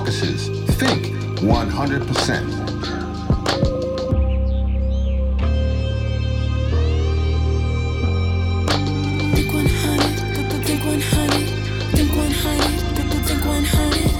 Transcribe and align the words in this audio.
by 0.00 0.06
Caucuses 0.06 0.48
Think 0.76 1.06
100%. 1.40 2.70
Think 9.34 9.52
100, 9.52 10.34
th- 10.34 10.50
th- 10.50 10.66
think 10.66 10.84
100, 10.84 11.46
think 11.92 12.10
100, 12.16 12.96
th- 12.96 13.10
th- 13.10 13.24
think 13.24 13.44
100. 13.44 14.10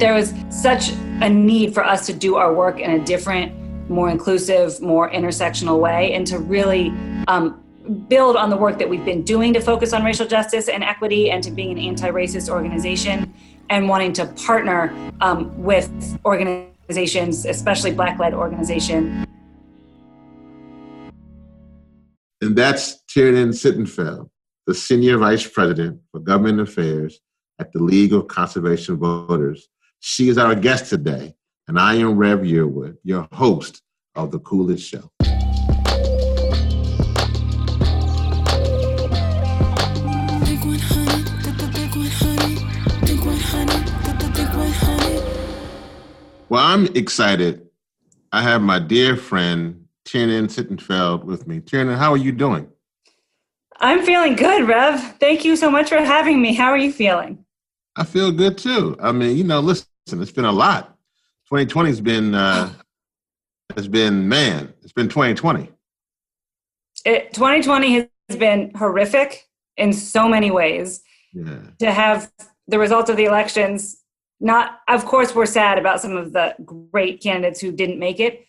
there 0.00 0.14
was 0.14 0.32
such 0.50 0.90
a 1.22 1.28
need 1.28 1.72
for 1.74 1.84
us 1.84 2.06
to 2.06 2.12
do 2.12 2.36
our 2.36 2.52
work 2.52 2.78
in 2.80 2.90
a 2.90 2.98
different, 3.04 3.52
more 3.90 4.10
inclusive, 4.10 4.80
more 4.80 5.10
intersectional 5.10 5.78
way, 5.80 6.12
and 6.12 6.26
to 6.26 6.38
really 6.38 6.92
um, 7.28 7.62
build 8.08 8.36
on 8.36 8.50
the 8.50 8.56
work 8.56 8.78
that 8.78 8.88
we've 8.88 9.04
been 9.04 9.22
doing 9.22 9.52
to 9.54 9.60
focus 9.60 9.92
on 9.92 10.04
racial 10.04 10.26
justice 10.26 10.68
and 10.68 10.82
equity 10.82 11.30
and 11.30 11.42
to 11.44 11.50
being 11.50 11.72
an 11.72 11.78
anti 11.78 12.10
racist 12.10 12.48
organization 12.48 13.32
and 13.70 13.88
wanting 13.88 14.12
to 14.14 14.26
partner 14.26 14.94
um, 15.20 15.62
with 15.62 16.18
organizations, 16.24 17.44
especially 17.46 17.92
Black 17.92 18.18
led 18.18 18.34
organizations. 18.34 19.26
And 22.40 22.56
that's 22.56 23.02
Tiernan 23.08 23.50
Sittenfeld, 23.50 24.28
the 24.66 24.74
Senior 24.74 25.18
Vice 25.18 25.48
President 25.48 26.00
for 26.12 26.20
Government 26.20 26.60
Affairs 26.60 27.18
at 27.58 27.72
the 27.72 27.82
League 27.82 28.12
of 28.12 28.28
Conservation 28.28 28.96
Voters. 28.96 29.68
She 30.00 30.28
is 30.28 30.36
our 30.36 30.54
guest 30.54 30.90
today, 30.90 31.34
and 31.66 31.78
I 31.78 31.94
am 31.94 32.16
Rev 32.16 32.40
Yearwood, 32.40 32.98
your 33.02 33.26
host 33.32 33.82
of 34.14 34.30
The 34.30 34.38
Coolest 34.40 34.86
Show. 34.86 35.10
Well, 46.56 46.64
I'm 46.64 46.86
excited. 46.96 47.68
I 48.32 48.40
have 48.40 48.62
my 48.62 48.78
dear 48.78 49.14
friend 49.14 49.84
Tiernan 50.06 50.46
Sittenfeld 50.46 51.24
with 51.24 51.46
me. 51.46 51.60
Tiernan, 51.60 51.98
how 51.98 52.12
are 52.12 52.16
you 52.16 52.32
doing? 52.32 52.66
I'm 53.78 54.02
feeling 54.02 54.36
good, 54.36 54.66
Rev. 54.66 55.18
Thank 55.20 55.44
you 55.44 55.54
so 55.56 55.70
much 55.70 55.90
for 55.90 55.98
having 55.98 56.40
me. 56.40 56.54
How 56.54 56.68
are 56.68 56.78
you 56.78 56.90
feeling? 56.90 57.44
I 57.96 58.04
feel 58.04 58.32
good 58.32 58.56
too. 58.56 58.96
I 59.02 59.12
mean, 59.12 59.36
you 59.36 59.44
know, 59.44 59.60
listen, 59.60 59.86
it's 60.08 60.32
been 60.32 60.46
a 60.46 60.50
lot. 60.50 60.96
2020 61.50 61.90
has 61.90 62.00
been, 62.00 62.34
uh, 62.34 62.72
has 63.76 63.86
been, 63.86 64.26
man, 64.26 64.72
it's 64.80 64.94
been 64.94 65.10
2020. 65.10 65.70
It, 67.04 67.34
2020 67.34 68.08
has 68.30 68.38
been 68.38 68.72
horrific 68.74 69.46
in 69.76 69.92
so 69.92 70.26
many 70.26 70.50
ways. 70.50 71.02
Yeah. 71.34 71.58
to 71.80 71.92
have 71.92 72.32
the 72.66 72.78
results 72.78 73.10
of 73.10 73.18
the 73.18 73.26
elections 73.26 73.98
not 74.40 74.80
of 74.88 75.04
course 75.04 75.34
we're 75.34 75.46
sad 75.46 75.78
about 75.78 76.00
some 76.00 76.16
of 76.16 76.32
the 76.32 76.54
great 76.64 77.22
candidates 77.22 77.60
who 77.60 77.72
didn't 77.72 77.98
make 77.98 78.20
it 78.20 78.46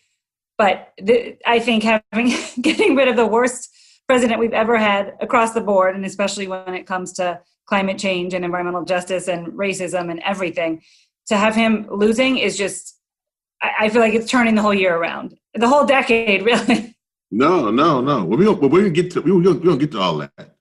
but 0.56 0.92
the, 0.98 1.36
i 1.46 1.58
think 1.58 1.82
having 1.82 2.32
getting 2.60 2.94
rid 2.94 3.08
of 3.08 3.16
the 3.16 3.26
worst 3.26 3.70
president 4.06 4.40
we've 4.40 4.52
ever 4.52 4.76
had 4.76 5.14
across 5.20 5.52
the 5.52 5.60
board 5.60 5.94
and 5.94 6.04
especially 6.04 6.46
when 6.46 6.74
it 6.74 6.86
comes 6.86 7.12
to 7.12 7.40
climate 7.66 7.98
change 7.98 8.34
and 8.34 8.44
environmental 8.44 8.84
justice 8.84 9.28
and 9.28 9.48
racism 9.48 10.10
and 10.10 10.20
everything 10.20 10.82
to 11.26 11.36
have 11.36 11.54
him 11.54 11.86
losing 11.90 12.38
is 12.38 12.56
just 12.56 12.98
i, 13.62 13.70
I 13.80 13.88
feel 13.88 14.00
like 14.00 14.14
it's 14.14 14.30
turning 14.30 14.54
the 14.54 14.62
whole 14.62 14.74
year 14.74 14.96
around 14.96 15.36
the 15.54 15.68
whole 15.68 15.86
decade 15.86 16.42
really 16.44 16.94
No, 17.30 17.70
no, 17.70 18.00
no. 18.00 18.24
Well, 18.24 18.38
we 18.38 18.44
don't, 18.44 18.60
we're 18.60 18.80
gonna 18.80 18.90
get 18.90 19.10
to 19.12 19.20
we 19.20 19.30
don't, 19.30 19.60
we 19.60 19.68
don't 19.68 19.78
get 19.78 19.92
to 19.92 20.00
all 20.00 20.18
that. 20.18 20.56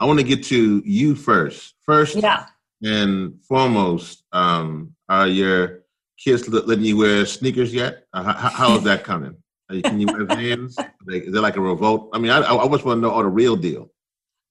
I 0.00 0.04
want 0.04 0.18
to 0.18 0.24
get 0.24 0.44
to 0.44 0.82
you 0.84 1.14
first. 1.14 1.74
First 1.82 2.16
yeah 2.16 2.46
and 2.82 3.34
foremost, 3.42 4.24
um, 4.32 4.94
are 5.08 5.26
your 5.26 5.84
kids 6.18 6.48
let- 6.48 6.66
letting 6.66 6.84
you 6.84 6.96
wear 6.96 7.26
sneakers 7.26 7.72
yet? 7.72 8.04
Uh, 8.12 8.22
how, 8.22 8.48
how 8.48 8.76
is 8.76 8.84
that 8.84 9.04
coming? 9.04 9.36
Are 9.68 9.74
you, 9.74 9.82
can 9.82 10.00
you 10.00 10.06
wear 10.06 10.24
Vans? 10.24 10.76
Like, 11.06 11.24
is 11.24 11.32
there 11.32 11.42
like 11.42 11.56
a 11.56 11.60
revolt? 11.60 12.10
I 12.12 12.18
mean, 12.18 12.30
I, 12.30 12.40
I 12.40 12.68
just 12.68 12.84
want 12.84 12.98
to 12.98 13.00
know 13.02 13.10
all 13.10 13.22
the 13.22 13.28
real 13.28 13.56
deal. 13.56 13.90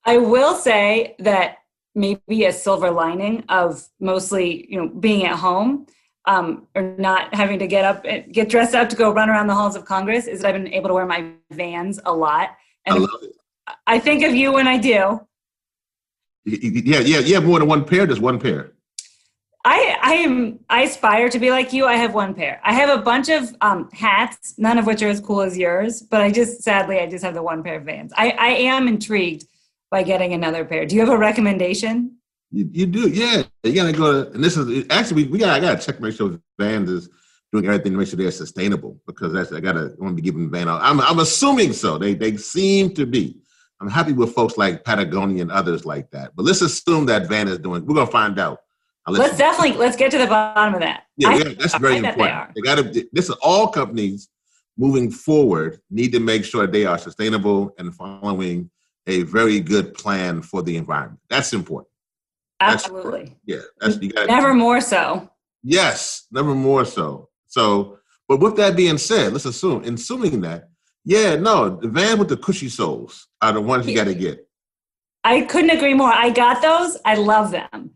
I 0.05 0.17
will 0.17 0.55
say 0.55 1.15
that 1.19 1.57
maybe 1.95 2.45
a 2.45 2.51
silver 2.51 2.91
lining 2.91 3.43
of 3.49 3.87
mostly, 3.99 4.67
you 4.69 4.79
know, 4.79 4.87
being 4.87 5.25
at 5.25 5.35
home 5.35 5.87
um, 6.25 6.67
or 6.75 6.95
not 6.97 7.33
having 7.33 7.57
to 7.59 7.67
get 7.67 7.85
up, 7.85 8.05
and 8.05 8.31
get 8.33 8.49
dressed 8.49 8.75
up 8.75 8.89
to 8.89 8.95
go 8.95 9.11
run 9.11 9.29
around 9.29 9.47
the 9.47 9.55
halls 9.55 9.75
of 9.75 9.85
Congress 9.85 10.27
is 10.27 10.41
that 10.41 10.49
I've 10.53 10.61
been 10.61 10.73
able 10.73 10.89
to 10.89 10.93
wear 10.93 11.05
my 11.05 11.31
Vans 11.51 11.99
a 12.05 12.13
lot, 12.13 12.49
I 12.85 12.91
and 12.91 12.99
love 12.99 13.09
it. 13.23 13.31
I 13.87 13.99
think 13.99 14.23
of 14.23 14.35
you 14.35 14.51
when 14.53 14.67
I 14.67 14.77
do. 14.77 15.19
Yeah, 16.47 16.99
yeah, 16.99 17.19
you 17.19 17.35
have 17.35 17.45
more 17.45 17.59
than 17.59 17.67
one 17.67 17.83
pair. 17.83 18.07
Just 18.07 18.21
one 18.21 18.39
pair. 18.39 18.71
I 19.65 19.97
I 20.01 20.13
am 20.13 20.59
I 20.69 20.83
aspire 20.83 21.27
to 21.27 21.39
be 21.39 21.51
like 21.51 21.73
you. 21.73 21.85
I 21.85 21.95
have 21.97 22.13
one 22.13 22.33
pair. 22.33 22.61
I 22.63 22.73
have 22.73 22.89
a 22.89 23.01
bunch 23.01 23.27
of 23.27 23.53
um, 23.59 23.89
hats, 23.91 24.53
none 24.57 24.77
of 24.77 24.85
which 24.85 25.01
are 25.01 25.09
as 25.09 25.19
cool 25.19 25.41
as 25.41 25.57
yours, 25.57 26.01
but 26.01 26.21
I 26.21 26.31
just 26.31 26.63
sadly 26.63 26.99
I 26.99 27.07
just 27.07 27.23
have 27.25 27.33
the 27.33 27.43
one 27.43 27.63
pair 27.63 27.75
of 27.75 27.83
Vans. 27.83 28.13
I, 28.15 28.29
I 28.31 28.47
am 28.47 28.87
intrigued 28.87 29.45
by 29.91 30.03
getting 30.03 30.33
another 30.33 30.63
pair. 30.63 30.85
Do 30.85 30.95
you 30.95 31.01
have 31.01 31.09
a 31.09 31.17
recommendation? 31.17 32.15
You, 32.51 32.69
you 32.71 32.85
do, 32.85 33.09
yeah. 33.09 33.43
You 33.63 33.73
gotta 33.73 33.91
go. 33.91 34.23
To, 34.23 34.31
and 34.31 34.41
this 34.41 34.55
is 34.55 34.85
actually 34.89 35.23
we, 35.23 35.31
we 35.31 35.39
got. 35.39 35.49
I 35.49 35.59
gotta 35.59 35.85
check 35.85 35.99
make 35.99 36.15
sure 36.15 36.39
Vans 36.57 36.89
is 36.89 37.09
doing 37.51 37.65
everything 37.65 37.91
to 37.91 37.97
make 37.97 38.07
sure 38.07 38.17
they're 38.17 38.31
sustainable 38.31 39.01
because 39.05 39.33
that's 39.33 39.51
I 39.51 39.59
gotta 39.59 39.93
I 39.99 40.01
want 40.01 40.15
to 40.15 40.21
be 40.21 40.21
giving 40.21 40.49
Van. 40.49 40.69
I'm 40.69 41.01
I'm 41.01 41.19
assuming 41.19 41.73
so. 41.73 41.97
They 41.97 42.13
they 42.13 42.37
seem 42.37 42.93
to 42.93 43.05
be. 43.05 43.41
I'm 43.79 43.89
happy 43.89 44.13
with 44.13 44.33
folks 44.33 44.57
like 44.57 44.83
Patagonia 44.83 45.41
and 45.41 45.51
others 45.51 45.85
like 45.85 46.09
that. 46.11 46.35
But 46.35 46.45
let's 46.45 46.61
assume 46.61 47.05
that 47.07 47.27
Van 47.27 47.47
is 47.47 47.59
doing. 47.59 47.85
We're 47.85 47.95
gonna 47.95 48.07
find 48.11 48.39
out. 48.39 48.59
Let 49.07 49.19
Let's 49.19 49.31
you- 49.33 49.37
definitely 49.37 49.77
let's 49.77 49.95
get 49.95 50.11
to 50.11 50.17
the 50.17 50.27
bottom 50.27 50.73
of 50.73 50.81
that. 50.81 51.03
Yeah, 51.15 51.29
I- 51.29 51.35
yeah, 51.37 51.43
that's 51.57 51.77
very 51.77 51.95
I 51.97 52.01
they 52.01 52.09
important. 52.09 52.35
are. 52.37 52.51
They 52.55 52.61
got 52.61 52.75
to. 52.75 53.07
This 53.13 53.29
is 53.29 53.35
all 53.41 53.67
companies 53.69 54.29
moving 54.77 55.09
forward 55.09 55.79
need 55.89 56.11
to 56.11 56.19
make 56.19 56.43
sure 56.43 56.67
they 56.67 56.85
are 56.85 56.97
sustainable 56.97 57.73
and 57.79 57.95
following 57.95 58.69
a 59.07 59.23
very 59.23 59.59
good 59.61 59.93
plan 59.93 60.41
for 60.41 60.61
the 60.61 60.75
environment. 60.75 61.19
That's 61.29 61.53
important. 61.53 61.89
That's 62.59 62.83
Absolutely. 62.85 63.37
Yeah, 63.45 63.59
that's 63.79 63.97
you 64.01 64.09
got. 64.11 64.27
Never 64.27 64.53
more 64.53 64.81
so. 64.81 65.29
Yes, 65.63 66.25
never 66.31 66.53
more 66.53 66.83
so. 66.83 67.29
So, 67.45 67.99
but 68.27 68.39
with 68.39 68.57
that 68.57 68.75
being 68.75 68.97
said, 68.97 69.31
let's 69.31 69.45
assume, 69.45 69.83
assuming 69.83 70.41
that, 70.41 70.69
yeah, 71.07 71.35
no, 71.35 71.69
the 71.69 71.87
van 71.87 72.19
with 72.19 72.27
the 72.27 72.35
cushy 72.35 72.67
soles 72.67 73.27
are 73.41 73.53
the 73.53 73.61
ones 73.61 73.87
you 73.87 73.95
got 73.95 74.03
to 74.03 74.13
get. 74.13 74.45
I 75.23 75.43
couldn't 75.43 75.69
agree 75.69 75.93
more. 75.93 76.11
I 76.11 76.31
got 76.31 76.61
those. 76.61 76.97
I 77.05 77.15
love 77.15 77.51
them. 77.51 77.91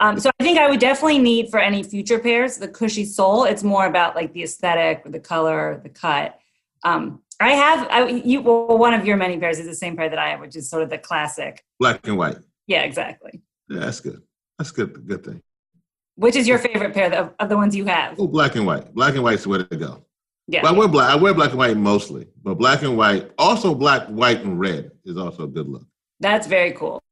Um, 0.00 0.18
so 0.18 0.30
I 0.40 0.42
think 0.42 0.58
I 0.58 0.70
would 0.70 0.80
definitely 0.80 1.18
need 1.18 1.50
for 1.50 1.60
any 1.60 1.82
future 1.82 2.18
pairs 2.18 2.56
the 2.56 2.68
cushy 2.68 3.04
sole. 3.04 3.44
It's 3.44 3.62
more 3.62 3.84
about 3.84 4.16
like 4.16 4.32
the 4.32 4.44
aesthetic, 4.44 5.04
the 5.04 5.20
color, 5.20 5.78
the 5.82 5.90
cut. 5.90 6.38
Um, 6.84 7.20
I 7.38 7.50
have 7.50 7.86
I, 7.90 8.06
you. 8.08 8.40
Well, 8.40 8.78
one 8.78 8.94
of 8.94 9.04
your 9.04 9.18
many 9.18 9.38
pairs 9.38 9.58
is 9.58 9.66
the 9.66 9.74
same 9.74 9.94
pair 9.94 10.08
that 10.08 10.18
I 10.18 10.30
have, 10.30 10.40
which 10.40 10.56
is 10.56 10.70
sort 10.70 10.82
of 10.82 10.88
the 10.88 10.96
classic. 10.98 11.62
Black 11.78 12.06
and 12.06 12.16
white. 12.16 12.38
Yeah, 12.66 12.82
exactly. 12.84 13.42
Yeah, 13.68 13.80
that's 13.80 14.00
good. 14.00 14.22
That's 14.58 14.70
good. 14.70 15.06
Good 15.06 15.22
thing. 15.22 15.42
Which 16.16 16.34
is 16.34 16.48
your 16.48 16.58
favorite 16.58 16.94
pair 16.94 17.12
of, 17.12 17.34
of 17.38 17.50
the 17.50 17.56
ones 17.56 17.76
you 17.76 17.84
have? 17.84 18.18
Oh, 18.18 18.26
black 18.26 18.56
and 18.56 18.64
white. 18.64 18.94
Black 18.94 19.14
and 19.14 19.22
white's 19.22 19.42
the 19.42 19.50
way 19.50 19.64
to 19.64 19.76
go. 19.76 20.06
Yeah. 20.46 20.62
Well, 20.62 20.74
I 20.74 20.78
wear 20.78 20.88
black. 20.88 21.10
I 21.10 21.16
wear 21.16 21.34
black 21.34 21.50
and 21.50 21.58
white 21.58 21.76
mostly, 21.76 22.26
but 22.42 22.54
black 22.54 22.82
and 22.82 22.96
white, 22.96 23.30
also 23.38 23.74
black, 23.74 24.06
white, 24.08 24.42
and 24.42 24.58
red 24.60 24.90
is 25.04 25.16
also 25.16 25.44
a 25.44 25.48
good 25.48 25.68
look. 25.68 25.86
That's 26.20 26.46
very 26.46 26.72
cool. 26.72 27.02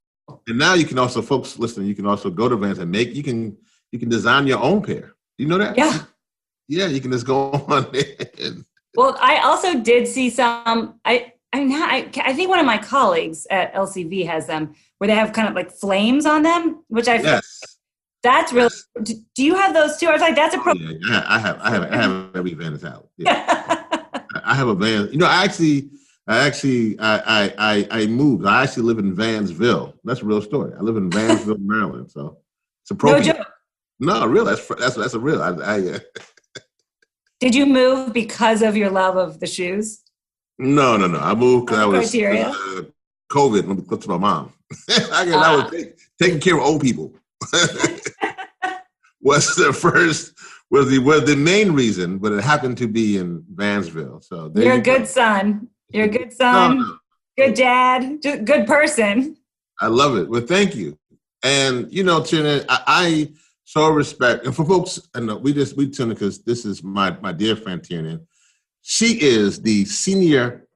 And 0.47 0.59
now 0.59 0.75
you 0.75 0.85
can 0.85 0.99
also, 0.99 1.23
folks 1.23 1.59
listening, 1.59 1.87
you 1.89 1.95
can 1.95 2.07
also 2.07 2.31
go 2.31 2.49
to 2.49 2.57
Vans 2.57 2.79
and 2.79 2.91
make. 2.91 3.15
You 3.15 3.23
can 3.23 3.57
you 3.91 3.99
can 3.99 4.09
design 4.09 4.47
your 4.47 4.63
own 4.63 4.83
pair. 4.83 5.15
You 5.39 5.47
know 5.47 5.59
that? 5.59 5.77
Yeah. 5.77 6.03
Yeah, 6.69 6.87
you 6.87 7.01
can 7.01 7.11
just 7.11 7.27
go 7.27 7.51
on. 7.69 7.87
And, 8.41 8.65
Well, 8.95 9.17
I 9.21 9.39
also 9.39 9.81
did 9.81 10.07
see 10.07 10.31
some. 10.31 11.01
I 11.05 11.33
I 11.53 11.65
now 11.65 11.87
I, 11.87 12.11
I 12.25 12.33
think 12.33 12.49
one 12.49 12.59
of 12.59 12.67
my 12.67 12.79
colleagues 12.79 13.47
at 13.51 13.75
LCV 13.75 14.27
has 14.27 14.47
them 14.47 14.75
where 14.99 15.09
they 15.09 15.15
have 15.15 15.33
kind 15.33 15.49
of 15.49 15.55
like 15.55 15.71
flames 15.71 16.27
on 16.27 16.43
them, 16.43 16.85
which 16.89 17.09
I 17.09 17.17
yes. 17.17 17.79
That's 18.23 18.53
really. 18.53 18.71
Do, 19.03 19.15
you 19.37 19.55
have 19.55 19.75
those 19.75 19.97
too? 19.99 20.07
I 20.09 20.13
was 20.13 20.21
like, 20.21 20.37
that's 20.37 20.55
a 20.55 20.59
pro. 20.59 20.75
Yeah, 20.75 21.25
I 21.27 21.39
have, 21.39 21.59
I 21.61 21.71
have, 21.71 21.83
I 21.93 21.97
have 21.97 22.31
every 22.37 22.55
Vans 22.55 22.85
out. 22.85 23.09
Yeah. 23.17 23.83
I 24.45 24.55
have 24.55 24.69
a 24.69 24.75
van. 24.75 25.09
You 25.13 25.19
know, 25.19 25.27
I 25.27 25.45
actually, 25.45 25.91
I 26.27 26.39
actually, 26.47 26.99
I, 26.99 27.19
I, 27.19 27.55
I, 27.59 27.89
I 28.03 28.07
moved. 28.07 28.47
I 28.47 28.63
actually 28.63 28.85
live 28.85 28.99
in 28.99 29.15
Vansville. 29.15 29.95
That's 30.05 30.23
a 30.23 30.25
real 30.25 30.41
story. 30.43 30.73
I 30.79 30.81
live 30.83 30.97
in 30.97 31.11
Vansville, 31.11 31.59
Maryland. 31.61 32.11
So 32.11 32.39
it's 32.83 32.91
no 32.91 32.95
appropriate. 32.97 33.37
joke. 33.37 33.47
No, 34.01 34.27
real. 34.27 34.45
That's 34.45 34.67
that's 34.67 34.97
that's 34.97 35.15
a 35.15 35.21
real. 35.21 35.43
I, 35.43 35.51
I 35.51 35.89
uh, 35.95 35.99
Did 37.41 37.55
you 37.55 37.67
move 37.67 38.13
because 38.13 38.63
of 38.63 38.77
your 38.77 38.91
love 38.91 39.17
of 39.17 39.39
the 39.41 39.47
shoes? 39.47 40.01
no, 40.59 40.97
no, 40.97 41.07
no. 41.07 41.19
I 41.19 41.35
moved 41.35 41.67
because 41.67 41.79
I 41.81 41.87
was 41.87 42.15
uh, 42.15 42.83
COVID. 43.31 43.67
Let 43.67 43.77
me 43.79 43.83
go 43.87 43.97
to 43.97 44.09
my 44.09 44.19
mom. 44.19 44.53
I, 44.89 44.95
guess 44.97 45.11
I 45.13 45.25
Ah. 45.35 45.63
was 45.63 45.71
take, 45.73 45.97
taking 46.21 46.41
care 46.41 46.57
of 46.57 46.63
old 46.63 46.81
people. 46.83 47.15
was 49.21 49.55
the 49.57 49.73
first 49.73 50.35
was 50.71 50.89
the 50.89 50.99
was 50.99 51.25
the 51.25 51.37
main 51.37 51.73
reason, 51.73 52.19
but 52.19 52.33
it 52.33 52.43
happened 52.43 52.79
to 52.79 52.89
be 52.89 53.19
in 53.19 53.45
Vansville. 53.55 54.23
So 54.23 54.49
there 54.49 54.65
You're 54.65 54.73
a 54.75 54.77
you 54.77 54.83
go. 54.83 54.99
good 54.99 55.07
son. 55.09 55.69
You're 55.91 56.07
a 56.07 56.09
good 56.09 56.33
son. 56.33 56.79
no. 56.79 56.97
Good 57.37 57.55
dad. 57.55 58.23
Just 58.23 58.45
good 58.45 58.67
person. 58.67 59.37
I 59.81 59.87
love 59.87 60.17
it. 60.17 60.29
Well, 60.29 60.43
thank 60.43 60.75
you. 60.75 60.99
And 61.43 61.93
you 61.93 62.05
know, 62.05 62.23
Tina, 62.23 62.65
I, 62.69 62.83
I 62.87 63.33
so 63.65 63.89
respect, 63.89 64.45
and 64.45 64.55
for 64.55 64.65
folks, 64.65 65.01
and 65.15 65.31
we 65.43 65.53
just 65.53 65.77
we 65.77 65.89
tune 65.89 66.11
because 66.11 66.43
this 66.43 66.65
is 66.65 66.83
my 66.83 67.17
my 67.21 67.33
dear 67.33 67.57
friend 67.57 67.83
Tina. 67.83 68.21
She 68.83 69.21
is 69.21 69.61
the 69.63 69.85
senior 69.85 70.67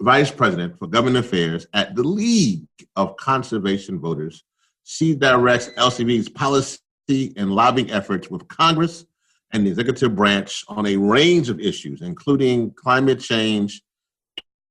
vice 0.00 0.30
president 0.30 0.78
for 0.78 0.86
government 0.86 1.24
affairs 1.24 1.66
at 1.74 1.94
the 1.94 2.02
League 2.02 2.66
of 2.96 3.16
Conservation 3.16 4.00
Voters. 4.00 4.44
She 4.84 5.14
directs 5.14 5.70
LCV's 5.78 6.28
policy 6.28 6.78
and 7.08 7.50
lobbying 7.52 7.90
efforts 7.90 8.30
with 8.30 8.46
Congress 8.48 9.06
and 9.52 9.66
the 9.66 9.70
executive 9.70 10.14
branch 10.14 10.64
on 10.68 10.86
a 10.86 10.96
range 10.96 11.48
of 11.48 11.58
issues, 11.58 12.02
including 12.02 12.70
climate 12.72 13.18
change, 13.18 13.82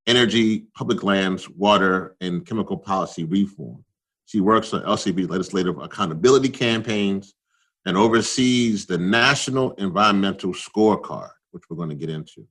energy, 0.06 0.66
public 0.76 1.04
lands, 1.04 1.50
water, 1.50 2.16
and 2.22 2.46
chemical 2.46 2.78
policy 2.78 3.24
reform. 3.24 3.84
She 4.26 4.40
works 4.40 4.74
on 4.74 4.84
LCV 4.84 5.30
legislative 5.30 5.78
accountability 5.80 6.50
campaigns 6.50 7.34
and 7.86 7.98
oversees 7.98 8.86
the 8.86 8.98
National 8.98 9.72
Environmental 9.74 10.54
Scorecard, 10.54 11.32
which 11.52 11.64
we're 11.70 11.78
going 11.78 11.90
to 11.90 11.96
get 11.96 12.10
into. 12.10 12.48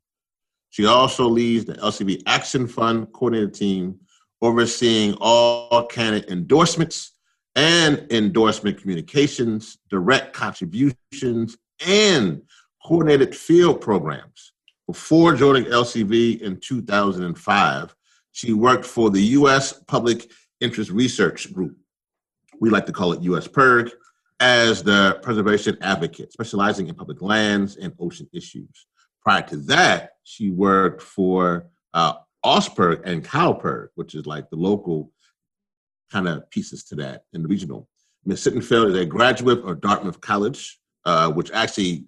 She 0.70 0.86
also 0.86 1.28
leads 1.28 1.64
the 1.64 1.74
LCV 1.74 2.22
Action 2.26 2.66
Fund 2.66 3.12
coordinator 3.12 3.50
team, 3.50 4.00
overseeing 4.40 5.14
all 5.20 5.86
candidate 5.86 6.30
endorsements 6.30 7.12
and 7.54 8.06
endorsement 8.10 8.80
communications, 8.80 9.78
direct 9.90 10.32
contributions, 10.32 11.56
and 11.86 12.42
coordinated 12.84 13.34
field 13.34 13.80
programs. 13.80 14.52
Before 14.86 15.34
joining 15.34 15.64
LCV 15.64 16.40
in 16.40 16.58
2005, 16.58 17.94
she 18.32 18.52
worked 18.52 18.84
for 18.84 19.10
the 19.10 19.20
U.S. 19.20 19.72
Public 19.86 20.30
Interest 20.60 20.90
Research 20.90 21.52
Group. 21.52 21.76
We 22.60 22.70
like 22.70 22.86
to 22.86 22.92
call 22.92 23.12
it 23.12 23.22
US 23.22 23.46
PIRG, 23.46 23.90
as 24.40 24.82
the 24.82 25.20
preservation 25.22 25.78
advocate, 25.82 26.32
specializing 26.32 26.88
in 26.88 26.94
public 26.94 27.22
lands 27.22 27.76
and 27.76 27.92
ocean 28.00 28.28
issues. 28.32 28.86
Prior 29.22 29.42
to 29.42 29.56
that, 29.58 30.10
she 30.24 30.50
worked 30.50 31.00
for 31.00 31.66
uh, 31.94 32.14
OSPIRG 32.44 33.02
and 33.04 33.24
CalPIRG, 33.24 33.88
which 33.94 34.16
is 34.16 34.26
like 34.26 34.50
the 34.50 34.56
local 34.56 35.12
kind 36.12 36.28
of 36.28 36.48
pieces 36.50 36.84
to 36.84 36.94
that 36.96 37.24
in 37.32 37.42
the 37.42 37.48
regional. 37.48 37.88
Ms. 38.24 38.46
Sittenfeld 38.46 38.90
is 38.90 38.96
a 38.96 39.06
graduate 39.06 39.64
of 39.64 39.80
Dartmouth 39.80 40.20
College, 40.20 40.78
uh, 41.04 41.32
which 41.32 41.50
actually 41.52 42.04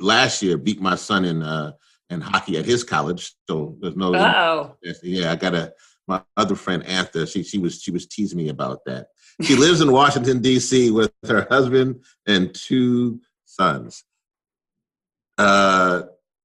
last 0.00 0.42
year 0.42 0.56
beat 0.56 0.80
my 0.80 0.94
son 0.94 1.24
in 1.24 1.42
uh, 1.42 1.72
in 2.10 2.20
hockey 2.20 2.56
at 2.56 2.64
his 2.64 2.84
college. 2.84 3.34
So 3.48 3.76
there's 3.80 3.96
no. 3.96 4.14
Oh, 4.14 4.76
Yeah, 5.02 5.32
I 5.32 5.36
got 5.36 5.54
a 5.54 5.74
my 6.06 6.22
other 6.36 6.54
friend 6.54 6.84
Antha. 6.84 7.30
She 7.30 7.42
she 7.42 7.58
was 7.58 7.82
she 7.82 7.90
was 7.90 8.06
teasing 8.06 8.38
me 8.38 8.48
about 8.48 8.84
that. 8.86 9.08
She 9.42 9.56
lives 9.64 9.80
in 9.80 9.92
Washington 9.92 10.40
D.C. 10.40 10.90
with 10.90 11.12
her 11.26 11.46
husband 11.50 12.04
and 12.26 12.54
two 12.54 13.20
sons. 13.44 14.04
Uh, 15.36 16.02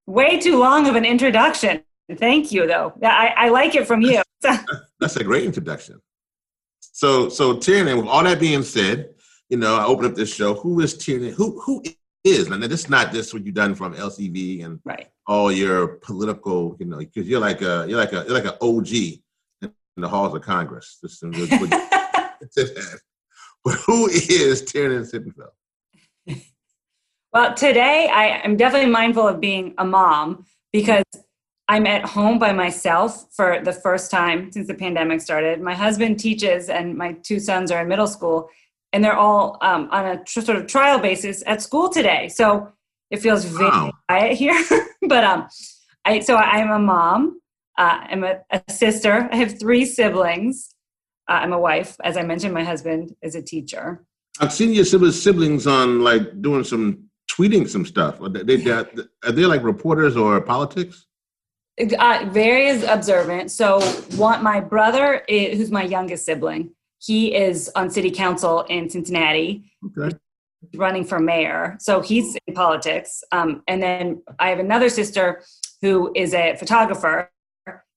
way 0.07 0.39
too 0.39 0.57
long 0.57 0.87
of 0.87 0.95
an 0.95 1.05
introduction. 1.05 1.83
Thank 2.17 2.51
you, 2.51 2.65
though. 2.65 2.93
I, 3.03 3.33
I 3.37 3.49
like 3.49 3.75
it 3.75 3.85
from 3.85 4.01
you. 4.01 4.23
that's 4.99 5.15
a 5.15 5.23
great 5.23 5.43
introduction. 5.43 6.01
So 6.91 7.29
so 7.29 7.57
Tiernan, 7.57 7.97
with 7.97 8.07
all 8.07 8.23
that 8.23 8.39
being 8.39 8.63
said, 8.63 9.09
you 9.49 9.57
know, 9.57 9.75
I 9.75 9.85
open 9.85 10.05
up 10.05 10.15
this 10.15 10.33
show. 10.33 10.53
Who 10.55 10.79
is 10.81 10.97
Tiernan? 10.97 11.33
Who 11.33 11.59
who 11.61 11.83
is? 12.23 12.47
And 12.47 12.61
this 12.63 12.81
is 12.83 12.89
not 12.89 13.11
just 13.11 13.33
what 13.33 13.45
you've 13.45 13.55
done 13.55 13.75
from 13.75 13.93
LCV 13.95 14.65
and 14.65 14.79
right. 14.83 15.07
all 15.27 15.51
your 15.51 15.87
political, 15.87 16.75
you 16.79 16.85
know, 16.85 16.97
because 16.97 17.27
you're 17.27 17.39
like 17.39 17.61
a 17.61 17.85
you're 17.87 17.97
like 17.99 18.13
a 18.13 18.25
you're 18.27 18.33
like 18.33 18.45
an 18.45 18.57
OG 18.61 18.91
in 19.61 20.01
the 20.01 20.07
halls 20.07 20.33
of 20.33 20.41
Congress. 20.41 20.97
Just 21.01 21.21
good- 21.21 21.49
good- 21.49 21.73
but 23.65 23.75
who 23.85 24.07
is 24.07 24.63
Tiernan 24.63 25.03
Sittenfeld? 25.03 26.41
Well, 27.31 27.53
today 27.53 28.09
I 28.11 28.41
am 28.43 28.57
definitely 28.57 28.89
mindful 28.89 29.27
of 29.27 29.39
being 29.39 29.75
a 29.77 29.85
mom 29.85 30.45
because 30.73 31.03
I'm 31.69 31.85
at 31.85 32.03
home 32.03 32.39
by 32.39 32.51
myself 32.51 33.27
for 33.31 33.61
the 33.63 33.71
first 33.71 34.09
time 34.09 34.51
since 34.51 34.65
the 34.65 34.73
pandemic 34.73 35.21
started. 35.21 35.61
My 35.61 35.75
husband 35.75 36.19
teaches, 36.19 36.67
and 36.67 36.97
my 36.97 37.13
two 37.21 37.39
sons 37.39 37.69
are 37.69 37.83
in 37.83 37.87
middle 37.87 38.07
school, 38.07 38.49
and 38.91 39.03
they're 39.03 39.15
all 39.15 39.59
um, 39.61 39.87
on 39.91 40.03
a 40.07 40.23
tr- 40.23 40.41
sort 40.41 40.57
of 40.57 40.65
trial 40.65 40.97
basis 40.99 41.43
at 41.45 41.61
school 41.61 41.87
today. 41.87 42.27
So 42.27 42.69
it 43.11 43.17
feels 43.17 43.45
very 43.45 43.69
Wow. 43.69 43.91
quiet 44.09 44.35
here. 44.35 44.59
but 45.07 45.23
um, 45.23 45.47
I 46.05 46.21
so 46.21 46.37
I'm 46.37 46.71
a 46.71 46.79
mom. 46.79 47.39
Uh, 47.77 47.99
I'm 48.09 48.23
a, 48.23 48.39
a 48.49 48.61
sister. 48.67 49.29
I 49.31 49.35
have 49.35 49.59
three 49.59 49.85
siblings. 49.85 50.73
Uh, 51.29 51.33
I'm 51.43 51.53
a 51.53 51.59
wife, 51.59 51.95
as 52.03 52.17
I 52.17 52.23
mentioned. 52.23 52.51
My 52.51 52.63
husband 52.63 53.15
is 53.21 53.35
a 53.35 53.43
teacher. 53.43 54.03
I've 54.39 54.51
seen 54.51 54.73
your 54.73 54.85
siblings 54.85 55.67
on 55.67 56.01
like 56.03 56.41
doing 56.41 56.63
some 56.63 57.09
tweeting 57.29 57.69
some 57.69 57.85
stuff. 57.85 58.19
Are 58.21 58.29
they, 58.29 58.55
they, 58.55 58.71
are 58.71 59.31
they 59.31 59.45
like 59.45 59.61
reporters 59.61 60.17
or 60.17 60.41
politics? 60.41 61.05
Uh, 61.97 62.25
very 62.29 62.81
observant. 62.83 63.51
So, 63.51 63.79
one, 64.17 64.43
my 64.43 64.59
brother, 64.59 65.23
is, 65.29 65.57
who's 65.57 65.71
my 65.71 65.83
youngest 65.83 66.25
sibling, 66.25 66.71
he 66.99 67.33
is 67.33 67.71
on 67.75 67.89
city 67.89 68.11
council 68.11 68.63
in 68.63 68.89
Cincinnati, 68.89 69.71
Okay. 69.97 70.15
running 70.75 71.05
for 71.05 71.19
mayor. 71.19 71.77
So 71.79 72.01
he's 72.01 72.35
in 72.47 72.53
politics. 72.53 73.23
Um, 73.31 73.63
and 73.67 73.81
then 73.81 74.21
I 74.39 74.49
have 74.49 74.59
another 74.59 74.89
sister 74.89 75.41
who 75.81 76.11
is 76.15 76.33
a 76.33 76.55
photographer. 76.57 77.31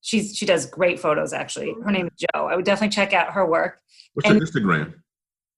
She's 0.00 0.36
she 0.36 0.46
does 0.46 0.66
great 0.66 1.00
photos. 1.00 1.32
Actually, 1.32 1.74
her 1.84 1.90
name 1.90 2.06
is 2.06 2.24
Joe. 2.34 2.46
I 2.46 2.54
would 2.56 2.64
definitely 2.64 2.94
check 2.94 3.12
out 3.12 3.32
her 3.32 3.44
work. 3.46 3.80
What's 4.14 4.28
And- 4.28 4.38
your 4.38 4.46
Instagram? 4.46 4.94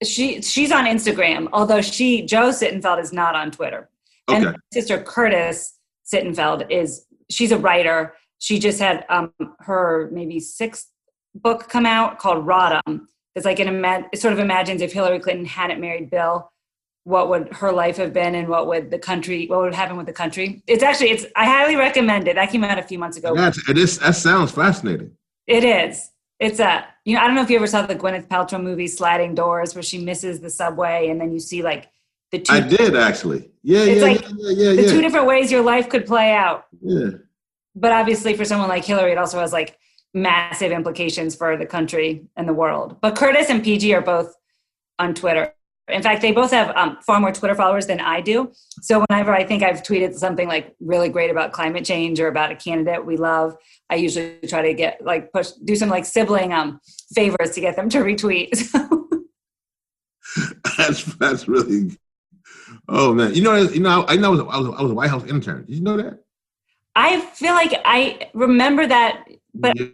She 0.03 0.41
she's 0.43 0.73
on 0.73 0.87
Instagram, 0.87 1.49
although 1.53 1.81
she 1.83 2.23
Joe 2.23 2.49
Sittenfeld 2.51 3.01
is 3.03 3.13
not 3.13 3.35
on 3.35 3.51
Twitter. 3.51 3.89
And 4.29 4.45
Okay. 4.47 4.53
my 4.53 4.59
sister 4.73 4.99
Curtis 5.03 5.79
Sittenfeld 6.11 6.71
is 6.71 7.07
she's 7.31 7.53
a 7.53 7.59
writer. 7.59 8.15
She 8.39 8.59
just 8.59 8.81
had 8.81 9.05
um, 9.09 9.33
her 9.61 10.09
maybe 10.13 10.41
sixth 10.41 10.91
book 11.35 11.69
come 11.69 11.87
out 11.87 12.19
called 12.19 12.47
Rodham. 12.47 13.07
It's 13.35 13.45
like 13.45 13.59
an 13.59 13.69
ima- 13.69 14.07
it 14.13 14.21
sort 14.21 14.33
of 14.33 14.39
imagines 14.39 14.81
if 14.81 14.93
Hillary 14.93 15.19
Clinton 15.19 15.45
hadn't 15.45 15.81
married 15.81 16.11
Bill, 16.11 16.51
what 17.05 17.29
would 17.29 17.53
her 17.55 17.73
life 17.73 17.97
have 17.97 18.13
been, 18.13 18.35
and 18.35 18.49
what 18.49 18.67
would 18.67 18.91
the 18.91 18.99
country, 18.99 19.47
what 19.47 19.61
would 19.61 19.75
happen 19.75 19.97
with 19.97 20.07
the 20.07 20.13
country? 20.13 20.63
It's 20.67 20.83
actually 20.83 21.11
it's 21.11 21.27
I 21.37 21.45
highly 21.45 21.77
recommend 21.77 22.29
it. 22.29 22.37
That 22.37 22.51
came 22.51 22.65
out 22.65 22.79
a 22.79 22.83
few 22.83 22.99
months 22.99 23.17
ago. 23.17 23.35
That's, 23.35 23.69
it 23.69 23.77
is, 23.77 23.99
that 23.99 24.15
sounds 24.15 24.53
fascinating. 24.53 25.13
It 25.47 25.65
is. 25.65 26.11
It's 26.41 26.61
a 26.61 26.87
you 27.05 27.15
know 27.15 27.23
I 27.23 27.27
don't 27.27 27.37
know 27.37 27.43
if 27.43 27.51
you 27.51 27.57
ever 27.57 27.67
saw 27.67 27.85
the 27.87 27.95
Gwyneth 27.95 28.29
Paltrow 28.29 28.63
movie 28.63 28.89
Sliding 28.89 29.35
Doors 29.35 29.75
where 29.75 29.83
she 29.83 29.99
misses 29.99 30.41
the 30.41 30.51
subway 30.51 31.09
and 31.09 31.21
then 31.21 31.33
you 31.33 31.41
see 31.41 31.63
like 31.63 31.89
the 32.35 32.41
two 32.43 32.53
I 32.53 32.61
did 32.61 32.97
actually. 32.97 33.51
Yeah, 33.63 33.81
It's 33.85 34.01
yeah, 34.01 34.07
like 34.07 34.21
yeah, 34.23 34.51
yeah, 34.51 34.73
the 34.75 34.83
yeah, 34.83 34.91
two 34.91 35.01
different 35.01 35.27
ways 35.27 35.51
your 35.51 35.63
life 35.63 35.89
could 35.89 36.07
play 36.07 36.33
out. 36.33 36.67
yeah. 36.83 37.11
But 37.77 37.93
obviously, 37.93 38.35
for 38.37 38.45
someone 38.45 38.69
like 38.69 38.85
Hillary, 38.85 39.13
it 39.13 39.19
also 39.19 39.41
has 39.41 39.53
like 39.53 39.79
massive 40.13 40.71
implications 40.71 41.35
for 41.35 41.57
the 41.57 41.67
country 41.67 42.27
and 42.37 42.49
the 42.49 42.53
world. 42.53 42.99
But 43.01 43.17
Curtis 43.17 43.51
and 43.51 43.65
PG 43.65 43.93
are 43.95 44.01
both 44.01 44.35
on 44.99 45.15
Twitter. 45.15 45.53
In 45.89 46.03
fact, 46.03 46.23
they 46.23 46.33
both 46.33 46.51
have 46.53 46.75
um, 46.77 46.99
far 47.07 47.21
more 47.21 47.33
Twitter 47.33 47.55
followers 47.55 47.87
than 47.87 48.01
I 48.01 48.21
do. 48.21 48.53
So 48.81 49.05
whenever 49.09 49.35
I 49.35 49.45
think 49.45 49.63
I've 49.63 49.83
tweeted 49.83 50.15
something 50.15 50.49
like 50.49 50.75
really 50.81 51.09
great 51.09 51.31
about 51.31 51.53
climate 51.53 51.85
change 51.85 52.21
or 52.21 52.29
about 52.29 52.53
a 52.53 52.57
candidate 52.57 53.05
we 53.05 53.17
love, 53.17 53.57
I 53.91 53.97
usually 53.97 54.39
try 54.49 54.63
to 54.63 54.73
get 54.73 55.05
like 55.05 55.33
push 55.33 55.51
do 55.65 55.77
some 55.77 55.91
like 55.91 56.05
sibling 56.07 56.53
um 56.53 56.81
favors 57.15 57.51
to 57.53 57.61
get 57.61 57.77
them 57.77 57.89
to 57.91 57.99
retweet. 57.99 58.51
That's 60.77 61.05
that's 61.17 61.49
really. 61.49 61.97
Oh 62.89 63.15
man, 63.15 63.35
you 63.35 63.43
know, 63.43 63.57
you 63.57 63.81
know, 63.81 64.05
I 64.09 64.17
know 64.17 64.29
I 64.29 64.31
was, 64.31 64.41
I 64.41 64.59
was 64.59 64.79
I 64.79 64.83
was 64.83 64.91
a 64.91 64.95
White 64.95 65.11
House 65.11 65.25
intern. 65.25 65.65
Did 65.65 65.77
you 65.77 65.83
know 65.83 65.97
that? 65.97 66.21
I 66.97 67.21
feel 67.21 67.55
like 67.55 67.73
I 67.85 68.31
remember 68.35 68.87
that, 68.87 69.25
but 69.55 69.77
yeah. 69.79 69.85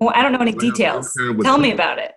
well, 0.00 0.12
I 0.14 0.22
don't 0.22 0.32
know 0.32 0.38
any 0.40 0.52
details. 0.52 1.12
Tell 1.42 1.58
me 1.58 1.72
about 1.72 1.98
it. 1.98 2.12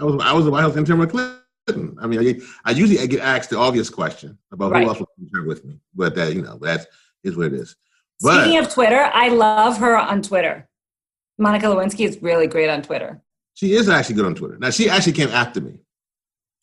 I 0.00 0.04
was 0.04 0.22
I 0.22 0.32
was 0.32 0.46
a 0.46 0.50
White 0.50 0.62
House 0.62 0.76
intern 0.76 0.98
with 0.98 1.10
Clinton. 1.10 1.96
I 2.00 2.06
mean, 2.06 2.20
I, 2.20 2.40
I 2.64 2.70
usually 2.72 3.00
I 3.00 3.06
get 3.06 3.20
asked 3.20 3.50
the 3.50 3.58
obvious 3.58 3.90
question 3.90 4.38
about 4.52 4.70
Right. 4.72 4.84
who 4.84 4.88
else 4.88 5.00
was 5.00 5.08
intern 5.20 5.46
with 5.48 5.64
me, 5.64 5.80
but 5.94 6.14
that 6.14 6.32
you 6.34 6.42
know 6.42 6.58
that 6.62 6.86
is 7.24 7.36
what 7.36 7.46
it 7.46 7.54
is. 7.54 7.74
But 8.20 8.42
Speaking 8.42 8.58
of 8.58 8.72
Twitter, 8.72 9.10
I 9.12 9.28
love 9.28 9.78
her 9.78 9.96
on 9.98 10.22
Twitter. 10.22 10.68
Monica 11.38 11.66
Lewinsky 11.66 12.06
is 12.08 12.22
really 12.22 12.46
great 12.46 12.70
on 12.70 12.80
Twitter. 12.82 13.20
she 13.54 13.74
is 13.74 13.88
actually 13.90 14.14
good 14.14 14.24
on 14.26 14.34
Twitter. 14.34 14.56
Now 14.58 14.70
she 14.70 14.88
actually 14.88 15.12
came 15.12 15.28
after 15.28 15.60
me. 15.60 15.80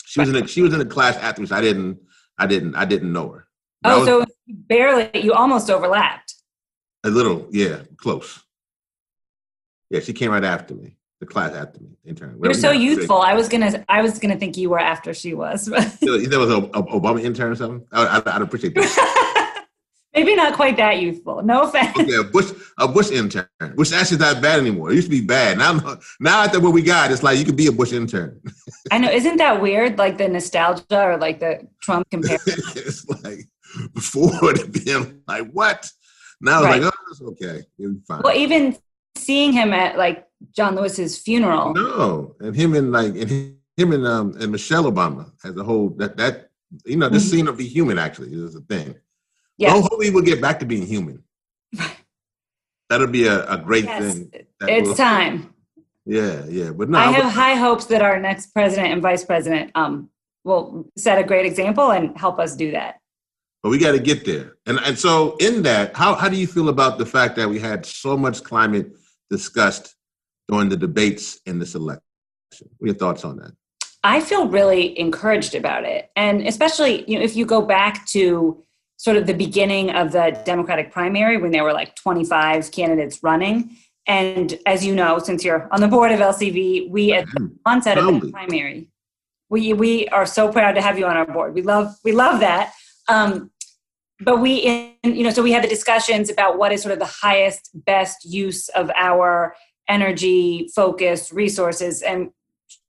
She 0.06 0.20
was 0.20 0.30
in 0.30 0.36
a, 0.36 0.48
she 0.48 0.62
was 0.64 0.74
in 0.74 0.82
a 0.82 0.86
class 0.86 1.16
after 1.18 1.42
me. 1.42 1.48
So 1.48 1.56
I 1.56 1.62
didn't 1.62 2.00
I 2.38 2.48
didn't 2.48 2.76
I 2.76 2.86
didn't 2.86 3.14
know 3.14 3.30
her. 3.30 3.48
Oh, 3.86 4.00
was 4.00 4.08
so 4.08 4.26
barely, 4.48 5.10
you 5.22 5.34
almost 5.34 5.70
overlapped. 5.70 6.36
a 7.04 7.10
little 7.10 7.48
yeah 7.52 7.82
close. 7.98 8.44
Yeah, 9.90 10.00
she 10.00 10.14
came 10.14 10.32
right 10.32 10.44
after 10.44 10.74
me. 10.74 10.98
The 11.20 11.28
class 11.28 11.54
after 11.54 11.80
me, 11.80 11.92
intern. 12.04 12.38
You're 12.44 12.54
so 12.54 12.72
youthful. 12.72 13.22
I 13.22 13.34
was 13.34 13.48
gonna, 13.48 13.86
I 13.88 14.02
was 14.02 14.20
gonna 14.20 14.36
think 14.36 14.58
you 14.58 14.70
were 14.70 14.80
after 14.80 15.14
she 15.14 15.34
was. 15.34 15.70
Know, 16.02 16.18
There 16.18 16.40
was 16.40 16.50
a, 16.50 16.58
a 16.58 16.84
Obama 16.84 17.24
intern 17.24 17.52
or 17.52 17.56
something. 17.56 17.88
I, 17.94 18.22
I'd 18.26 18.42
appreciate 18.42 18.76
that. 18.76 19.20
Maybe 20.16 20.36
not 20.36 20.54
quite 20.54 20.78
that 20.78 21.00
youthful. 21.02 21.42
No 21.42 21.64
offense. 21.64 21.98
Okay, 21.98 22.16
a 22.16 22.24
Bush 22.24 22.52
a 22.78 22.88
Bush 22.88 23.10
intern, 23.12 23.48
which 23.76 23.92
actually 23.92 24.16
is 24.18 24.22
not 24.22 24.42
bad 24.42 24.60
anymore. 24.60 24.92
It 24.92 24.96
used 24.96 25.08
to 25.08 25.12
be 25.12 25.26
bad. 25.26 25.58
Now 25.58 25.98
now 26.20 26.44
after 26.44 26.60
what 26.60 26.74
we 26.74 26.82
got, 26.84 27.12
it's 27.12 27.24
like 27.24 27.40
you 27.40 27.46
could 27.46 27.56
be 27.56 27.68
a 27.68 27.72
Bush 27.72 27.94
intern. 27.94 28.40
I 28.92 29.00
know. 29.00 29.10
Isn't 29.10 29.38
that 29.38 29.62
weird? 29.62 29.98
Like 29.98 30.18
the 30.20 30.28
nostalgia 30.28 30.84
or 31.04 31.18
like 31.18 31.40
the 31.40 31.68
Trump 31.82 32.10
comparison. 32.12 32.54
it's 32.76 33.08
like 33.24 33.40
before 33.96 34.32
it 34.56 34.72
being 34.86 35.22
like 35.28 35.50
what? 35.52 35.90
Now 36.42 36.60
it's 36.60 36.66
Right. 36.68 36.82
like 36.84 36.94
oh, 36.94 37.12
it's 37.12 37.22
okay, 37.22 37.64
it'll 37.80 37.94
be 37.94 38.00
fine. 38.08 38.22
well, 38.24 38.36
even 38.36 38.78
seeing 39.16 39.52
him 39.54 39.74
at 39.74 39.98
like 39.98 40.28
John 40.52 40.76
Lewis's 40.76 41.18
funeral. 41.18 41.74
No, 41.74 42.36
and 42.40 42.56
him 42.56 42.76
and 42.76 42.92
like 42.92 43.16
and 43.16 43.56
him 43.78 43.92
and 43.94 44.06
um 44.06 44.36
and 44.40 44.52
Michelle 44.52 44.84
Obama 44.92 45.32
as 45.44 45.56
a 45.58 45.64
whole 45.64 45.90
that 45.98 46.18
that 46.18 46.50
you 46.86 46.98
know 46.98 47.10
this 47.10 47.26
Mhm. 47.26 47.32
scene 47.32 47.48
of 47.48 47.58
the 47.58 47.66
human 47.66 47.98
actually 47.98 48.32
is 48.34 48.54
a 48.56 48.62
thing. 48.62 48.96
Yes. 49.58 49.72
Oh, 49.76 49.82
hopefully 49.82 50.10
we'll 50.10 50.24
get 50.24 50.42
back 50.42 50.60
to 50.60 50.66
being 50.66 50.86
human. 50.86 51.24
That'll 52.90 53.08
be 53.08 53.26
a, 53.28 53.50
a 53.50 53.58
great 53.58 53.86
yes. 53.86 54.14
thing. 54.16 54.32
It's 54.62 54.90
will- 54.90 54.96
time. 54.96 55.54
Yeah, 56.06 56.44
yeah, 56.50 56.72
but 56.72 56.90
no, 56.90 56.98
I 56.98 57.04
I'm- 57.06 57.14
have 57.14 57.32
high 57.32 57.56
hopes 57.56 57.86
that 57.86 58.02
our 58.02 58.20
next 58.20 58.48
president 58.54 58.92
and 58.92 59.02
vice 59.02 59.24
president 59.24 59.72
um, 59.74 60.10
will 60.44 60.90
set 60.98 61.18
a 61.18 61.24
great 61.24 61.46
example 61.46 61.92
and 61.92 62.18
help 62.18 62.40
us 62.40 62.56
do 62.58 62.72
that. 62.72 63.00
but 63.64 63.70
we 63.70 63.78
got 63.78 63.94
to 63.94 64.00
get 64.00 64.26
there. 64.26 64.56
And 64.66 64.80
and 64.80 65.00
so 65.00 65.38
in 65.40 65.64
that, 65.64 65.96
how 65.96 66.16
how 66.16 66.28
do 66.28 66.36
you 66.36 66.46
feel 66.48 66.68
about 66.68 66.98
the 66.98 67.06
fact 67.06 67.38
that 67.38 67.48
we 67.50 67.58
had 67.58 67.86
so 67.86 68.18
much 68.18 68.44
climate 68.44 68.92
discussed 69.30 69.96
during 70.50 70.68
the 70.68 70.76
debates 70.76 71.40
in 71.46 71.58
this 71.58 71.74
election? 71.74 72.04
What 72.78 72.86
are 72.86 72.88
your 72.88 72.96
thoughts 72.96 73.24
on 73.24 73.38
that? 73.38 73.54
I 74.04 74.20
feel 74.20 74.50
really 74.50 75.00
encouraged 75.00 75.56
about 75.56 75.86
it. 75.86 76.12
And 76.18 76.46
especially, 76.46 77.10
you 77.10 77.18
know, 77.18 77.24
if 77.24 77.38
you 77.38 77.46
go 77.46 77.62
back 77.62 78.06
to 78.08 78.62
sort 78.98 79.18
of 79.18 79.28
the 79.28 79.34
beginning 79.34 79.90
of 79.90 80.12
the 80.12 80.40
Democratic 80.46 80.92
primary 80.92 81.38
when 81.38 81.52
there 81.52 81.64
were 81.64 81.74
like 81.74 81.96
25 81.96 82.72
candidates 82.72 83.22
running. 83.24 83.76
And 84.06 84.58
as 84.66 84.86
you 84.86 84.94
know, 84.96 85.20
since 85.20 85.44
you're 85.44 85.68
on 85.72 85.82
the 85.82 85.88
board 85.88 86.12
of 86.12 86.20
LCV, 86.20 86.90
we 86.90 87.14
at 87.14 87.26
the 87.28 87.52
onset 87.66 87.98
of 87.98 88.22
the 88.22 88.32
primary, 88.32 88.90
we 89.50 89.74
we 89.74 90.08
are 90.10 90.26
so 90.26 90.52
proud 90.52 90.74
to 90.74 90.82
have 90.82 90.98
you 91.00 91.06
on 91.06 91.16
our 91.16 91.26
board. 91.26 91.54
We 91.54 91.62
love 91.62 91.96
we 92.04 92.12
love 92.12 92.40
that. 92.42 92.74
Um, 93.08 93.52
but 94.20 94.40
we 94.40 94.56
in 94.56 94.94
you 95.04 95.24
know 95.24 95.30
so 95.30 95.44
we 95.44 95.52
had 95.52 95.64
the 95.64 95.68
discussions 95.68 96.30
about 96.30 96.58
what 96.58 96.72
is 96.72 96.82
sort 96.82 96.94
of 96.94 97.00
the 97.00 97.06
highest 97.06 97.70
best 97.74 98.26
use 98.26 98.70
of 98.70 98.92
our 98.96 99.56
energy 99.90 100.70
focus 100.76 101.32
resources 101.32 102.02
and 102.02 102.30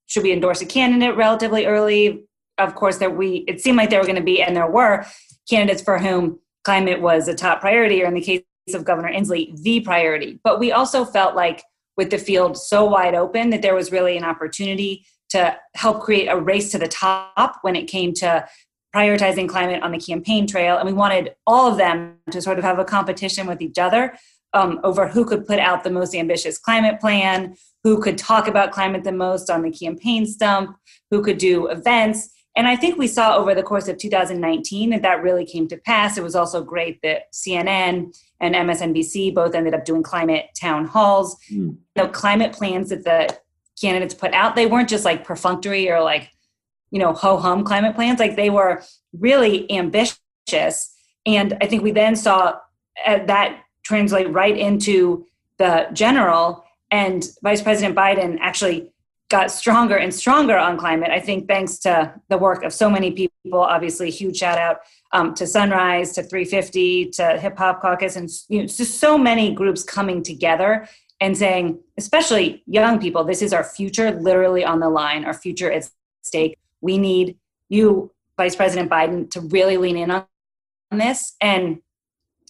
should 0.06 0.22
we 0.22 0.32
endorse 0.32 0.60
a 0.60 0.66
candidate 0.66 1.16
relatively 1.16 1.66
early 1.66 2.24
of 2.58 2.74
course 2.74 2.98
that 2.98 3.16
we 3.16 3.44
it 3.48 3.60
seemed 3.60 3.76
like 3.76 3.90
there 3.90 4.00
were 4.00 4.06
going 4.06 4.16
to 4.16 4.22
be 4.22 4.42
and 4.42 4.56
there 4.56 4.70
were 4.70 5.04
candidates 5.48 5.82
for 5.82 5.98
whom 5.98 6.38
climate 6.64 7.00
was 7.00 7.28
a 7.28 7.34
top 7.34 7.60
priority 7.60 8.02
or 8.02 8.06
in 8.06 8.14
the 8.14 8.20
case 8.20 8.42
of 8.72 8.84
governor 8.84 9.12
inslee 9.12 9.56
the 9.62 9.80
priority 9.80 10.40
but 10.44 10.58
we 10.58 10.72
also 10.72 11.04
felt 11.04 11.34
like 11.34 11.62
with 11.96 12.10
the 12.10 12.18
field 12.18 12.56
so 12.56 12.84
wide 12.84 13.14
open 13.14 13.50
that 13.50 13.62
there 13.62 13.74
was 13.74 13.92
really 13.92 14.16
an 14.16 14.24
opportunity 14.24 15.04
to 15.28 15.56
help 15.74 16.00
create 16.00 16.26
a 16.26 16.36
race 16.36 16.70
to 16.70 16.78
the 16.78 16.88
top 16.88 17.58
when 17.62 17.76
it 17.76 17.86
came 17.86 18.12
to 18.12 18.46
prioritizing 18.94 19.48
climate 19.48 19.82
on 19.82 19.90
the 19.90 19.98
campaign 19.98 20.46
trail 20.46 20.76
and 20.78 20.86
we 20.86 20.92
wanted 20.92 21.34
all 21.46 21.70
of 21.70 21.76
them 21.76 22.16
to 22.30 22.40
sort 22.40 22.58
of 22.58 22.64
have 22.64 22.78
a 22.78 22.84
competition 22.84 23.46
with 23.46 23.60
each 23.60 23.78
other 23.78 24.16
um, 24.54 24.80
over 24.84 25.08
who 25.08 25.24
could 25.24 25.46
put 25.46 25.58
out 25.58 25.84
the 25.84 25.90
most 25.90 26.14
ambitious 26.14 26.58
climate 26.58 27.00
plan 27.00 27.54
who 27.84 28.00
could 28.00 28.16
talk 28.16 28.48
about 28.48 28.72
climate 28.72 29.04
the 29.04 29.12
most 29.12 29.50
on 29.50 29.62
the 29.62 29.70
campaign 29.70 30.24
stump, 30.26 30.76
who 31.10 31.22
could 31.22 31.38
do 31.38 31.66
events. 31.68 32.30
And 32.56 32.68
I 32.68 32.76
think 32.76 32.96
we 32.96 33.08
saw 33.08 33.36
over 33.36 33.54
the 33.54 33.62
course 33.62 33.88
of 33.88 33.98
2019 33.98 34.90
that 34.90 35.02
that 35.02 35.22
really 35.22 35.44
came 35.44 35.66
to 35.68 35.76
pass. 35.76 36.16
It 36.16 36.22
was 36.22 36.36
also 36.36 36.62
great 36.62 37.02
that 37.02 37.32
CNN 37.32 38.16
and 38.40 38.54
MSNBC 38.54 39.34
both 39.34 39.54
ended 39.54 39.74
up 39.74 39.84
doing 39.84 40.02
climate 40.02 40.46
town 40.58 40.86
halls. 40.86 41.36
Mm. 41.52 41.78
The 41.96 42.08
climate 42.08 42.52
plans 42.52 42.90
that 42.90 43.04
the 43.04 43.36
candidates 43.80 44.14
put 44.14 44.32
out, 44.34 44.54
they 44.54 44.66
weren't 44.66 44.88
just 44.88 45.04
like 45.04 45.24
perfunctory 45.24 45.90
or 45.90 46.00
like, 46.00 46.30
you 46.90 47.00
know, 47.00 47.12
ho 47.12 47.38
hum 47.38 47.64
climate 47.64 47.96
plans. 47.96 48.20
Like 48.20 48.36
they 48.36 48.50
were 48.50 48.82
really 49.12 49.70
ambitious. 49.72 50.94
And 51.26 51.56
I 51.60 51.66
think 51.66 51.82
we 51.82 51.90
then 51.90 52.14
saw 52.14 52.54
uh, 53.04 53.24
that 53.26 53.62
translate 53.84 54.30
right 54.30 54.56
into 54.56 55.26
the 55.58 55.88
general 55.92 56.64
and 56.90 57.24
Vice 57.42 57.62
President 57.62 57.96
Biden 57.96 58.38
actually 58.40 58.92
got 59.30 59.50
stronger 59.50 59.96
and 59.96 60.14
stronger 60.14 60.56
on 60.56 60.76
climate. 60.76 61.10
I 61.10 61.20
think 61.20 61.48
thanks 61.48 61.78
to 61.78 62.12
the 62.28 62.38
work 62.38 62.62
of 62.62 62.72
so 62.72 62.90
many 62.90 63.10
people. 63.10 63.60
Obviously, 63.60 64.10
huge 64.10 64.36
shout 64.36 64.58
out 64.58 64.80
um, 65.12 65.34
to 65.34 65.46
Sunrise, 65.46 66.12
to 66.12 66.22
350, 66.22 67.10
to 67.10 67.38
Hip 67.38 67.56
Hop 67.58 67.80
Caucus, 67.80 68.16
and 68.16 68.28
you 68.48 68.60
know, 68.60 68.66
just 68.66 68.98
so 69.00 69.16
many 69.16 69.54
groups 69.54 69.82
coming 69.82 70.22
together 70.22 70.88
and 71.20 71.36
saying, 71.36 71.80
especially 71.96 72.62
young 72.66 73.00
people, 73.00 73.24
this 73.24 73.40
is 73.40 73.52
our 73.52 73.64
future, 73.64 74.10
literally 74.10 74.64
on 74.64 74.80
the 74.80 74.88
line. 74.88 75.24
Our 75.24 75.34
future 75.34 75.70
is 75.70 75.86
at 75.86 75.92
stake. 76.22 76.58
We 76.80 76.98
need 76.98 77.38
you, 77.68 78.12
Vice 78.36 78.56
President 78.56 78.90
Biden, 78.90 79.30
to 79.30 79.40
really 79.40 79.76
lean 79.76 79.96
in 79.96 80.10
on 80.10 80.26
this. 80.92 81.34
And 81.40 81.80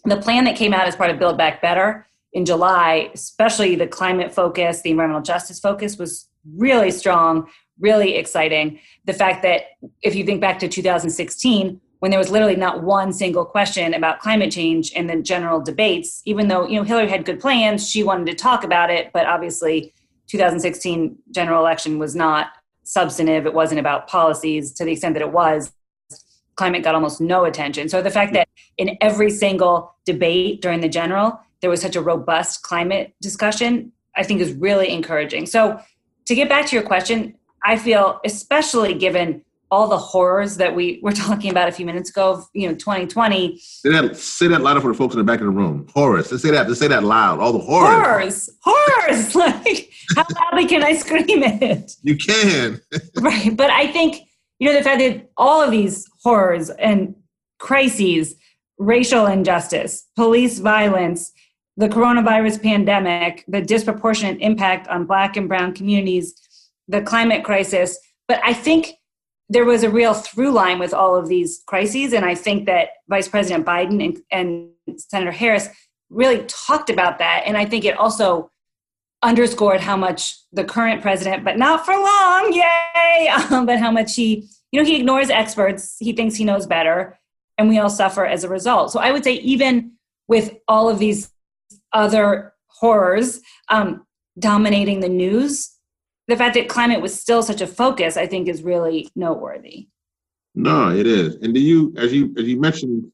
the 0.04 0.16
plan 0.16 0.44
that 0.44 0.56
came 0.56 0.74
out 0.74 0.88
as 0.88 0.96
part 0.96 1.10
of 1.10 1.18
Build 1.18 1.38
Back 1.38 1.62
Better 1.62 2.06
in 2.32 2.44
July, 2.44 3.10
especially 3.14 3.76
the 3.76 3.86
climate 3.86 4.34
focus, 4.34 4.82
the 4.82 4.90
environmental 4.90 5.22
justice 5.22 5.60
focus, 5.60 5.96
was 5.96 6.28
really 6.56 6.90
strong, 6.90 7.48
really 7.78 8.16
exciting. 8.16 8.80
The 9.04 9.12
fact 9.12 9.42
that 9.42 9.62
if 10.02 10.14
you 10.14 10.24
think 10.24 10.40
back 10.40 10.58
to 10.60 10.68
2016, 10.68 11.80
when 12.00 12.10
there 12.10 12.18
was 12.20 12.30
literally 12.30 12.56
not 12.56 12.82
one 12.82 13.12
single 13.12 13.44
question 13.44 13.94
about 13.94 14.20
climate 14.20 14.50
change 14.50 14.92
in 14.92 15.06
the 15.06 15.22
general 15.22 15.60
debates, 15.60 16.20
even 16.26 16.48
though 16.48 16.66
you 16.66 16.76
know 16.76 16.82
Hillary 16.82 17.08
had 17.08 17.24
good 17.24 17.40
plans, 17.40 17.88
she 17.88 18.02
wanted 18.02 18.26
to 18.26 18.34
talk 18.34 18.62
about 18.62 18.90
it, 18.90 19.10
but 19.12 19.26
obviously 19.26 19.94
2016 20.28 21.16
general 21.30 21.60
election 21.60 21.98
was 21.98 22.14
not 22.14 22.48
substantive. 22.82 23.46
It 23.46 23.54
wasn't 23.54 23.80
about 23.80 24.06
policies 24.06 24.72
to 24.74 24.84
the 24.84 24.92
extent 24.92 25.14
that 25.14 25.22
it 25.22 25.32
was. 25.32 25.72
Climate 26.56 26.84
got 26.84 26.94
almost 26.94 27.20
no 27.20 27.44
attention. 27.44 27.88
So 27.88 28.02
the 28.02 28.10
fact 28.10 28.34
that 28.34 28.48
in 28.76 28.96
every 29.00 29.30
single 29.30 29.94
debate 30.04 30.60
during 30.60 30.80
the 30.80 30.88
general, 30.88 31.40
there 31.60 31.70
was 31.70 31.80
such 31.80 31.96
a 31.96 32.02
robust 32.02 32.62
climate 32.62 33.14
discussion, 33.20 33.92
I 34.14 34.22
think 34.22 34.40
is 34.40 34.52
really 34.52 34.90
encouraging. 34.90 35.46
So, 35.46 35.80
to 36.26 36.34
get 36.34 36.48
back 36.48 36.66
to 36.66 36.76
your 36.76 36.84
question, 36.84 37.34
I 37.64 37.76
feel, 37.76 38.20
especially 38.24 38.94
given 38.94 39.42
all 39.70 39.88
the 39.88 39.98
horrors 39.98 40.56
that 40.58 40.74
we 40.74 41.00
were 41.02 41.12
talking 41.12 41.50
about 41.50 41.68
a 41.68 41.72
few 41.72 41.86
minutes 41.86 42.10
ago, 42.10 42.32
of, 42.32 42.48
you 42.52 42.68
know, 42.68 42.74
2020, 42.74 43.58
Say 43.58 43.90
that, 43.90 44.16
say 44.16 44.48
that 44.48 44.60
louder 44.60 44.80
for 44.80 44.88
the 44.88 44.94
folks 44.94 45.14
in 45.14 45.18
the 45.18 45.24
back 45.24 45.40
of 45.40 45.46
the 45.46 45.50
room. 45.50 45.86
Horrors. 45.94 46.30
Let's 46.30 46.42
say 46.42 46.50
that. 46.50 46.68
Let's 46.68 46.80
say 46.80 46.88
that 46.88 47.02
loud. 47.04 47.40
All 47.40 47.52
the 47.52 47.58
horrors. 47.58 48.48
horrors, 48.62 49.34
horrors. 49.34 49.34
Like, 49.44 49.90
how 50.16 50.24
loudly 50.40 50.66
can 50.66 50.82
I 50.82 50.94
scream 50.94 51.42
it? 51.42 51.96
You 52.02 52.16
can. 52.16 52.80
right 53.20 53.56
but 53.56 53.70
i 53.70 53.90
think 53.90 54.16
you 54.58 54.68
know 54.68 54.76
the 54.76 54.82
fact 54.82 54.98
that 55.00 55.30
all 55.36 55.62
of 55.62 55.70
these 55.70 56.08
horrors 56.22 56.70
and 56.70 57.14
crises 57.58 58.34
racial 58.78 59.26
injustice 59.26 60.06
police 60.16 60.58
violence 60.58 61.32
the 61.76 61.88
coronavirus 61.88 62.62
pandemic 62.62 63.44
the 63.48 63.60
disproportionate 63.60 64.40
impact 64.40 64.88
on 64.88 65.06
black 65.06 65.36
and 65.36 65.48
brown 65.48 65.72
communities 65.72 66.34
the 66.88 67.00
climate 67.00 67.44
crisis 67.44 67.98
but 68.28 68.40
i 68.44 68.52
think 68.52 68.94
there 69.50 69.64
was 69.64 69.82
a 69.82 69.90
real 69.90 70.14
through 70.14 70.50
line 70.50 70.78
with 70.78 70.94
all 70.94 71.16
of 71.16 71.28
these 71.28 71.62
crises 71.66 72.12
and 72.12 72.24
i 72.24 72.34
think 72.34 72.66
that 72.66 72.88
vice 73.08 73.28
president 73.28 73.66
biden 73.66 74.04
and, 74.04 74.18
and 74.30 74.68
senator 74.98 75.32
harris 75.32 75.68
really 76.10 76.44
talked 76.46 76.90
about 76.90 77.18
that 77.18 77.42
and 77.46 77.56
i 77.56 77.64
think 77.64 77.84
it 77.84 77.96
also 77.98 78.50
underscored 79.24 79.80
how 79.80 79.96
much 79.96 80.36
the 80.52 80.62
current 80.62 81.02
president, 81.02 81.44
but 81.44 81.58
not 81.58 81.84
for 81.84 81.94
long, 81.94 82.52
yay, 82.52 83.28
um, 83.50 83.66
but 83.66 83.80
how 83.80 83.90
much 83.90 84.14
he, 84.14 84.46
you 84.70 84.80
know, 84.80 84.86
he 84.86 84.96
ignores 84.96 85.30
experts. 85.30 85.96
He 85.98 86.12
thinks 86.12 86.36
he 86.36 86.44
knows 86.44 86.66
better, 86.66 87.18
and 87.58 87.68
we 87.68 87.78
all 87.78 87.90
suffer 87.90 88.24
as 88.24 88.44
a 88.44 88.48
result. 88.48 88.92
So 88.92 89.00
I 89.00 89.10
would 89.10 89.24
say, 89.24 89.34
even 89.34 89.92
with 90.28 90.54
all 90.68 90.88
of 90.88 90.98
these 90.98 91.30
other 91.94 92.52
horrors 92.66 93.40
um, 93.70 94.04
dominating 94.38 95.00
the 95.00 95.08
news, 95.08 95.70
the 96.28 96.36
fact 96.36 96.54
that 96.54 96.68
climate 96.68 97.00
was 97.00 97.18
still 97.18 97.42
such 97.42 97.60
a 97.60 97.66
focus, 97.66 98.16
I 98.16 98.26
think, 98.26 98.48
is 98.48 98.62
really 98.62 99.08
noteworthy. 99.14 99.88
No, 100.54 100.90
it 100.90 101.06
is. 101.06 101.36
And 101.36 101.54
do 101.54 101.60
you, 101.60 101.94
as 101.96 102.12
you 102.12 102.34
as 102.38 102.44
you 102.44 102.60
mentioned, 102.60 103.10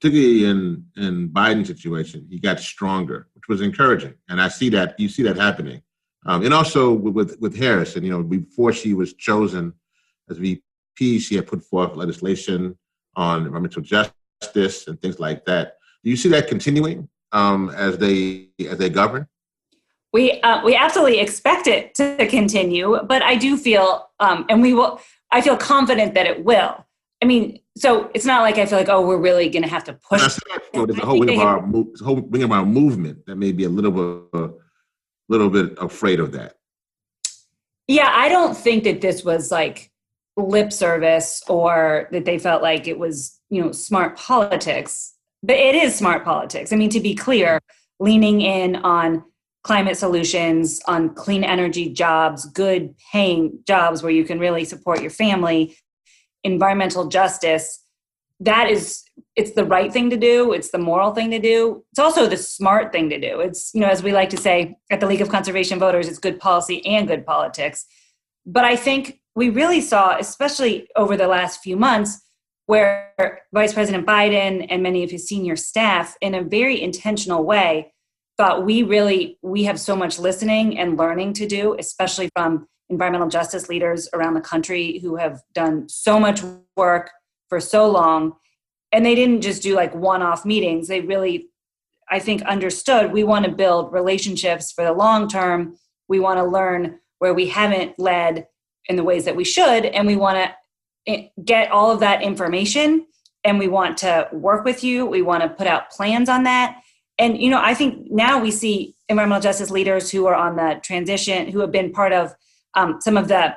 particularly 0.00 0.44
in 0.44 0.84
in 0.96 1.28
Biden's 1.30 1.68
situation, 1.68 2.26
he 2.28 2.38
got 2.38 2.60
stronger, 2.60 3.28
which 3.34 3.48
was 3.48 3.60
encouraging, 3.60 4.14
and 4.28 4.40
I 4.40 4.48
see 4.48 4.68
that 4.70 4.98
you 4.98 5.08
see 5.08 5.22
that 5.22 5.36
happening. 5.36 5.82
Um, 6.26 6.44
and 6.44 6.54
also 6.54 6.90
with, 6.90 7.38
with 7.40 7.54
Harris, 7.54 7.96
and 7.96 8.04
you 8.04 8.10
know, 8.10 8.22
before 8.22 8.72
she 8.72 8.94
was 8.94 9.12
chosen 9.14 9.74
as 10.30 10.38
VP, 10.38 11.18
she 11.18 11.34
had 11.34 11.46
put 11.46 11.62
forth 11.62 11.96
legislation 11.96 12.78
on 13.14 13.44
environmental 13.44 13.82
justice 13.82 14.86
and 14.86 15.00
things 15.02 15.20
like 15.20 15.44
that. 15.44 15.76
Do 16.02 16.10
you 16.10 16.16
see 16.16 16.30
that 16.30 16.48
continuing 16.48 17.08
um, 17.34 17.68
as 17.70 17.98
they 17.98 18.48
as 18.58 18.78
they 18.78 18.88
govern? 18.88 19.28
We 20.12 20.40
uh, 20.40 20.64
we 20.64 20.74
absolutely 20.74 21.18
expect 21.18 21.66
it 21.66 21.94
to 21.96 22.26
continue, 22.28 23.00
but 23.04 23.22
I 23.22 23.34
do 23.34 23.56
feel, 23.56 24.08
um, 24.20 24.46
and 24.48 24.62
we 24.62 24.72
will. 24.72 25.00
I 25.30 25.40
feel 25.40 25.56
confident 25.56 26.14
that 26.14 26.26
it 26.26 26.44
will. 26.44 26.86
I 27.20 27.26
mean, 27.26 27.58
so 27.76 28.10
it's 28.14 28.24
not 28.24 28.42
like 28.42 28.56
I 28.58 28.66
feel 28.66 28.78
like, 28.78 28.88
oh, 28.88 29.04
we're 29.04 29.18
really 29.18 29.48
going 29.48 29.64
to 29.64 29.68
have 29.68 29.84
to 29.84 29.94
push. 29.94 30.22
I 30.22 30.60
there's 30.72 30.98
a 30.98 31.04
whole 31.04 31.14
think 31.14 31.26
wing 31.26 31.28
of 31.30 31.36
they 31.36 31.42
our 31.42 31.66
mo- 31.66 31.84
there's 31.84 32.00
a 32.00 32.04
whole 32.04 32.20
wing 32.20 32.44
of 32.44 32.52
our 32.52 32.64
movement 32.64 33.26
that 33.26 33.36
may 33.36 33.50
be 33.50 33.64
a 33.64 33.68
little 33.68 33.90
bit, 33.90 34.40
a 34.40 34.50
little 35.28 35.50
bit 35.50 35.76
afraid 35.78 36.20
of 36.20 36.32
that. 36.32 36.54
Yeah, 37.88 38.10
I 38.12 38.28
don't 38.28 38.56
think 38.56 38.84
that 38.84 39.00
this 39.00 39.24
was 39.24 39.50
like 39.50 39.90
lip 40.36 40.72
service 40.72 41.42
or 41.48 42.08
that 42.12 42.24
they 42.24 42.38
felt 42.38 42.62
like 42.62 42.86
it 42.86 42.98
was, 42.98 43.40
you 43.50 43.62
know, 43.62 43.72
smart 43.72 44.16
politics. 44.16 45.13
But 45.44 45.56
it 45.56 45.74
is 45.74 45.94
smart 45.94 46.24
politics. 46.24 46.72
I 46.72 46.76
mean, 46.76 46.88
to 46.90 47.00
be 47.00 47.14
clear, 47.14 47.60
leaning 48.00 48.40
in 48.40 48.76
on 48.76 49.22
climate 49.62 49.98
solutions, 49.98 50.80
on 50.86 51.14
clean 51.14 51.44
energy 51.44 51.90
jobs, 51.90 52.46
good 52.46 52.94
paying 53.12 53.58
jobs 53.66 54.02
where 54.02 54.12
you 54.12 54.24
can 54.24 54.38
really 54.38 54.64
support 54.64 55.02
your 55.02 55.10
family, 55.10 55.76
environmental 56.44 57.08
justice, 57.08 57.84
that 58.40 58.70
is 58.70 59.04
it's 59.36 59.52
the 59.52 59.64
right 59.64 59.92
thing 59.92 60.10
to 60.10 60.16
do. 60.16 60.52
It's 60.52 60.70
the 60.70 60.78
moral 60.78 61.12
thing 61.12 61.30
to 61.30 61.38
do. 61.38 61.84
It's 61.92 61.98
also 61.98 62.26
the 62.26 62.36
smart 62.36 62.90
thing 62.90 63.10
to 63.10 63.20
do. 63.20 63.40
It's 63.40 63.70
you 63.74 63.80
know 63.80 63.88
as 63.88 64.02
we 64.02 64.12
like 64.12 64.30
to 64.30 64.38
say 64.38 64.76
at 64.90 65.00
the 65.00 65.06
league 65.06 65.20
of 65.20 65.28
conservation 65.28 65.78
voters 65.78 66.08
it's 66.08 66.18
good 66.18 66.40
policy 66.40 66.84
and 66.86 67.06
good 67.06 67.26
politics. 67.26 67.84
But 68.46 68.64
i 68.64 68.76
think 68.76 69.20
we 69.36 69.50
really 69.50 69.80
saw 69.80 70.16
especially 70.18 70.88
over 70.96 71.16
the 71.16 71.28
last 71.28 71.62
few 71.62 71.76
months 71.76 72.23
where 72.66 73.42
vice 73.52 73.74
president 73.74 74.06
biden 74.06 74.66
and 74.70 74.82
many 74.82 75.04
of 75.04 75.10
his 75.10 75.26
senior 75.26 75.56
staff 75.56 76.16
in 76.20 76.34
a 76.34 76.42
very 76.42 76.80
intentional 76.80 77.44
way 77.44 77.92
thought 78.36 78.64
we 78.64 78.82
really 78.82 79.38
we 79.42 79.64
have 79.64 79.78
so 79.78 79.94
much 79.94 80.18
listening 80.18 80.78
and 80.78 80.96
learning 80.96 81.32
to 81.32 81.46
do 81.46 81.76
especially 81.78 82.28
from 82.34 82.66
environmental 82.90 83.28
justice 83.28 83.68
leaders 83.68 84.08
around 84.12 84.34
the 84.34 84.40
country 84.40 84.98
who 84.98 85.16
have 85.16 85.42
done 85.52 85.88
so 85.88 86.20
much 86.20 86.40
work 86.76 87.10
for 87.48 87.60
so 87.60 87.88
long. 87.88 88.34
And 88.92 89.04
they 89.04 89.14
didn't 89.14 89.42
just 89.42 89.62
do 89.62 89.74
like 89.74 89.94
one-off 89.94 90.44
meetings. 90.44 90.88
They 90.88 91.00
really 91.00 91.48
i 92.10 92.18
think 92.18 92.42
understood 92.42 93.12
we 93.12 93.24
want 93.24 93.46
to 93.46 93.50
build 93.50 93.90
relationships 93.90 94.72
for 94.72 94.84
the 94.84 94.92
long 94.92 95.28
term. 95.28 95.76
We 96.08 96.20
want 96.20 96.38
to 96.38 96.44
learn 96.44 97.00
where 97.18 97.32
we 97.32 97.48
haven't 97.48 97.98
led 97.98 98.46
in 98.86 98.96
the 98.96 99.04
ways 99.04 99.24
that 99.24 99.36
we 99.36 99.44
should 99.44 99.86
and 99.86 100.06
we 100.06 100.16
want 100.16 100.36
to 100.36 100.54
get 101.44 101.70
all 101.70 101.90
of 101.90 102.00
that 102.00 102.22
information 102.22 103.06
and 103.44 103.58
we 103.58 103.68
want 103.68 103.98
to 103.98 104.28
work 104.32 104.64
with 104.64 104.82
you 104.82 105.04
we 105.06 105.22
want 105.22 105.42
to 105.42 105.48
put 105.48 105.66
out 105.66 105.90
plans 105.90 106.28
on 106.28 106.44
that 106.44 106.80
and 107.18 107.38
you 107.38 107.50
know 107.50 107.60
i 107.60 107.74
think 107.74 108.10
now 108.10 108.40
we 108.40 108.50
see 108.50 108.94
environmental 109.08 109.42
justice 109.42 109.70
leaders 109.70 110.10
who 110.10 110.26
are 110.26 110.34
on 110.34 110.56
the 110.56 110.80
transition 110.82 111.48
who 111.48 111.60
have 111.60 111.70
been 111.70 111.92
part 111.92 112.12
of 112.12 112.34
um, 112.74 113.00
some 113.00 113.16
of 113.16 113.28
the 113.28 113.54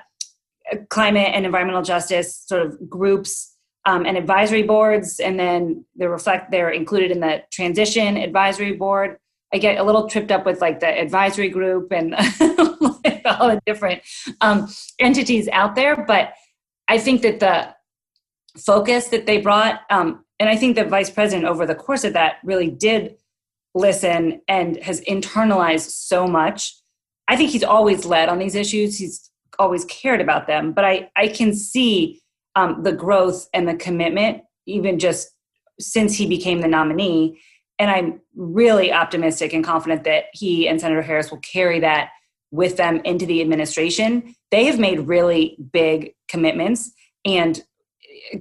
climate 0.89 1.32
and 1.34 1.46
environmental 1.46 1.82
justice 1.82 2.44
sort 2.46 2.62
of 2.66 2.89
groups 2.89 3.54
um, 3.86 4.06
and 4.06 4.18
advisory 4.18 4.63
boards, 4.63 5.20
and 5.20 5.39
then 5.39 5.86
they 5.96 6.08
reflect 6.08 6.51
they're 6.51 6.70
included 6.70 7.10
in 7.10 7.22
the 7.22 7.44
transition 7.51 8.18
advisory 8.18 8.74
board. 8.74 9.18
I 9.54 9.60
get 9.60 9.77
a 9.77 9.84
little 9.84 10.10
tripped 10.10 10.30
up 10.30 10.46
with 10.46 10.60
like 10.60 10.82
the 10.82 10.88
advisory 10.88 11.48
group 11.48 11.94
and 11.94 12.13
all 13.25 13.48
the 13.48 13.62
different 13.66 14.01
um, 14.42 14.68
entities 15.00 15.48
out 15.54 15.75
there, 15.75 16.04
but 16.06 16.34
I 16.88 16.98
think 16.98 17.22
that 17.22 17.39
the 17.39 17.75
focus 18.60 19.10
that 19.10 19.25
they 19.25 19.39
brought, 19.39 19.82
um, 19.89 20.25
and 20.39 20.50
I 20.50 20.56
think 20.56 20.75
that 20.75 20.89
vice 20.89 21.10
president 21.10 21.48
over 21.48 21.65
the 21.65 21.75
course 21.75 22.03
of 22.03 22.13
that 22.13 22.38
really 22.44 22.70
did 22.70 23.17
listen 23.75 24.41
and 24.48 24.77
has 24.84 25.01
internalized 25.01 25.89
so 25.89 26.27
much. 26.27 26.75
I 27.27 27.36
think 27.36 27.51
he's 27.51 27.63
always 27.63 28.06
led 28.06 28.29
on 28.29 28.39
these 28.39 28.56
issues. 28.56 28.98
He's 28.98 29.29
always 29.60 29.86
cared 29.86 30.22
about 30.22 30.48
them, 30.48 30.72
but 30.72 30.86
I 30.86 31.10
I 31.15 31.27
can 31.27 31.53
see 31.53 32.22
um, 32.56 32.84
the 32.84 32.91
growth 32.91 33.48
and 33.53 33.67
the 33.67 33.75
commitment, 33.75 34.44
even 34.65 35.00
just 35.00 35.29
since 35.79 36.15
he 36.15 36.27
became 36.27 36.62
the 36.62 36.67
nominee. 36.67 37.39
And 37.80 37.91
I'm 37.91 38.21
really 38.36 38.91
optimistic 38.91 39.54
and 39.54 39.63
confident 39.63 40.04
that 40.06 40.26
he 40.34 40.67
and 40.67 40.82
Senator 40.82 41.04
Harris 41.04 41.30
will 41.30 41.39
carry 41.39 41.80
that 41.82 42.10
with 42.52 42.78
them 42.78 43.02
into 43.04 43.26
the 43.26 43.42
administration. 43.42 44.36
They 44.52 44.66
have 44.66 44.80
made 44.80 45.08
really 45.08 45.58
big 45.72 46.14
commitments, 46.28 46.92
and 47.26 47.62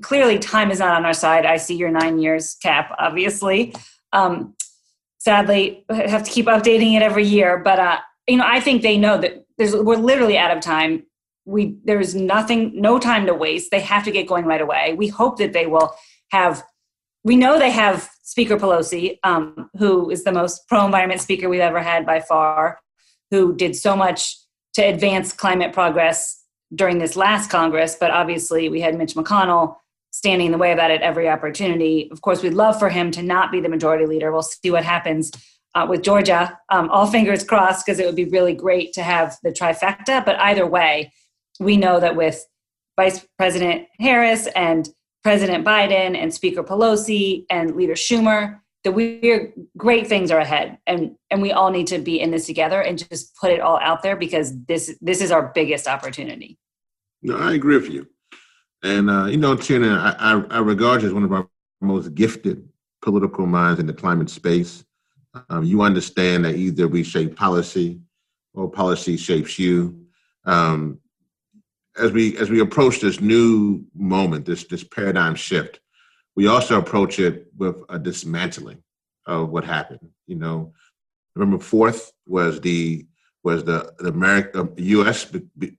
clearly, 0.03 0.39
time 0.39 0.71
is 0.71 0.79
not 0.79 0.97
on 0.97 1.05
our 1.05 1.15
side. 1.15 1.47
I 1.47 1.57
see 1.57 1.77
your 1.77 1.91
nine 1.91 2.19
years 2.19 2.55
cap, 2.63 2.95
obviously. 2.99 3.75
Um, 4.13 4.55
sadly, 5.19 5.85
I 5.89 6.09
have 6.09 6.25
to 6.25 6.31
keep 6.31 6.47
updating 6.47 6.95
it 6.97 7.03
every 7.03 7.25
year, 7.25 7.59
but 7.59 7.79
uh, 7.79 7.99
you 8.27 8.37
know, 8.37 8.47
I 8.47 8.61
think 8.61 8.83
they 8.83 8.97
know 8.97 9.19
that 9.19 9.45
there's 9.59 9.75
we're 9.75 9.97
literally 9.97 10.39
out 10.39 10.57
of 10.57 10.63
time 10.63 11.05
we 11.47 11.77
there's 11.85 12.15
nothing 12.15 12.73
no 12.75 12.99
time 12.99 13.25
to 13.25 13.33
waste 13.33 13.71
they 13.71 13.81
have 13.81 14.05
to 14.05 14.11
get 14.11 14.27
going 14.27 14.45
right 14.45 14.61
away 14.61 14.95
we 14.99 15.07
hope 15.07 15.39
that 15.39 15.53
they 15.53 15.67
will 15.67 15.95
have 16.31 16.63
we 17.25 17.37
know 17.37 17.59
they 17.59 17.71
have 17.71 18.11
speaker 18.23 18.57
pelosi 18.57 19.19
um, 19.23 19.71
who 19.79 20.11
is 20.11 20.25
the 20.25 20.33
most 20.33 20.67
pro-environment 20.69 21.21
speaker 21.21 21.49
we've 21.49 21.61
ever 21.61 21.81
had 21.81 22.05
by 22.05 22.21
far 22.21 22.81
who 23.31 23.55
did 23.55 23.75
so 23.77 23.97
much 23.97 24.37
to 24.75 24.83
advance 24.83 25.33
climate 25.33 25.73
progress 25.73 26.43
during 26.75 26.99
this 26.99 27.17
last 27.17 27.51
congress 27.51 27.97
but 27.99 28.11
obviously 28.11 28.69
we 28.69 28.81
had 28.81 28.97
mitch 28.97 29.15
mcconnell 29.15 29.77
standing 30.17 30.47
in 30.47 30.53
the 30.53 30.57
way 30.57 30.71
of 30.73 30.79
that 30.79 30.91
at 30.91 31.03
every 31.03 31.29
opportunity. 31.29 32.09
Of 32.11 32.23
course 32.23 32.43
we'd 32.43 32.55
love 32.55 32.79
for 32.79 32.89
him 32.89 33.11
to 33.11 33.23
not 33.23 33.53
be 33.53 33.61
the 33.61 33.69
majority 33.69 34.07
leader. 34.07 34.33
We'll 34.33 34.41
see 34.41 34.71
what 34.71 34.83
happens 34.83 35.31
uh, 35.75 35.87
with 35.91 36.03
georgia. 36.03 36.59
Um, 36.71 36.89
all 36.89 37.07
fingers 37.07 37.45
crossed 37.45 37.85
because 37.85 38.01
it 38.01 38.07
would 38.07 38.17
be 38.17 38.25
really 38.25 38.55
great 38.55 38.95
to 38.95 39.03
have 39.03 39.37
the 39.43 39.51
trifecta 39.51 40.25
but 40.25 40.41
either 40.41 40.67
way 40.67 41.13
we 41.61 41.77
know 41.77 42.01
that 42.01 42.17
with 42.17 42.47
Vice 42.99 43.27
President 43.37 43.89
Harris 44.01 44.47
and 44.57 44.89
President 45.23 45.67
Biden 45.67 46.17
and 46.17 46.33
Speaker 46.33 46.63
Pelosi 46.63 47.45
and 47.51 47.77
Leader 47.77 47.95
Schumer, 47.95 48.61
that 48.87 48.93
we're 48.93 49.53
great 49.77 50.07
things 50.07 50.31
are 50.31 50.39
ahead, 50.39 50.79
and 50.87 51.17
and 51.33 51.43
we 51.43 51.51
all 51.51 51.73
need 51.73 51.89
to 51.89 51.99
be 51.99 52.21
in 52.21 52.31
this 52.31 52.47
together 52.47 52.81
and 52.81 52.97
just 53.11 53.35
put 53.35 53.51
it 53.51 53.59
all 53.59 53.81
out 53.83 54.01
there 54.05 54.15
because 54.15 54.57
this 54.67 54.97
this 55.01 55.21
is 55.21 55.33
our 55.33 55.51
biggest 55.53 55.89
opportunity. 55.89 56.57
No, 57.21 57.37
I 57.37 57.55
agree 57.55 57.77
with 57.77 57.91
you, 57.91 58.07
and 58.85 59.11
uh, 59.11 59.25
you 59.25 59.39
know, 59.39 59.57
Tina, 59.57 59.89
I, 59.89 60.35
I, 60.35 60.45
I 60.51 60.59
regard 60.61 61.03
you 61.03 61.09
as 61.09 61.15
one 61.15 61.25
of 61.25 61.33
our 61.33 61.49
most 61.81 62.15
gifted 62.15 62.69
political 63.03 63.45
minds 63.45 63.81
in 63.81 63.87
the 63.87 63.93
climate 63.93 64.31
space. 64.31 64.85
Um, 65.51 65.65
you 65.65 65.83
understand 65.83 66.45
that 66.45 66.55
either 66.55 66.87
we 66.87 67.03
shape 67.03 67.35
policy 67.35 68.01
or 68.55 68.71
policy 68.71 69.17
shapes 69.17 69.59
you. 69.59 70.07
Um, 70.45 71.01
as 71.99 72.13
we 72.13 72.39
as 72.39 72.51
we 72.51 72.61
approach 72.61 73.01
this 73.01 73.21
new 73.21 73.85
moment, 73.97 74.47
this 74.47 74.63
this 74.63 74.85
paradigm 74.85 75.35
shift, 75.35 75.81
we 76.37 76.47
also 76.47 76.79
approach 76.79 77.19
it 77.19 77.47
with 77.57 77.83
a 77.89 77.99
dismantling 77.99 78.83
of 79.27 79.49
what 79.49 79.65
happened. 79.65 80.11
You 80.27 80.37
know, 80.37 80.75
November 81.35 81.59
fourth 81.59 82.13
was 82.27 82.61
the 82.61 83.07
was 83.43 83.65
the 83.65 83.93
the 83.99 84.09
America, 84.09 84.69
U.S. 84.77 85.27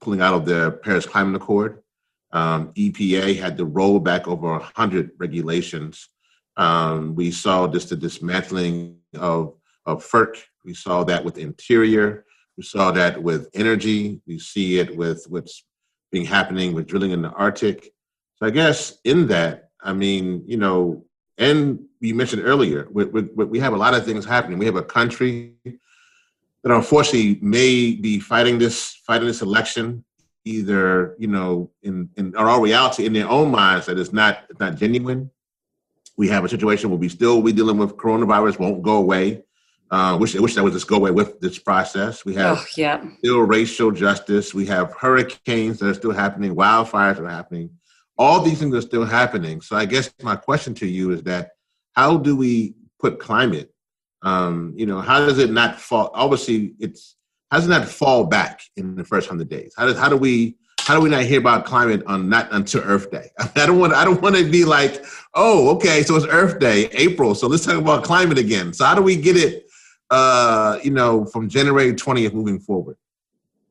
pulling 0.00 0.20
out 0.20 0.34
of 0.34 0.44
the 0.44 0.72
Paris 0.82 1.06
Climate 1.06 1.40
Accord. 1.40 1.82
Um, 2.32 2.72
EPA 2.74 3.38
had 3.38 3.56
to 3.58 3.64
roll 3.64 4.00
back 4.00 4.28
over 4.28 4.58
hundred 4.58 5.12
regulations. 5.18 6.08
Um, 6.56 7.14
we 7.14 7.30
saw 7.30 7.68
just 7.68 7.90
the 7.90 7.96
dismantling 7.96 8.98
of 9.14 9.54
of 9.86 10.04
FERC. 10.04 10.42
We 10.64 10.74
saw 10.74 11.04
that 11.04 11.24
with 11.24 11.38
Interior. 11.38 12.24
We 12.56 12.64
saw 12.64 12.90
that 12.90 13.22
with 13.22 13.48
energy. 13.54 14.20
We 14.26 14.38
see 14.40 14.80
it 14.80 14.96
with 14.96 15.24
what's 15.28 15.64
being 16.10 16.26
happening 16.26 16.74
with 16.74 16.88
drilling 16.88 17.12
in 17.12 17.22
the 17.22 17.30
Arctic. 17.30 17.92
So 18.36 18.46
I 18.46 18.50
guess 18.50 18.98
in 19.04 19.28
that, 19.28 19.67
I 19.82 19.92
mean, 19.92 20.44
you 20.46 20.56
know, 20.56 21.04
and 21.36 21.84
you 22.00 22.14
mentioned 22.14 22.42
earlier, 22.44 22.88
we, 22.90 23.04
we, 23.04 23.22
we 23.22 23.58
have 23.60 23.72
a 23.72 23.76
lot 23.76 23.94
of 23.94 24.04
things 24.04 24.24
happening. 24.24 24.58
We 24.58 24.66
have 24.66 24.76
a 24.76 24.82
country 24.82 25.54
that 25.64 26.74
unfortunately 26.74 27.38
may 27.40 27.94
be 27.94 28.20
fighting 28.20 28.58
this 28.58 29.00
fighting 29.06 29.28
this 29.28 29.42
election 29.42 30.04
either 30.44 31.14
you 31.18 31.26
know 31.26 31.70
in 31.82 32.08
in 32.16 32.34
our 32.36 32.60
reality 32.60 33.06
in 33.06 33.12
their 33.12 33.28
own 33.28 33.50
minds 33.50 33.86
that 33.86 33.98
it's 33.98 34.12
not 34.12 34.44
it's 34.48 34.60
not 34.60 34.76
genuine 34.76 35.30
we 36.16 36.28
have 36.28 36.44
a 36.44 36.48
situation 36.48 36.90
where 36.90 36.98
we 36.98 37.08
still 37.08 37.42
we 37.42 37.52
dealing 37.52 37.78
with 37.78 37.96
coronavirus 37.96 38.58
won't 38.58 38.82
go 38.82 38.96
away 38.96 39.42
uh, 39.90 40.16
wish 40.20 40.36
I 40.36 40.40
wish 40.40 40.54
that 40.54 40.64
would 40.64 40.72
just 40.72 40.86
go 40.86 40.96
away 40.96 41.12
with 41.12 41.40
this 41.40 41.58
process. 41.58 42.22
We 42.22 42.34
have 42.34 42.58
oh, 42.58 42.64
yeah. 42.76 43.02
still 43.20 43.40
racial 43.40 43.90
justice. 43.90 44.52
We 44.52 44.66
have 44.66 44.92
hurricanes 44.92 45.78
that 45.78 45.88
are 45.88 45.94
still 45.94 46.12
happening. 46.12 46.54
Wildfires 46.54 47.18
are 47.18 47.28
happening. 47.28 47.70
All 48.18 48.40
these 48.40 48.58
things 48.58 48.74
are 48.74 48.80
still 48.80 49.04
happening. 49.04 49.60
So 49.60 49.76
I 49.76 49.84
guess 49.84 50.10
my 50.22 50.36
question 50.36 50.74
to 50.74 50.86
you 50.86 51.12
is 51.12 51.22
that 51.22 51.50
how 51.92 52.16
do 52.16 52.36
we 52.36 52.74
put 52.98 53.18
climate? 53.18 53.72
Um, 54.22 54.74
you 54.76 54.86
know, 54.86 55.00
how 55.00 55.20
does 55.20 55.38
it 55.38 55.50
not 55.50 55.80
fall? 55.80 56.10
Obviously, 56.14 56.74
it's 56.80 57.16
how 57.50 57.58
does 57.58 57.68
not 57.68 57.86
fall 57.86 58.24
back 58.24 58.60
in 58.76 58.96
the 58.96 59.04
first 59.04 59.28
hundred 59.28 59.48
days? 59.48 59.72
How 59.76 59.86
does 59.86 59.96
how 59.96 60.08
do 60.08 60.16
we 60.16 60.56
how 60.80 60.94
do 60.94 61.00
we 61.00 61.10
not 61.10 61.24
hear 61.24 61.38
about 61.38 61.64
climate 61.64 62.02
on 62.06 62.28
not 62.28 62.48
until 62.50 62.82
Earth 62.82 63.10
Day? 63.10 63.30
I 63.38 63.66
don't 63.66 63.78
want 63.78 63.92
I 63.92 64.04
don't 64.04 64.20
want 64.20 64.36
to 64.36 64.50
be 64.50 64.64
like, 64.64 65.04
oh, 65.34 65.70
okay, 65.76 66.02
so 66.02 66.16
it's 66.16 66.26
Earth 66.26 66.58
Day, 66.58 66.88
April, 66.92 67.34
so 67.34 67.46
let's 67.46 67.64
talk 67.64 67.76
about 67.76 68.02
climate 68.02 68.38
again. 68.38 68.72
So 68.72 68.84
how 68.84 68.94
do 68.96 69.02
we 69.02 69.16
get 69.16 69.36
it 69.36 69.68
uh, 70.10 70.78
you 70.82 70.90
know, 70.90 71.24
from 71.26 71.48
January 71.48 71.92
20th 71.92 72.32
moving 72.32 72.58
forward? 72.58 72.96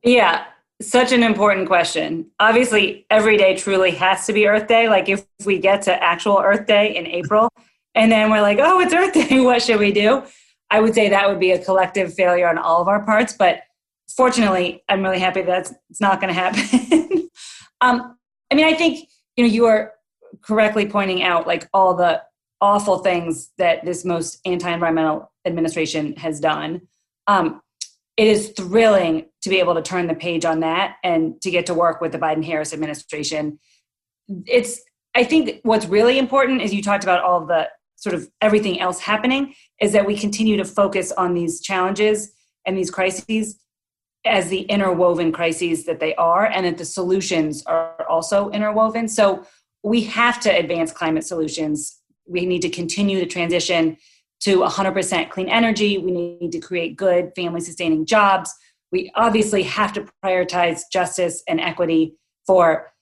Yeah. 0.02 0.44
Such 0.80 1.12
an 1.12 1.22
important 1.22 1.66
question. 1.66 2.30
Obviously, 2.38 3.06
every 3.10 3.36
day 3.36 3.56
truly 3.56 3.90
has 3.92 4.26
to 4.26 4.32
be 4.32 4.46
Earth 4.46 4.68
Day. 4.68 4.88
Like 4.88 5.08
if 5.08 5.24
we 5.44 5.58
get 5.58 5.82
to 5.82 6.02
actual 6.02 6.38
Earth 6.38 6.66
Day 6.66 6.96
in 6.96 7.06
April 7.06 7.48
and 7.94 8.12
then 8.12 8.30
we're 8.30 8.42
like, 8.42 8.58
oh, 8.60 8.80
it's 8.80 8.94
Earth 8.94 9.12
Day, 9.12 9.40
what 9.44 9.62
should 9.62 9.80
we 9.80 9.92
do? 9.92 10.22
I 10.70 10.80
would 10.80 10.94
say 10.94 11.08
that 11.08 11.28
would 11.28 11.40
be 11.40 11.52
a 11.52 11.64
collective 11.64 12.14
failure 12.14 12.48
on 12.48 12.58
all 12.58 12.80
of 12.80 12.88
our 12.88 13.04
parts. 13.04 13.32
But 13.32 13.62
fortunately, 14.14 14.84
I'm 14.88 15.02
really 15.02 15.18
happy 15.18 15.42
that 15.42 15.72
it's 15.90 16.00
not 16.00 16.20
going 16.20 16.32
to 16.32 16.40
happen. 16.40 17.28
um, 17.80 18.16
I 18.50 18.54
mean, 18.54 18.66
I 18.66 18.74
think 18.74 19.08
you 19.36 19.44
know 19.44 19.50
you 19.50 19.66
are 19.66 19.92
correctly 20.42 20.86
pointing 20.86 21.22
out 21.22 21.46
like 21.46 21.68
all 21.72 21.94
the 21.94 22.22
awful 22.60 22.98
things 22.98 23.50
that 23.58 23.84
this 23.84 24.04
most 24.04 24.40
anti-environmental 24.44 25.30
administration 25.44 26.14
has 26.16 26.40
done. 26.40 26.82
Um, 27.26 27.62
it 28.18 28.26
is 28.26 28.48
thrilling 28.56 29.26
to 29.42 29.48
be 29.48 29.60
able 29.60 29.76
to 29.76 29.80
turn 29.80 30.08
the 30.08 30.14
page 30.14 30.44
on 30.44 30.60
that 30.60 30.96
and 31.04 31.40
to 31.40 31.52
get 31.52 31.66
to 31.66 31.74
work 31.74 32.00
with 32.00 32.10
the 32.10 32.18
Biden 32.18 32.44
Harris 32.44 32.74
administration. 32.74 33.60
It's 34.44 34.82
I 35.14 35.24
think 35.24 35.60
what's 35.62 35.86
really 35.86 36.18
important 36.18 36.60
is 36.60 36.74
you 36.74 36.82
talked 36.82 37.04
about 37.04 37.22
all 37.22 37.46
the 37.46 37.68
sort 37.96 38.14
of 38.14 38.28
everything 38.40 38.80
else 38.80 39.00
happening 39.00 39.54
is 39.80 39.92
that 39.92 40.04
we 40.04 40.16
continue 40.18 40.56
to 40.56 40.64
focus 40.64 41.12
on 41.12 41.32
these 41.34 41.60
challenges 41.60 42.32
and 42.66 42.76
these 42.76 42.90
crises 42.90 43.58
as 44.24 44.48
the 44.48 44.62
interwoven 44.62 45.32
crises 45.32 45.86
that 45.86 46.00
they 46.00 46.14
are 46.16 46.44
and 46.46 46.66
that 46.66 46.76
the 46.76 46.84
solutions 46.84 47.64
are 47.66 48.04
also 48.08 48.50
interwoven. 48.50 49.08
So 49.08 49.44
we 49.82 50.02
have 50.02 50.40
to 50.40 50.50
advance 50.50 50.92
climate 50.92 51.24
solutions. 51.24 52.00
We 52.26 52.46
need 52.46 52.62
to 52.62 52.68
continue 52.68 53.20
the 53.20 53.26
transition 53.26 53.96
to 54.40 54.58
100% 54.58 55.30
clean 55.30 55.48
energy. 55.48 55.98
We 55.98 56.12
need 56.12 56.52
to 56.52 56.60
create 56.60 56.96
good 56.96 57.32
family 57.34 57.60
sustaining 57.60 58.06
jobs. 58.06 58.54
We 58.92 59.10
obviously 59.14 59.62
have 59.64 59.92
to 59.94 60.06
prioritize 60.24 60.82
justice 60.92 61.42
and 61.48 61.60
equity 61.60 62.16
for 62.46 62.92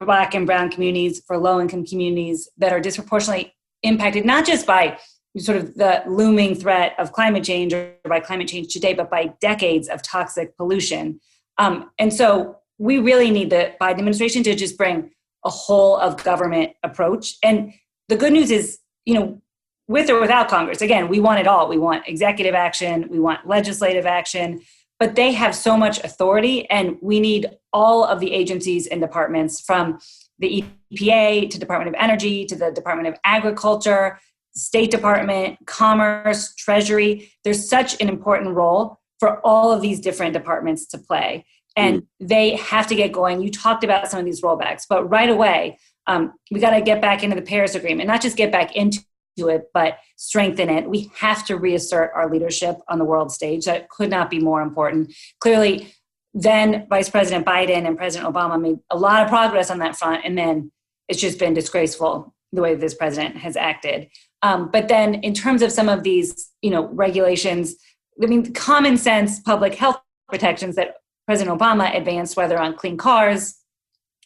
Black 0.00 0.34
and 0.34 0.46
Brown 0.46 0.70
communities, 0.70 1.22
for 1.26 1.38
low 1.38 1.60
income 1.60 1.84
communities 1.84 2.48
that 2.58 2.72
are 2.72 2.80
disproportionately 2.80 3.54
impacted, 3.82 4.24
not 4.24 4.46
just 4.46 4.66
by 4.66 4.98
sort 5.36 5.58
of 5.58 5.74
the 5.74 6.02
looming 6.06 6.54
threat 6.54 6.94
of 6.98 7.12
climate 7.12 7.44
change 7.44 7.72
or 7.72 7.94
by 8.08 8.20
climate 8.20 8.48
change 8.48 8.72
today, 8.72 8.94
but 8.94 9.10
by 9.10 9.32
decades 9.40 9.88
of 9.88 10.02
toxic 10.02 10.56
pollution. 10.56 11.20
Um, 11.58 11.90
and 11.98 12.12
so 12.12 12.58
we 12.78 12.98
really 12.98 13.30
need 13.30 13.50
the 13.50 13.74
Biden 13.80 13.98
administration 13.98 14.42
to 14.44 14.54
just 14.54 14.76
bring 14.76 15.10
a 15.44 15.50
whole 15.50 15.96
of 15.96 16.22
government 16.24 16.72
approach. 16.82 17.36
And 17.42 17.72
the 18.08 18.16
good 18.16 18.32
news 18.32 18.50
is, 18.50 18.78
you 19.04 19.14
know, 19.14 19.42
with 19.88 20.10
or 20.10 20.20
without 20.20 20.48
Congress. 20.48 20.82
Again, 20.82 21.08
we 21.08 21.18
want 21.18 21.40
it 21.40 21.46
all. 21.46 21.68
We 21.68 21.78
want 21.78 22.06
executive 22.06 22.54
action, 22.54 23.08
we 23.08 23.18
want 23.18 23.48
legislative 23.48 24.06
action, 24.06 24.60
but 24.98 25.16
they 25.16 25.32
have 25.32 25.54
so 25.54 25.76
much 25.76 25.98
authority, 26.04 26.68
and 26.70 26.96
we 27.00 27.20
need 27.20 27.46
all 27.72 28.04
of 28.04 28.20
the 28.20 28.32
agencies 28.32 28.86
and 28.86 29.00
departments 29.00 29.60
from 29.60 29.98
the 30.38 30.64
EPA 30.92 31.50
to 31.50 31.58
Department 31.58 31.88
of 31.88 32.00
Energy 32.00 32.44
to 32.44 32.54
the 32.54 32.70
Department 32.70 33.08
of 33.08 33.14
Agriculture, 33.24 34.18
State 34.54 34.90
Department, 34.90 35.58
Commerce, 35.66 36.54
Treasury. 36.54 37.32
There's 37.44 37.68
such 37.68 38.00
an 38.00 38.08
important 38.08 38.54
role 38.54 38.98
for 39.18 39.44
all 39.46 39.72
of 39.72 39.80
these 39.80 40.00
different 40.00 40.32
departments 40.32 40.86
to 40.88 40.98
play. 40.98 41.44
And 41.76 42.02
mm. 42.02 42.06
they 42.20 42.56
have 42.56 42.86
to 42.88 42.94
get 42.94 43.12
going. 43.12 43.42
You 43.42 43.50
talked 43.50 43.84
about 43.84 44.10
some 44.10 44.20
of 44.20 44.26
these 44.26 44.42
rollbacks, 44.42 44.84
but 44.88 45.08
right 45.08 45.28
away, 45.28 45.78
um, 46.06 46.32
we 46.50 46.60
got 46.60 46.70
to 46.70 46.80
get 46.80 47.00
back 47.00 47.22
into 47.22 47.36
the 47.36 47.42
Paris 47.42 47.74
Agreement, 47.74 48.08
not 48.08 48.22
just 48.22 48.36
get 48.36 48.50
back 48.50 48.74
into 48.74 49.04
it, 49.46 49.70
but 49.72 49.98
strengthen 50.16 50.68
it. 50.68 50.90
We 50.90 51.12
have 51.16 51.46
to 51.46 51.56
reassert 51.56 52.10
our 52.16 52.28
leadership 52.28 52.78
on 52.88 52.98
the 52.98 53.04
world 53.04 53.30
stage. 53.30 53.66
That 53.66 53.88
could 53.88 54.10
not 54.10 54.30
be 54.30 54.40
more 54.40 54.60
important. 54.60 55.14
Clearly, 55.38 55.94
then 56.34 56.86
Vice 56.90 57.08
President 57.08 57.46
Biden 57.46 57.86
and 57.86 57.96
President 57.96 58.34
Obama 58.34 58.60
made 58.60 58.78
a 58.90 58.96
lot 58.96 59.22
of 59.22 59.28
progress 59.28 59.70
on 59.70 59.78
that 59.78 59.96
front, 59.96 60.24
and 60.24 60.36
then 60.36 60.72
it's 61.08 61.20
just 61.20 61.38
been 61.38 61.54
disgraceful 61.54 62.34
the 62.52 62.62
way 62.62 62.74
this 62.74 62.94
president 62.94 63.36
has 63.36 63.56
acted. 63.56 64.08
Um, 64.42 64.70
but 64.70 64.88
then, 64.88 65.14
in 65.14 65.34
terms 65.34 65.62
of 65.62 65.72
some 65.72 65.88
of 65.88 66.02
these, 66.02 66.50
you 66.62 66.70
know, 66.70 66.88
regulations, 66.88 67.76
I 68.22 68.26
mean, 68.26 68.52
common 68.52 68.96
sense 68.96 69.40
public 69.40 69.74
health 69.74 70.00
protections 70.28 70.76
that 70.76 70.96
President 71.26 71.58
Obama 71.58 71.94
advanced, 71.96 72.36
whether 72.36 72.58
on 72.58 72.74
clean 72.74 72.96
cars, 72.96 73.54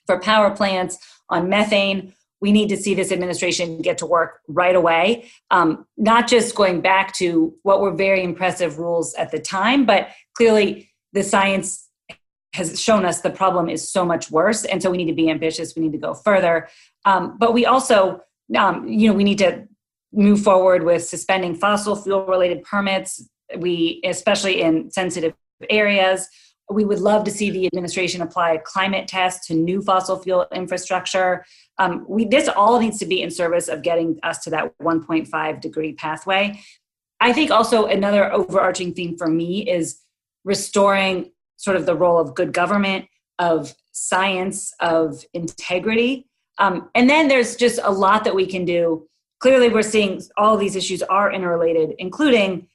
for 0.06 0.20
power 0.20 0.50
plants, 0.50 0.98
on 1.28 1.48
methane, 1.48 2.14
we 2.42 2.50
need 2.50 2.68
to 2.68 2.76
see 2.76 2.92
this 2.92 3.12
administration 3.12 3.80
get 3.80 3.96
to 3.98 4.04
work 4.04 4.40
right 4.48 4.74
away. 4.74 5.30
Um, 5.52 5.86
not 5.96 6.26
just 6.26 6.56
going 6.56 6.80
back 6.80 7.14
to 7.14 7.54
what 7.62 7.80
were 7.80 7.92
very 7.92 8.22
impressive 8.22 8.78
rules 8.78 9.14
at 9.14 9.30
the 9.30 9.38
time, 9.38 9.86
but 9.86 10.08
clearly 10.36 10.90
the 11.12 11.22
science 11.22 11.88
has 12.54 12.82
shown 12.82 13.04
us 13.06 13.20
the 13.20 13.30
problem 13.30 13.68
is 13.70 13.88
so 13.88 14.04
much 14.04 14.30
worse. 14.30 14.64
And 14.64 14.82
so 14.82 14.90
we 14.90 14.96
need 14.96 15.06
to 15.06 15.14
be 15.14 15.30
ambitious. 15.30 15.74
We 15.76 15.82
need 15.82 15.92
to 15.92 15.98
go 15.98 16.14
further. 16.14 16.68
Um, 17.04 17.38
but 17.38 17.54
we 17.54 17.64
also, 17.64 18.20
um, 18.58 18.88
you 18.88 19.08
know, 19.08 19.14
we 19.14 19.24
need 19.24 19.38
to 19.38 19.68
move 20.12 20.42
forward 20.42 20.82
with 20.82 21.04
suspending 21.04 21.54
fossil 21.54 21.94
fuel 21.94 22.26
related 22.26 22.64
permits. 22.64 23.26
We, 23.56 24.00
especially 24.04 24.62
in 24.62 24.90
sensitive 24.90 25.34
areas, 25.70 26.28
we 26.70 26.84
would 26.84 27.00
love 27.00 27.24
to 27.24 27.30
see 27.30 27.50
the 27.50 27.66
administration 27.66 28.22
apply 28.22 28.52
a 28.52 28.58
climate 28.60 29.08
test 29.08 29.44
to 29.44 29.54
new 29.54 29.82
fossil 29.82 30.18
fuel 30.18 30.46
infrastructure. 30.54 31.44
Um, 31.78 32.04
we, 32.08 32.24
this 32.24 32.48
all 32.48 32.78
needs 32.80 32.98
to 32.98 33.06
be 33.06 33.22
in 33.22 33.30
service 33.30 33.68
of 33.68 33.82
getting 33.82 34.18
us 34.22 34.42
to 34.44 34.50
that 34.50 34.76
1.5 34.78 35.60
degree 35.60 35.92
pathway. 35.92 36.60
I 37.20 37.32
think 37.32 37.50
also 37.50 37.86
another 37.86 38.32
overarching 38.32 38.94
theme 38.94 39.16
for 39.16 39.28
me 39.28 39.68
is 39.68 40.00
restoring 40.44 41.30
sort 41.56 41.76
of 41.76 41.86
the 41.86 41.94
role 41.94 42.18
of 42.18 42.34
good 42.34 42.52
government, 42.52 43.06
of 43.38 43.74
science, 43.92 44.72
of 44.80 45.24
integrity. 45.32 46.26
Um, 46.58 46.90
and 46.94 47.08
then 47.08 47.28
there's 47.28 47.56
just 47.56 47.78
a 47.82 47.90
lot 47.90 48.24
that 48.24 48.34
we 48.34 48.46
can 48.46 48.64
do. 48.64 49.06
Clearly, 49.40 49.68
we're 49.68 49.82
seeing 49.82 50.22
all 50.36 50.56
these 50.56 50.76
issues 50.76 51.02
are 51.02 51.32
interrelated, 51.32 51.94
including, 51.98 52.68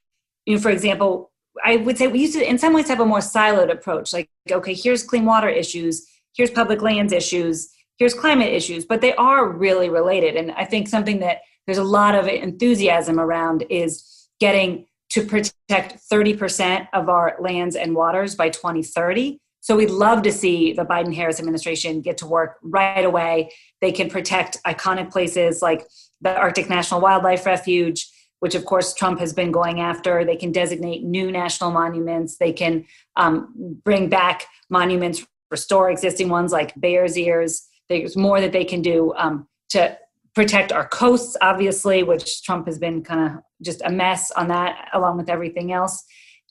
you 0.45 0.56
know, 0.56 0.62
for 0.62 0.69
example, 0.69 1.32
I 1.63 1.78
would 1.78 1.98
say 1.98 2.08
we 2.08 2.20
used 2.20 2.34
to, 2.34 2.48
in 2.48 2.58
some 2.58 2.74
ways, 2.74 2.88
have 2.88 3.00
a 3.00 3.06
more 3.06 3.20
siloed 3.20 3.72
approach. 3.72 4.13
Like, 4.13 4.30
okay, 4.52 4.74
here's 4.74 5.04
clean 5.04 5.26
water 5.26 5.50
issues, 5.50 6.06
here's 6.36 6.52
public 6.52 6.82
lands 6.82 7.13
issues, 7.13 7.70
here's 7.98 8.13
climate 8.13 8.54
issues, 8.54 8.86
but 8.86 9.02
they 9.02 9.13
are 9.15 9.50
really 9.50 9.89
related. 9.89 10.36
And 10.36 10.52
I 10.52 10.65
think 10.65 10.88
something 10.88 11.20
that 11.20 11.39
there's 11.65 11.78
a 11.78 11.84
lot 11.84 12.15
of 12.15 12.28
enthusiasm 12.28 13.20
around 13.20 13.65
is 13.70 14.28
getting 14.39 14.86
to 15.10 15.24
protect 15.24 16.00
30% 16.12 16.88
of 16.93 17.10
our 17.10 17.36
lands 17.39 17.76
and 17.76 17.96
waters 17.96 18.36
by 18.36 18.50
2030. 18.50 19.39
So 19.62 19.76
we'd 19.76 19.89
love 19.89 20.22
to 20.24 20.32
see 20.32 20.74
the 20.74 20.86
Biden 20.86 21.13
Harris 21.13 21.39
administration 21.39 22.02
get 22.02 22.17
to 22.20 22.28
work 22.28 22.58
right 22.62 23.04
away. 23.04 23.52
They 23.82 23.91
can 23.91 24.10
protect 24.10 24.62
iconic 24.65 25.12
places 25.12 25.62
like 25.62 25.86
the 26.22 26.36
Arctic 26.36 26.70
National 26.70 27.02
Wildlife 27.02 27.46
Refuge, 27.46 28.08
which 28.39 28.56
of 28.56 28.65
course 28.65 28.93
Trump 28.93 29.19
has 29.19 29.34
been 29.34 29.52
going 29.52 29.80
after. 29.80 30.23
They 30.23 30.36
can 30.36 30.52
designate 30.52 31.04
new 31.04 31.32
national 31.32 31.71
monuments. 31.71 32.38
They 32.38 32.54
can 32.54 32.86
um, 33.15 33.54
bring 33.84 34.10
back 34.10 34.45
monuments, 34.69 35.26
restore 35.52 35.89
existing 35.89 36.30
ones 36.30 36.52
like 36.52 36.73
Bears 36.80 37.17
Ears. 37.17 37.67
There's 37.89 38.17
more 38.17 38.41
that 38.41 38.52
they 38.52 38.65
can 38.65 38.82
do 38.82 39.13
um, 39.15 39.47
to 39.69 39.97
protect 40.36 40.71
our 40.71 40.88
coasts, 40.88 41.36
obviously, 41.41 42.04
which 42.04 42.43
Trump 42.43 42.67
has 42.67 42.78
been 42.78 43.04
kind 43.04 43.32
of 43.32 43.43
just 43.63 43.82
a 43.86 43.89
mess 43.89 44.30
on 44.32 44.50
that, 44.50 44.89
along 44.93 45.17
with 45.17 45.30
everything 45.30 45.71
else. 45.71 46.04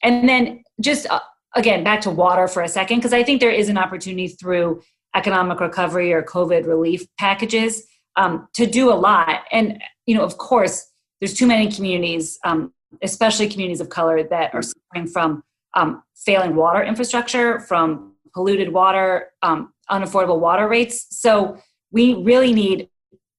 And 0.02 0.28
then 0.28 0.64
just 0.80 1.06
uh, 1.08 1.20
again, 1.56 1.82
back 1.82 2.02
to 2.02 2.10
water 2.10 2.46
for 2.46 2.62
a 2.62 2.68
second, 2.68 2.98
because 2.98 3.12
I 3.12 3.22
think 3.22 3.40
there 3.40 3.50
is 3.50 3.68
an 3.68 3.78
opportunity 3.78 4.28
through 4.28 4.82
economic 5.14 5.58
recovery 5.60 6.12
or 6.12 6.22
COVID 6.22 6.66
relief 6.66 7.06
packages 7.18 7.82
um, 8.16 8.48
to 8.54 8.66
do 8.66 8.92
a 8.92 8.94
lot. 8.94 9.44
And, 9.50 9.82
you 10.04 10.14
know, 10.14 10.22
of 10.22 10.36
course, 10.36 10.86
there's 11.26 11.36
too 11.36 11.46
many 11.48 11.68
communities, 11.68 12.38
um, 12.44 12.72
especially 13.02 13.48
communities 13.48 13.80
of 13.80 13.88
color, 13.88 14.22
that 14.22 14.54
are 14.54 14.62
suffering 14.62 15.08
from 15.08 15.42
um, 15.74 16.04
failing 16.14 16.54
water 16.54 16.84
infrastructure, 16.84 17.58
from 17.58 18.12
polluted 18.32 18.72
water, 18.72 19.32
um, 19.42 19.72
unaffordable 19.90 20.38
water 20.38 20.68
rates. 20.68 21.08
So 21.10 21.58
we 21.90 22.14
really 22.14 22.52
need 22.52 22.90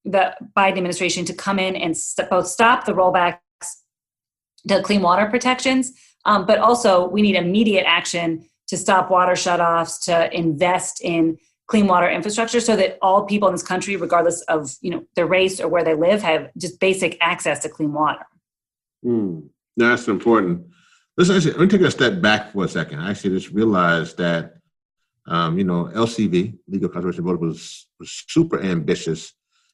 the 0.04 0.36
Biden 0.58 0.78
administration 0.80 1.24
to 1.26 1.34
come 1.34 1.60
in 1.60 1.78
and 1.78 1.96
st- 1.96 2.30
both 2.30 2.48
stop 2.48 2.84
the 2.84 2.92
rollbacks 2.92 3.38
to 4.68 4.82
clean 4.82 5.02
water 5.02 5.28
protections, 5.28 5.94
um, 6.26 6.46
but 6.46 6.58
also 6.58 7.08
we 7.08 7.22
need 7.22 7.38
immediate 7.38 7.86
action 7.88 8.50
to 8.68 8.76
stop 8.76 9.10
water 9.10 9.32
shutoffs, 9.32 10.04
to 10.04 10.30
invest 10.38 11.00
in 11.02 11.38
clean 11.68 11.86
water 11.86 12.10
infrastructure 12.10 12.60
so 12.60 12.76
that 12.76 12.98
all 13.02 13.26
people 13.26 13.48
in 13.48 13.54
this 13.54 13.64
country 13.64 13.96
regardless 13.96 14.42
of 14.44 14.74
you 14.82 14.90
know 14.90 15.06
their 15.16 15.28
race 15.28 15.60
or 15.60 15.68
where 15.68 15.84
they 15.84 15.94
live 15.94 16.22
have 16.22 16.50
just 16.58 16.80
basic 16.80 17.18
access 17.22 17.60
to 17.60 17.70
clean 17.70 17.94
water. 17.94 18.26
Mm, 19.06 19.50
that's 19.76 20.08
important. 20.08 20.68
Let's 21.18 21.30
actually 21.30 21.52
let 21.54 21.62
me 21.62 21.68
take 21.68 21.82
a 21.82 21.92
step 21.92 22.22
back 22.22 22.52
for 22.52 22.66
a 22.66 22.68
second. 22.68 23.00
I 23.00 23.12
actually 23.12 23.38
just 23.38 23.52
realized 23.52 24.18
that 24.18 24.54
um, 25.26 25.58
you 25.58 25.66
know 25.66 25.86
lcv 25.94 26.58
legal 26.68 26.90
conservation 26.90 27.26
vote 27.26 27.40
was, 27.40 27.88
was 28.00 28.24
super 28.28 28.62
ambitious 28.62 29.34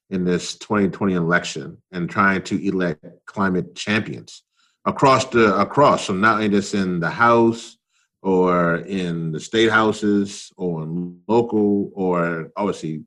in 0.10 0.26
this 0.26 0.58
2020 0.58 1.14
election 1.14 1.78
and 1.92 2.10
trying 2.10 2.42
to 2.44 2.68
elect 2.68 3.06
climate 3.26 3.76
champions 3.76 4.44
across 4.86 5.26
the 5.26 5.56
across. 5.60 6.08
So 6.08 6.14
not 6.14 6.36
only 6.36 6.50
just 6.50 6.74
in 6.74 7.00
the 7.00 7.10
house 7.10 7.78
or 8.24 8.78
in 8.78 9.32
the 9.34 9.40
state 9.40 9.70
houses 9.70 10.52
or 10.56 10.88
local 11.28 11.92
or 11.94 12.52
obviously 12.56 13.04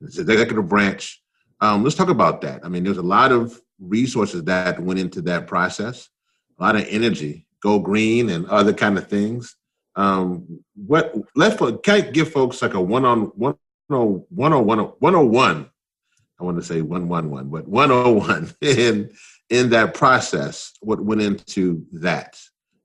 the 0.00 0.32
executive 0.32 0.68
branch. 0.68 1.20
Um, 1.60 1.82
let's 1.82 1.96
talk 1.96 2.08
about 2.08 2.40
that. 2.42 2.64
I 2.64 2.68
mean, 2.68 2.84
there's 2.84 2.96
a 2.96 3.02
lot 3.02 3.32
of 3.32 3.60
resources 3.78 4.44
that 4.44 4.80
went 4.80 5.00
into 5.00 5.20
that 5.22 5.46
process, 5.46 6.08
a 6.58 6.62
lot 6.62 6.76
of 6.76 6.86
energy, 6.88 7.46
go 7.60 7.78
green 7.78 8.30
and 8.30 8.46
other 8.46 8.72
kind 8.72 8.96
of 8.96 9.08
things. 9.08 9.56
Um, 9.96 10.60
what 10.74 11.14
let 11.34 11.58
can 11.82 11.94
I 11.94 12.00
give 12.00 12.32
folks 12.32 12.62
like 12.62 12.74
a 12.74 12.80
one 12.80 13.04
on 13.04 13.24
one 13.34 13.56
on 13.90 14.24
one 14.28 14.52
on 14.52 14.64
one 14.64 14.78
one 14.78 15.14
on 15.14 15.30
one. 15.30 15.70
I 16.40 16.44
want 16.44 16.56
to 16.56 16.62
say 16.62 16.80
one 16.80 17.08
one 17.08 17.30
one, 17.30 17.48
but 17.48 17.68
one 17.68 17.90
on 17.90 18.16
one 18.16 18.54
in 18.60 19.10
in 19.50 19.70
that 19.70 19.94
process. 19.94 20.72
What 20.80 21.04
went 21.04 21.20
into 21.20 21.84
that, 21.92 22.40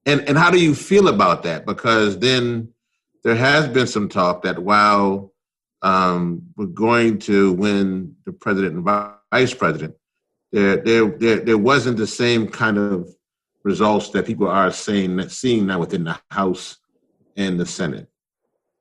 and 0.05 0.21
and 0.21 0.37
how 0.37 0.51
do 0.51 0.59
you 0.59 0.75
feel 0.75 1.07
about 1.07 1.43
that? 1.43 1.65
Because 1.65 2.19
then 2.19 2.69
there 3.23 3.35
has 3.35 3.67
been 3.67 3.87
some 3.87 4.07
talk 4.07 4.43
that 4.43 4.59
while 4.59 5.33
um, 5.81 6.43
we're 6.55 6.67
going 6.67 7.19
to 7.19 7.53
win 7.53 8.15
the 8.25 8.33
president 8.33 8.75
and 8.75 8.83
vice 9.31 9.53
president, 9.53 9.95
there 10.51 10.77
there 10.77 11.07
there, 11.07 11.39
there 11.39 11.57
wasn't 11.57 11.97
the 11.97 12.07
same 12.07 12.47
kind 12.47 12.77
of 12.77 13.15
results 13.63 14.09
that 14.09 14.25
people 14.25 14.47
are 14.47 14.71
that 15.17 15.31
seeing 15.31 15.65
now 15.65 15.79
within 15.79 16.03
the 16.03 16.19
House 16.29 16.77
and 17.35 17.59
the 17.59 17.65
Senate. 17.65 18.07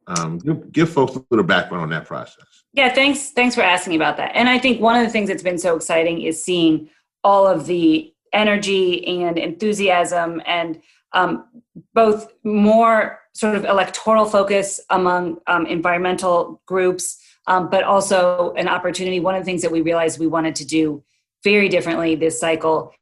Um, 0.07 0.37
give, 0.37 0.71
give 0.71 0.91
folks 0.91 1.17
a 1.17 1.25
little 1.31 1.47
background 1.47 1.85
on 1.85 1.91
that 1.91 2.07
process. 2.07 2.45
Yeah, 2.75 2.93
thanks. 2.93 3.31
Thanks 3.31 3.55
for 3.55 3.63
asking 3.63 3.97
about 3.97 4.19
that. 4.19 4.33
And 4.35 4.49
I 4.49 4.59
think 4.59 4.81
one 4.81 4.97
of 5.01 5.07
the 5.07 5.11
things 5.11 5.29
that's 5.29 5.43
been 5.43 5.59
so 5.59 5.75
exciting 5.75 6.21
is 6.21 6.45
seeing 6.45 6.91
all 7.23 7.47
of 7.47 7.65
the 7.67 8.13
energy 8.35 9.07
and 9.07 9.39
enthusiasm 9.39 10.43
and 10.45 10.83
um, 11.15 11.47
both 11.95 12.29
more 12.45 13.21
sort 13.33 13.57
of 13.57 13.65
electoral 13.65 14.27
focus 14.27 14.81
among 14.91 15.39
um, 15.47 15.67
environmental 15.67 16.61
groups, 16.67 17.19
um, 17.47 17.69
but 17.71 17.83
also 17.83 18.53
an 18.57 18.69
opportunity. 18.69 19.21
One 19.21 19.35
of 19.35 19.41
the 19.41 19.45
things 19.45 19.63
that 19.63 19.73
we 19.73 19.81
realized 19.81 20.19
we 20.19 20.27
wanted 20.27 20.55
to 20.57 20.67
do 20.67 21.03
very 21.43 21.69
differently 21.69 22.15
this 22.15 22.39
cycle 22.39 22.93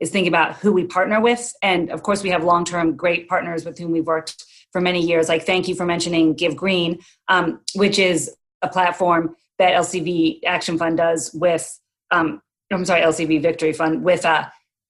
is 0.00 0.10
think 0.10 0.26
about 0.26 0.56
who 0.56 0.72
we 0.72 0.84
partner 0.84 1.20
with. 1.20 1.52
And 1.62 1.90
of 1.90 2.02
course, 2.02 2.22
we 2.22 2.30
have 2.30 2.42
long 2.42 2.64
term 2.64 2.96
great 2.96 3.28
partners 3.28 3.64
with 3.64 3.78
whom 3.78 3.92
we've 3.92 4.06
worked 4.06 4.44
for 4.72 4.80
many 4.80 5.00
years. 5.00 5.28
Like, 5.28 5.44
thank 5.44 5.68
you 5.68 5.74
for 5.74 5.84
mentioning 5.84 6.34
Give 6.34 6.56
Green, 6.56 7.00
um, 7.28 7.60
which 7.74 7.98
is 7.98 8.34
a 8.62 8.68
platform 8.68 9.36
that 9.58 9.74
LCV 9.74 10.40
Action 10.46 10.78
Fund 10.78 10.96
does 10.96 11.30
with, 11.34 11.78
um, 12.10 12.40
I'm 12.70 12.84
sorry, 12.84 13.02
LCV 13.02 13.42
Victory 13.42 13.72
Fund 13.72 14.02
with 14.02 14.24
uh, 14.24 14.46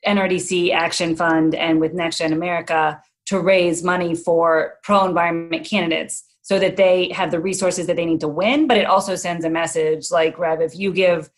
NRDC 0.06 0.72
Action 0.72 1.16
Fund 1.16 1.54
and 1.54 1.80
with 1.80 1.92
Next 1.94 2.18
Gen 2.18 2.32
America 2.32 3.00
to 3.26 3.40
raise 3.40 3.82
money 3.82 4.14
for 4.14 4.78
pro 4.82 5.04
environment 5.04 5.66
candidates 5.66 6.24
so 6.42 6.58
that 6.58 6.76
they 6.76 7.10
have 7.12 7.30
the 7.30 7.38
resources 7.38 7.86
that 7.86 7.96
they 7.96 8.06
need 8.06 8.20
to 8.20 8.28
win. 8.28 8.66
But 8.66 8.76
it 8.76 8.86
also 8.86 9.14
sends 9.14 9.44
a 9.44 9.50
message 9.50 10.10
like, 10.10 10.38
Rev, 10.38 10.60
if 10.60 10.76
you 10.76 10.92
give 10.92 11.30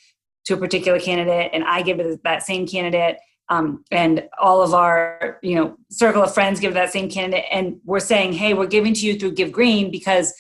to 0.46 0.55
a 0.55 0.57
particular 0.57 0.98
candidate 0.98 1.51
and 1.53 1.64
I 1.64 1.83
give 1.83 1.98
to 1.98 2.18
that 2.25 2.42
same 2.42 2.66
candidate, 2.66 3.18
um, 3.48 3.85
and 3.90 4.29
all 4.40 4.62
of 4.62 4.72
our 4.72 5.38
you 5.42 5.55
know 5.55 5.77
circle 5.90 6.22
of 6.22 6.33
friends 6.33 6.61
give 6.61 6.75
that 6.75 6.92
same 6.92 7.11
candidate 7.11 7.44
and 7.51 7.81
we're 7.85 8.01
saying 8.01 8.33
hey 8.33 8.55
we're 8.55 8.66
giving 8.66 8.94
to 8.94 9.07
you 9.07 9.18
through 9.18 9.33
give 9.33 9.53
green 9.53 9.90
because 9.90 10.33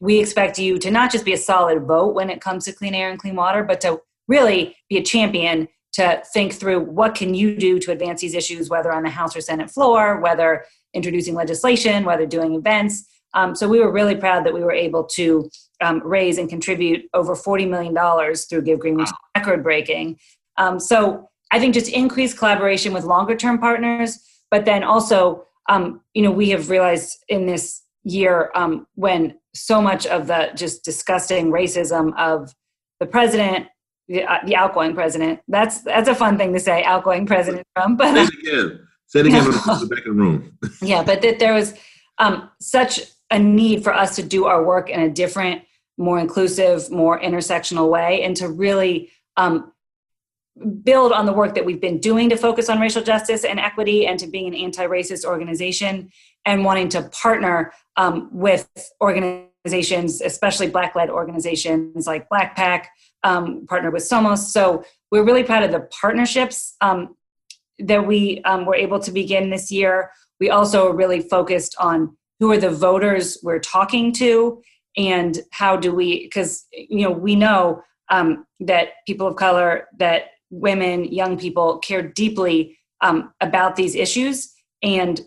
we 0.00 0.18
expect 0.18 0.58
you 0.58 0.78
to 0.78 0.90
not 0.90 1.12
just 1.12 1.24
be 1.24 1.32
a 1.32 1.38
solid 1.38 1.84
vote 1.84 2.14
when 2.14 2.28
it 2.28 2.40
comes 2.40 2.64
to 2.64 2.72
clean 2.72 2.94
air 2.94 3.10
and 3.10 3.20
clean 3.20 3.36
water 3.36 3.62
but 3.62 3.80
to 3.80 4.00
really 4.26 4.74
be 4.88 4.96
a 4.96 5.02
champion 5.02 5.68
to 5.96 6.22
think 6.32 6.52
through 6.52 6.80
what 6.80 7.14
can 7.14 7.34
you 7.34 7.56
do 7.56 7.78
to 7.78 7.90
advance 7.90 8.20
these 8.20 8.34
issues 8.34 8.70
whether 8.70 8.92
on 8.92 9.02
the 9.02 9.10
house 9.10 9.36
or 9.36 9.40
senate 9.40 9.70
floor 9.70 10.20
whether 10.20 10.64
introducing 10.94 11.34
legislation 11.34 12.04
whether 12.04 12.26
doing 12.26 12.54
events. 12.54 13.04
Um, 13.34 13.54
so 13.54 13.68
we 13.68 13.80
were 13.80 13.92
really 13.92 14.14
proud 14.14 14.46
that 14.46 14.54
we 14.54 14.64
were 14.64 14.72
able 14.72 15.04
to 15.04 15.50
um, 15.82 16.00
raise 16.04 16.38
and 16.38 16.48
contribute 16.48 17.04
over 17.12 17.34
$40 17.34 17.68
million 17.68 18.34
through 18.48 18.62
give 18.62 18.80
green 18.80 18.96
which 18.96 19.08
is 19.08 19.12
record 19.36 19.62
breaking. 19.62 20.18
Um, 20.56 20.80
so 20.80 21.28
I 21.50 21.60
think 21.60 21.74
just 21.74 21.90
increased 21.90 22.38
collaboration 22.38 22.92
with 22.92 23.04
longer 23.04 23.36
term 23.36 23.58
partners, 23.58 24.18
but 24.50 24.64
then 24.64 24.82
also, 24.82 25.44
um, 25.68 26.00
you 26.14 26.22
know, 26.22 26.30
we 26.30 26.50
have 26.50 26.70
realized 26.70 27.18
in 27.28 27.46
this 27.46 27.82
year 28.04 28.50
um, 28.54 28.86
when 28.94 29.38
so 29.54 29.82
much 29.82 30.06
of 30.06 30.26
the 30.26 30.50
just 30.54 30.84
disgusting 30.84 31.50
racism 31.50 32.16
of 32.18 32.54
the 33.00 33.06
president, 33.06 33.66
the, 34.08 34.24
uh, 34.24 34.38
the, 34.46 34.56
outgoing 34.56 34.94
president. 34.94 35.40
That's 35.48 35.80
that's 35.82 36.08
a 36.08 36.14
fun 36.14 36.38
thing 36.38 36.52
to 36.52 36.60
say, 36.60 36.84
outgoing 36.84 37.26
President 37.26 37.66
Trump. 37.76 37.98
But 37.98 38.14
say 38.14 38.22
it 38.22 38.48
again. 38.48 38.88
Say 39.06 39.20
it 39.20 39.26
again 39.26 39.44
the 39.50 39.88
back 39.90 39.98
of 40.00 40.04
the 40.04 40.12
room. 40.12 40.58
yeah, 40.82 41.02
but 41.02 41.22
that 41.22 41.38
there 41.38 41.54
was 41.54 41.74
um, 42.18 42.50
such 42.60 43.00
a 43.30 43.38
need 43.38 43.82
for 43.82 43.92
us 43.92 44.16
to 44.16 44.22
do 44.22 44.46
our 44.46 44.64
work 44.64 44.88
in 44.88 45.00
a 45.00 45.10
different, 45.10 45.62
more 45.98 46.18
inclusive, 46.18 46.90
more 46.90 47.20
intersectional 47.20 47.90
way, 47.90 48.22
and 48.22 48.36
to 48.36 48.48
really 48.48 49.10
um, 49.36 49.72
build 50.82 51.12
on 51.12 51.26
the 51.26 51.32
work 51.32 51.54
that 51.54 51.64
we've 51.64 51.80
been 51.80 51.98
doing 51.98 52.30
to 52.30 52.36
focus 52.36 52.68
on 52.68 52.80
racial 52.80 53.02
justice 53.02 53.44
and 53.44 53.60
equity 53.60 54.06
and 54.06 54.18
to 54.18 54.26
being 54.26 54.46
an 54.46 54.54
anti-racist 54.54 55.24
organization 55.24 56.10
and 56.46 56.64
wanting 56.64 56.88
to 56.88 57.02
partner 57.10 57.72
um, 57.96 58.30
with 58.32 58.68
organizations 59.02 60.20
especially 60.22 60.68
black-led 60.68 61.10
organizations 61.10 62.06
like 62.06 62.28
blackpac 62.30 62.86
um, 63.24 63.66
partner 63.66 63.90
with 63.90 64.02
somos 64.02 64.38
so 64.38 64.84
we're 65.10 65.24
really 65.24 65.44
proud 65.44 65.62
of 65.62 65.72
the 65.72 65.88
partnerships 66.00 66.76
um, 66.80 67.16
that 67.78 68.06
we 68.06 68.40
um, 68.44 68.64
were 68.66 68.74
able 68.74 68.98
to 68.98 69.10
begin 69.10 69.50
this 69.50 69.70
year 69.70 70.10
we 70.40 70.50
also 70.50 70.92
really 70.92 71.20
focused 71.20 71.74
on 71.78 72.16
who 72.38 72.50
are 72.52 72.58
the 72.58 72.70
voters 72.70 73.38
we're 73.42 73.58
talking 73.58 74.12
to 74.12 74.60
and 74.96 75.40
how 75.50 75.76
do 75.76 75.94
we 75.94 76.24
because 76.24 76.66
you 76.72 77.02
know 77.02 77.10
we 77.10 77.34
know 77.34 77.82
um, 78.08 78.46
that 78.60 78.88
people 79.06 79.26
of 79.26 79.36
color 79.36 79.88
that 79.98 80.26
women, 80.50 81.04
young 81.04 81.38
people 81.38 81.78
care 81.78 82.02
deeply 82.02 82.78
um, 83.00 83.32
about 83.40 83.76
these 83.76 83.94
issues. 83.94 84.52
And 84.82 85.20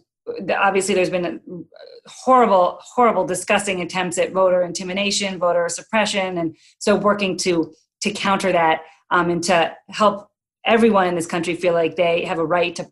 obviously, 0.58 0.96
there's 0.96 1.10
been 1.10 1.66
horrible, 2.06 2.80
horrible, 2.82 3.26
disgusting 3.26 3.82
attempts 3.82 4.18
at 4.18 4.32
voter 4.32 4.62
intimidation, 4.62 5.40
voter 5.40 5.68
suppression, 5.70 6.38
and 6.38 6.56
so 6.80 6.96
working 6.96 7.38
to 7.38 7.74
to 8.02 8.12
counter 8.12 8.52
that 8.52 8.82
um, 9.12 9.30
and 9.30 9.44
to 9.44 9.76
help 9.90 10.30
everyone 10.66 11.08
in 11.08 11.16
this 11.16 11.26
country 11.26 11.56
feel 11.56 11.74
like 11.74 11.96
they 11.96 12.24
have 12.24 12.40
a 12.40 12.46
right 12.46 12.76
to 12.76 12.88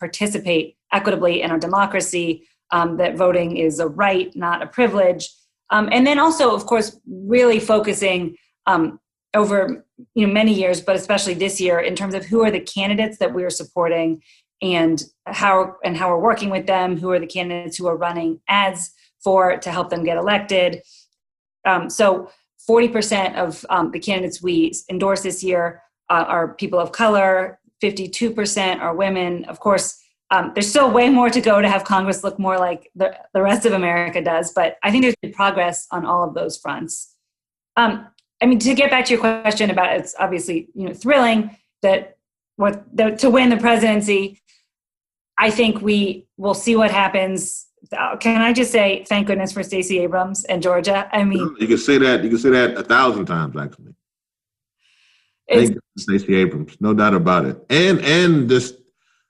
participate 0.00 0.76
equitably 0.92 1.42
in 1.42 1.50
our 1.50 1.58
democracy. 1.58 2.46
Um, 2.70 2.98
that 2.98 3.16
voting 3.16 3.56
is 3.56 3.78
a 3.78 3.88
right, 3.88 4.34
not 4.36 4.62
a 4.62 4.66
privilege. 4.66 5.30
Um, 5.70 5.88
and 5.90 6.06
then 6.06 6.18
also, 6.18 6.54
of 6.54 6.66
course, 6.66 6.98
really 7.06 7.60
focusing 7.60 8.36
um, 8.66 9.00
over 9.34 9.86
you 10.14 10.26
know 10.26 10.32
many 10.32 10.52
years 10.52 10.80
but 10.80 10.96
especially 10.96 11.34
this 11.34 11.60
year 11.60 11.78
in 11.78 11.94
terms 11.94 12.14
of 12.14 12.24
who 12.24 12.42
are 12.42 12.50
the 12.50 12.60
candidates 12.60 13.18
that 13.18 13.34
we're 13.34 13.50
supporting 13.50 14.22
and 14.60 15.04
how 15.26 15.76
and 15.84 15.96
how 15.96 16.08
we're 16.08 16.20
working 16.20 16.50
with 16.50 16.66
them 16.66 16.98
who 16.98 17.10
are 17.10 17.18
the 17.18 17.26
candidates 17.26 17.76
who 17.76 17.86
are 17.86 17.96
running 17.96 18.40
ads 18.48 18.92
for 19.22 19.56
to 19.58 19.70
help 19.70 19.90
them 19.90 20.04
get 20.04 20.16
elected 20.16 20.82
um, 21.64 21.90
so 21.90 22.30
40% 22.68 23.36
of 23.36 23.64
um, 23.70 23.90
the 23.92 23.98
candidates 23.98 24.42
we 24.42 24.72
endorse 24.90 25.22
this 25.22 25.42
year 25.42 25.82
uh, 26.10 26.24
are 26.26 26.54
people 26.54 26.78
of 26.78 26.92
color 26.92 27.58
52% 27.82 28.80
are 28.80 28.94
women 28.94 29.44
of 29.44 29.60
course 29.60 29.98
um, 30.30 30.52
there's 30.54 30.68
still 30.68 30.90
way 30.90 31.08
more 31.08 31.30
to 31.30 31.40
go 31.40 31.62
to 31.62 31.68
have 31.68 31.84
congress 31.84 32.24
look 32.24 32.38
more 32.38 32.58
like 32.58 32.90
the, 32.94 33.16
the 33.34 33.42
rest 33.42 33.64
of 33.64 33.72
america 33.72 34.20
does 34.22 34.52
but 34.52 34.76
i 34.82 34.90
think 34.90 35.02
there's 35.02 35.16
been 35.22 35.32
progress 35.32 35.86
on 35.90 36.04
all 36.04 36.26
of 36.26 36.34
those 36.34 36.56
fronts 36.56 37.14
um, 37.76 38.08
I 38.42 38.46
mean, 38.46 38.58
to 38.60 38.74
get 38.74 38.90
back 38.90 39.04
to 39.06 39.14
your 39.14 39.20
question 39.20 39.70
about 39.70 39.96
it's 39.96 40.14
obviously 40.18 40.68
you 40.74 40.86
know 40.86 40.94
thrilling 40.94 41.56
that 41.82 42.18
what 42.56 42.84
the, 42.94 43.10
to 43.16 43.30
win 43.30 43.50
the 43.50 43.56
presidency. 43.56 44.40
I 45.38 45.50
think 45.50 45.80
we 45.80 46.26
will 46.36 46.54
see 46.54 46.74
what 46.76 46.90
happens. 46.90 47.66
Can 48.20 48.42
I 48.42 48.52
just 48.52 48.72
say 48.72 49.04
thank 49.08 49.28
goodness 49.28 49.52
for 49.52 49.62
Stacey 49.62 50.00
Abrams 50.00 50.44
and 50.44 50.60
Georgia? 50.62 51.08
I 51.12 51.22
mean, 51.22 51.56
you 51.60 51.68
can 51.68 51.78
say 51.78 51.96
that. 51.98 52.24
You 52.24 52.30
can 52.30 52.38
say 52.38 52.50
that 52.50 52.76
a 52.76 52.82
thousand 52.82 53.26
times 53.26 53.56
actually. 53.56 53.94
Thank 55.48 55.78
Stacey 55.96 56.34
Abrams, 56.36 56.76
no 56.80 56.92
doubt 56.92 57.14
about 57.14 57.46
it. 57.46 57.64
And 57.70 58.00
and 58.00 58.48
just 58.48 58.76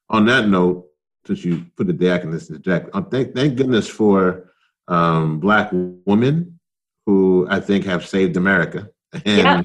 on 0.09 0.27
that 0.27 0.49
note, 0.49 0.87
since 1.27 1.45
you 1.45 1.67
put 1.77 1.87
the 1.87 1.93
deck 1.93 2.25
in 2.25 2.31
this 2.31 2.49
deck, 2.49 2.87
uh, 2.93 3.03
thank 3.03 3.35
thank 3.35 3.57
goodness 3.57 3.87
for 3.87 4.51
um, 4.89 5.39
black 5.39 5.69
women 5.73 6.59
who 7.07 7.47
I 7.51 7.61
think 7.61 7.85
have 7.85 8.07
saved 8.07 8.37
America 8.37 8.91
and 9.25 9.39
yeah. 9.39 9.63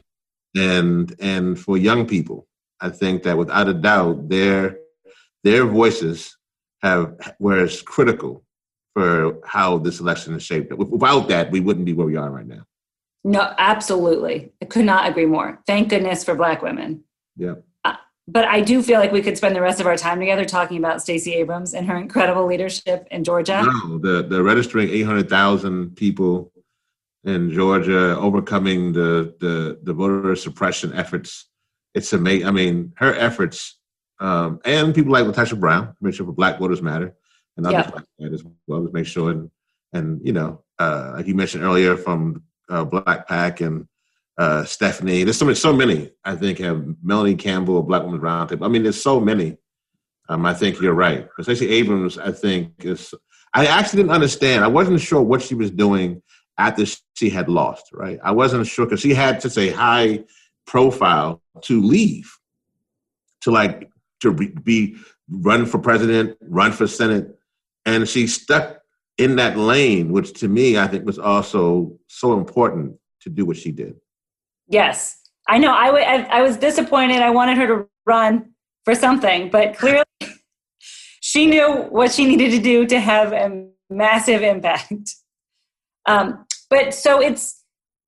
and 0.56 1.16
and 1.20 1.60
for 1.60 1.78
young 1.78 2.06
people, 2.06 2.48
I 2.80 2.90
think 2.90 3.24
that 3.24 3.38
without 3.38 3.70
a 3.70 3.74
doubt, 3.74 4.30
their 4.30 4.78
their 5.44 5.66
voices 5.66 6.38
have 6.82 7.16
were 7.40 7.68
critical 7.86 8.44
for 8.94 9.40
how 9.46 9.78
this 9.78 10.00
election 10.00 10.36
is 10.36 10.44
shaped. 10.44 10.72
Without 10.74 11.28
that, 11.30 11.52
we 11.52 11.60
wouldn't 11.60 11.86
be 11.86 11.94
where 11.94 12.08
we 12.08 12.16
are 12.16 12.30
right 12.30 12.46
now. 12.46 12.64
No, 13.24 13.54
absolutely. 13.58 14.52
I 14.62 14.66
could 14.66 14.86
not 14.86 15.10
agree 15.10 15.26
more. 15.26 15.62
Thank 15.66 15.90
goodness 15.90 16.24
for 16.24 16.36
Black 16.36 16.62
women. 16.62 17.04
Yeah. 17.38 17.56
Uh, 17.86 17.96
but 18.28 18.46
I 18.46 18.62
do 18.62 18.84
feel 18.84 19.00
like 19.00 19.12
we 19.12 19.22
could 19.22 19.38
spend 19.38 19.56
the 19.56 19.62
rest 19.62 19.80
of 19.80 19.88
our 19.88 19.98
time 19.98 20.20
together 20.20 20.46
talking 20.46 20.78
about 20.78 21.02
Stacey 21.02 21.34
Abrams 21.36 21.74
and 21.74 21.88
her 21.88 21.98
incredible 21.98 22.46
leadership 22.46 23.08
in 23.12 23.24
Georgia. 23.24 23.64
No, 23.66 23.98
the 23.98 24.24
the 24.24 24.44
registering 24.44 24.90
eight 24.90 25.04
hundred 25.04 25.30
thousand 25.30 25.96
people 25.96 26.52
in 27.24 27.50
Georgia, 27.52 28.18
overcoming 28.18 28.92
the 28.92 29.34
the 29.40 29.80
the 29.84 29.94
voter 29.94 30.36
suppression 30.36 30.94
efforts. 30.94 31.48
It's 31.96 32.12
amazing. 32.12 32.48
I 32.48 32.52
mean, 32.52 32.94
her 32.98 33.16
efforts 33.16 33.80
um, 34.20 34.60
and 34.66 34.94
people 34.94 35.12
like 35.12 35.26
LaTosha 35.26 35.60
Brown, 35.60 35.96
Commissioner 35.98 36.28
for 36.28 36.34
Black 36.34 36.60
Voters 36.60 36.82
Matter, 36.82 37.16
and 37.58 37.68
others 37.68 37.94
like 37.94 38.06
that 38.20 38.34
as 38.34 38.44
well 38.68 38.86
to 38.86 38.92
make 38.94 39.06
sure. 39.06 39.32
And 39.32 39.52
and 39.94 40.22
you 40.26 40.34
know, 40.34 40.64
uh, 40.80 41.14
like 41.16 41.28
you 41.28 41.36
mentioned 41.36 41.64
earlier, 41.64 41.98
from 41.98 42.44
uh, 42.70 42.86
BlackPAC 42.86 43.66
and 43.66 43.88
uh, 44.38 44.64
Stephanie. 44.66 45.24
There's 45.24 45.38
so 45.38 45.46
many, 45.46 45.56
so 45.56 45.74
many. 45.74 46.12
I 46.24 46.36
think 46.36 46.60
have 46.60 46.84
Melanie 47.04 47.36
Campbell, 47.36 47.84
Black 47.84 48.04
Women's 48.04 48.24
Roundtable. 48.24 48.66
I 48.66 48.70
mean, 48.70 48.84
there's 48.84 49.02
so 49.02 49.20
many. 49.20 49.58
Um, 50.30 50.46
I 50.46 50.54
think 50.54 50.80
you're 50.82 50.94
right. 50.94 51.28
Stacey 51.42 51.70
Abrams, 51.70 52.18
I 52.18 52.32
think 52.32 52.74
is. 52.80 53.14
I 53.54 53.68
actually 53.68 53.98
didn't 53.98 54.14
understand. 54.14 54.64
I 54.64 54.68
wasn't 54.68 55.00
sure 55.00 55.22
what 55.22 55.42
she 55.42 55.54
was 55.54 55.70
doing 55.70 56.24
after 56.58 56.86
she 57.16 57.30
had 57.30 57.50
lost. 57.50 57.90
Right, 57.94 58.20
I 58.24 58.32
wasn't 58.32 58.66
sure 58.66 58.86
because 58.86 59.02
she 59.02 59.14
had 59.14 59.42
such 59.42 59.58
a 59.58 59.70
high 59.70 60.24
profile 60.66 61.42
to 61.64 61.82
leave, 61.82 62.32
to 63.42 63.52
like 63.52 63.90
to 64.24 64.34
be, 64.34 64.48
be 64.48 64.96
run 65.30 65.66
for 65.66 65.78
president, 65.78 66.38
run 66.42 66.72
for 66.72 66.88
senate, 66.88 67.28
and 67.86 68.08
she 68.10 68.26
stuck 68.28 68.80
in 69.18 69.36
that 69.36 69.58
lane, 69.58 70.12
which 70.12 70.34
to 70.40 70.48
me 70.48 70.78
I 70.78 70.88
think 70.88 71.06
was 71.06 71.20
also 71.20 71.96
so 72.08 72.34
important 72.38 72.96
to 73.22 73.30
do 73.30 73.46
what 73.46 73.58
she 73.58 73.72
did. 73.72 73.96
Yes, 74.68 75.20
I 75.48 75.60
know. 75.60 75.74
I 75.74 75.92
wa- 75.92 75.98
I- 76.00 76.40
I 76.40 76.42
was 76.42 76.58
disappointed. 76.58 77.22
I 77.22 77.30
wanted 77.30 77.58
her 77.58 77.68
to 77.68 77.88
run 78.06 78.54
for 78.86 78.96
something, 78.96 79.50
but 79.50 79.78
clearly 79.78 80.04
she 80.80 81.46
knew 81.46 81.84
what 81.90 82.12
she 82.12 82.26
needed 82.26 82.52
to 82.52 82.60
do 82.60 82.86
to 82.88 83.00
have 83.00 83.32
a 83.34 83.68
massive 83.90 84.42
impact. 84.42 85.16
Um, 86.06 86.46
but 86.70 86.94
so 86.94 87.22
it's, 87.22 87.63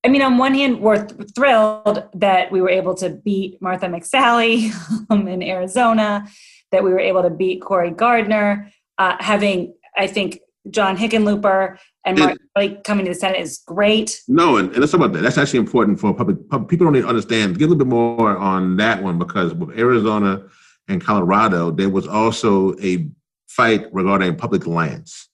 I 0.05 0.07
mean, 0.07 0.21
on 0.21 0.37
one 0.37 0.53
hand, 0.53 0.81
we're 0.81 1.03
th- 1.03 1.31
thrilled 1.33 2.07
that 2.13 2.51
we 2.51 2.61
were 2.61 2.69
able 2.69 2.93
to 2.93 3.09
beat 3.09 3.59
Martha 3.59 3.87
McSally 3.87 4.71
um, 5.09 5.27
in 5.27 5.41
Arizona, 5.41 6.27
that 6.71 6.83
we 6.83 6.91
were 6.91 6.99
able 6.99 7.23
to 7.23 7.31
beat 7.31 7.63
Cory 7.63 7.89
Gardner, 7.89 8.71
uh, 8.99 9.15
having, 9.19 9.73
I 9.97 10.05
think, 10.05 10.41
John 10.69 10.95
Hickenlooper 10.95 11.79
and 12.05 12.19
Mark 12.19 12.37
Kelly 12.55 12.79
coming 12.83 13.05
to 13.05 13.13
the 13.13 13.19
Senate 13.19 13.39
is 13.39 13.63
great. 13.65 14.21
No, 14.27 14.57
and, 14.57 14.69
and 14.69 14.77
let's 14.77 14.91
talk 14.91 15.01
about 15.01 15.13
that. 15.13 15.21
That's 15.21 15.39
actually 15.39 15.59
important 15.59 15.99
for 15.99 16.13
public. 16.13 16.49
public 16.49 16.69
people 16.69 16.85
don't 16.85 16.93
need 16.93 17.01
to 17.01 17.07
understand. 17.07 17.57
Get 17.57 17.65
a 17.65 17.69
little 17.69 17.83
bit 17.83 17.87
more 17.87 18.37
on 18.37 18.77
that 18.77 19.01
one 19.01 19.17
because 19.17 19.55
with 19.55 19.77
Arizona 19.77 20.43
and 20.87 21.03
Colorado, 21.03 21.71
there 21.71 21.89
was 21.89 22.07
also 22.07 22.77
a 22.79 23.07
fight 23.47 23.87
regarding 23.91 24.35
public 24.35 24.67
lands, 24.67 25.29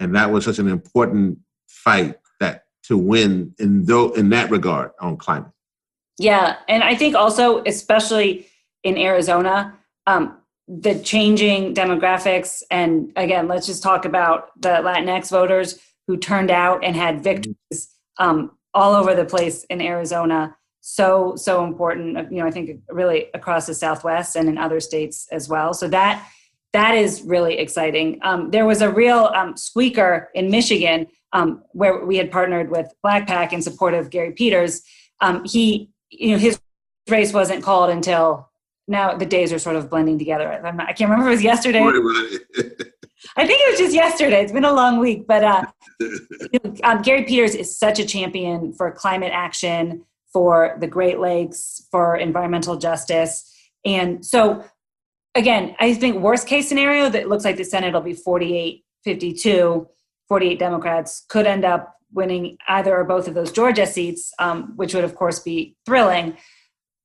and 0.00 0.14
that 0.16 0.32
was 0.32 0.44
such 0.44 0.58
an 0.58 0.68
important 0.68 1.38
fight 1.68 2.16
to 2.84 2.96
win 2.96 3.54
in 3.58 3.84
though 3.84 4.12
in 4.12 4.28
that 4.30 4.50
regard 4.50 4.92
on 5.00 5.16
climate. 5.16 5.50
Yeah, 6.18 6.56
and 6.68 6.84
I 6.84 6.94
think 6.94 7.16
also, 7.16 7.62
especially 7.64 8.46
in 8.84 8.96
Arizona, 8.96 9.74
um, 10.06 10.38
the 10.68 10.98
changing 11.00 11.74
demographics, 11.74 12.62
and 12.70 13.12
again, 13.16 13.48
let's 13.48 13.66
just 13.66 13.82
talk 13.82 14.04
about 14.04 14.50
the 14.60 14.68
Latinx 14.68 15.30
voters 15.30 15.78
who 16.06 16.16
turned 16.16 16.50
out 16.50 16.84
and 16.84 16.94
had 16.94 17.22
victories 17.22 17.88
um, 18.18 18.52
all 18.72 18.94
over 18.94 19.14
the 19.14 19.24
place 19.24 19.64
in 19.64 19.80
Arizona. 19.80 20.56
So 20.80 21.34
so 21.36 21.64
important, 21.64 22.16
uh, 22.16 22.24
you 22.30 22.38
know. 22.38 22.46
I 22.46 22.50
think 22.50 22.80
really 22.90 23.26
across 23.32 23.66
the 23.66 23.74
Southwest 23.74 24.36
and 24.36 24.48
in 24.48 24.58
other 24.58 24.80
states 24.80 25.26
as 25.32 25.48
well. 25.48 25.72
So 25.72 25.88
that 25.88 26.26
that 26.74 26.94
is 26.94 27.22
really 27.22 27.58
exciting. 27.58 28.18
Um, 28.22 28.50
there 28.50 28.66
was 28.66 28.82
a 28.82 28.90
real 28.90 29.30
um, 29.34 29.56
squeaker 29.56 30.28
in 30.34 30.50
Michigan 30.50 31.06
um, 31.34 31.62
where 31.72 32.04
we 32.06 32.16
had 32.16 32.30
partnered 32.30 32.70
with 32.70 32.90
BlackPAC 33.04 33.52
in 33.52 33.60
support 33.60 33.92
of 33.92 34.08
Gary 34.08 34.32
Peters. 34.32 34.82
Um, 35.20 35.44
he, 35.44 35.90
you 36.10 36.32
know, 36.32 36.38
his 36.38 36.58
race 37.10 37.32
wasn't 37.32 37.62
called 37.62 37.90
until 37.90 38.50
now. 38.88 39.14
The 39.14 39.26
days 39.26 39.52
are 39.52 39.58
sort 39.58 39.76
of 39.76 39.90
blending 39.90 40.18
together. 40.18 40.58
Not, 40.62 40.80
I 40.80 40.92
can't 40.92 41.10
remember 41.10 41.26
if 41.26 41.32
it 41.32 41.36
was 41.36 41.42
yesterday. 41.42 41.80
I 43.36 43.46
think 43.46 43.60
it 43.62 43.70
was 43.70 43.78
just 43.78 43.94
yesterday. 43.94 44.42
It's 44.42 44.52
been 44.52 44.64
a 44.64 44.72
long 44.72 44.98
week, 44.98 45.26
but 45.26 45.42
uh, 45.42 45.64
you 46.00 46.60
know, 46.64 46.74
um, 46.84 47.02
Gary 47.02 47.24
Peters 47.24 47.54
is 47.54 47.76
such 47.76 47.98
a 47.98 48.06
champion 48.06 48.72
for 48.72 48.90
climate 48.92 49.32
action, 49.34 50.04
for 50.32 50.76
the 50.80 50.86
Great 50.86 51.18
Lakes, 51.18 51.86
for 51.90 52.16
environmental 52.16 52.76
justice, 52.76 53.50
and 53.84 54.24
so 54.24 54.64
again, 55.34 55.74
I 55.80 55.94
think 55.94 56.16
worst 56.16 56.46
case 56.46 56.68
scenario 56.68 57.08
that 57.08 57.28
looks 57.28 57.44
like 57.44 57.56
the 57.56 57.64
Senate 57.64 57.92
will 57.92 58.00
be 58.00 58.14
48 58.14 58.84
52, 59.04 59.86
48 60.28 60.58
Democrats 60.58 61.24
could 61.28 61.46
end 61.46 61.64
up 61.64 61.94
winning 62.12 62.56
either 62.68 62.96
or 62.96 63.04
both 63.04 63.28
of 63.28 63.34
those 63.34 63.52
Georgia 63.52 63.86
seats, 63.86 64.32
um, 64.38 64.72
which 64.76 64.94
would 64.94 65.04
of 65.04 65.14
course 65.14 65.40
be 65.40 65.76
thrilling. 65.84 66.36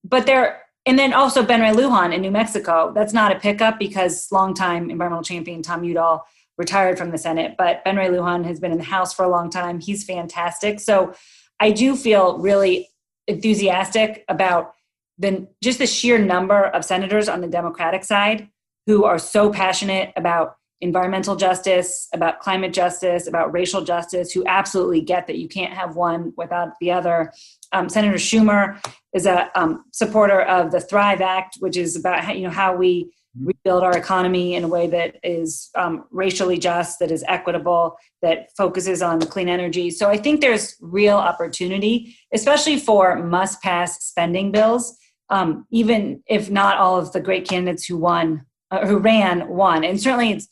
But 0.03 0.25
there, 0.25 0.62
and 0.86 0.97
then 0.97 1.13
also 1.13 1.43
Ben 1.43 1.62
Ray 1.62 1.71
Lujan 1.71 2.13
in 2.13 2.21
New 2.21 2.32
Mexico. 2.32 2.91
That's 2.93 3.13
not 3.13 3.36
a 3.36 3.39
pickup 3.39 3.79
because 3.79 4.27
longtime 4.32 4.89
environmental 4.89 5.23
champion 5.23 5.62
Tom 5.62 5.84
Udall 5.84 6.25
retired 6.58 6.97
from 6.97 7.12
the 7.12 7.17
Senate, 7.17 7.55
but 7.58 7.84
Ben 7.84 7.95
Ray 7.95 8.10
Lujan 8.10 8.45
has 8.45 8.60
been 8.60 8.71
in 8.71 8.77
the 8.77 8.84
House 8.84 9.13
for 9.13 9.23
a 9.23 9.29
long 9.29 9.49
time. 9.49 9.79
He's 9.79 10.03
fantastic. 10.03 10.79
So 10.79 11.13
I 11.60 11.71
do 11.71 11.95
feel 11.95 12.38
really 12.39 12.89
enthusiastic 13.27 14.25
about 14.27 14.73
the 15.17 15.47
just 15.62 15.79
the 15.79 15.88
sheer 15.88 16.17
number 16.17 16.65
of 16.65 16.86
senators 16.86 17.27
on 17.27 17.41
the 17.41 17.47
Democratic 17.47 18.03
side 18.03 18.49
who 18.88 19.03
are 19.03 19.19
so 19.19 19.51
passionate 19.51 20.12
about 20.15 20.55
environmental 20.82 21.36
justice, 21.36 22.08
about 22.13 22.39
climate 22.39 22.74
justice, 22.74 23.28
about 23.28 23.52
racial 23.54 23.84
justice, 23.84 24.32
who 24.32 24.44
absolutely 24.48 25.02
get 25.02 25.28
that 25.28 25.38
you 25.38 25.48
can't 25.48 25.74
have 25.74 25.96
one 25.96 26.34
without 26.38 26.70
the 26.80 26.92
other. 26.92 27.32
Um, 27.72 27.89
Senator 27.89 28.18
Schumer 28.18 28.80
is 29.13 29.26
a 29.26 29.50
um, 29.60 29.86
supporter 29.92 30.42
of 30.42 30.72
the 30.72 30.80
Thrive 30.80 31.22
Act, 31.22 31.58
which 31.60 31.78
is 31.78 31.96
about 31.96 32.24
how, 32.24 32.34
you 32.34 32.44
know 32.44 32.50
how 32.50 32.76
we 32.76 33.12
rebuild 33.39 33.84
our 33.84 33.96
economy 33.96 34.56
in 34.56 34.63
a 34.63 34.68
way 34.68 34.88
that 34.88 35.18
is 35.24 35.70
um, 35.76 36.06
racially 36.12 36.58
just, 36.58 36.98
that 37.00 37.12
is 37.12 37.24
equitable, 37.28 37.96
that 38.22 38.50
focuses 38.58 39.02
on 39.02 39.20
clean 39.22 39.48
energy. 39.48 39.92
So 39.92 40.10
I 40.10 40.18
think 40.18 40.42
there's 40.42 40.76
real 40.82 41.18
opportunity, 41.18 42.15
especially 42.34 42.80
for 42.80 43.22
must-pass 43.24 44.04
spending 44.04 44.52
bills. 44.52 44.98
Um, 45.30 45.68
even 45.70 46.24
if 46.28 46.50
not 46.50 46.80
all 46.80 46.98
of 46.98 47.12
the 47.12 47.20
great 47.20 47.48
candidates 47.48 47.86
who 47.86 47.98
won, 47.98 48.46
uh, 48.72 48.88
who 48.88 48.98
ran, 48.98 49.48
won, 49.48 49.84
and 49.84 50.02
certainly 50.02 50.32
it's 50.32 50.48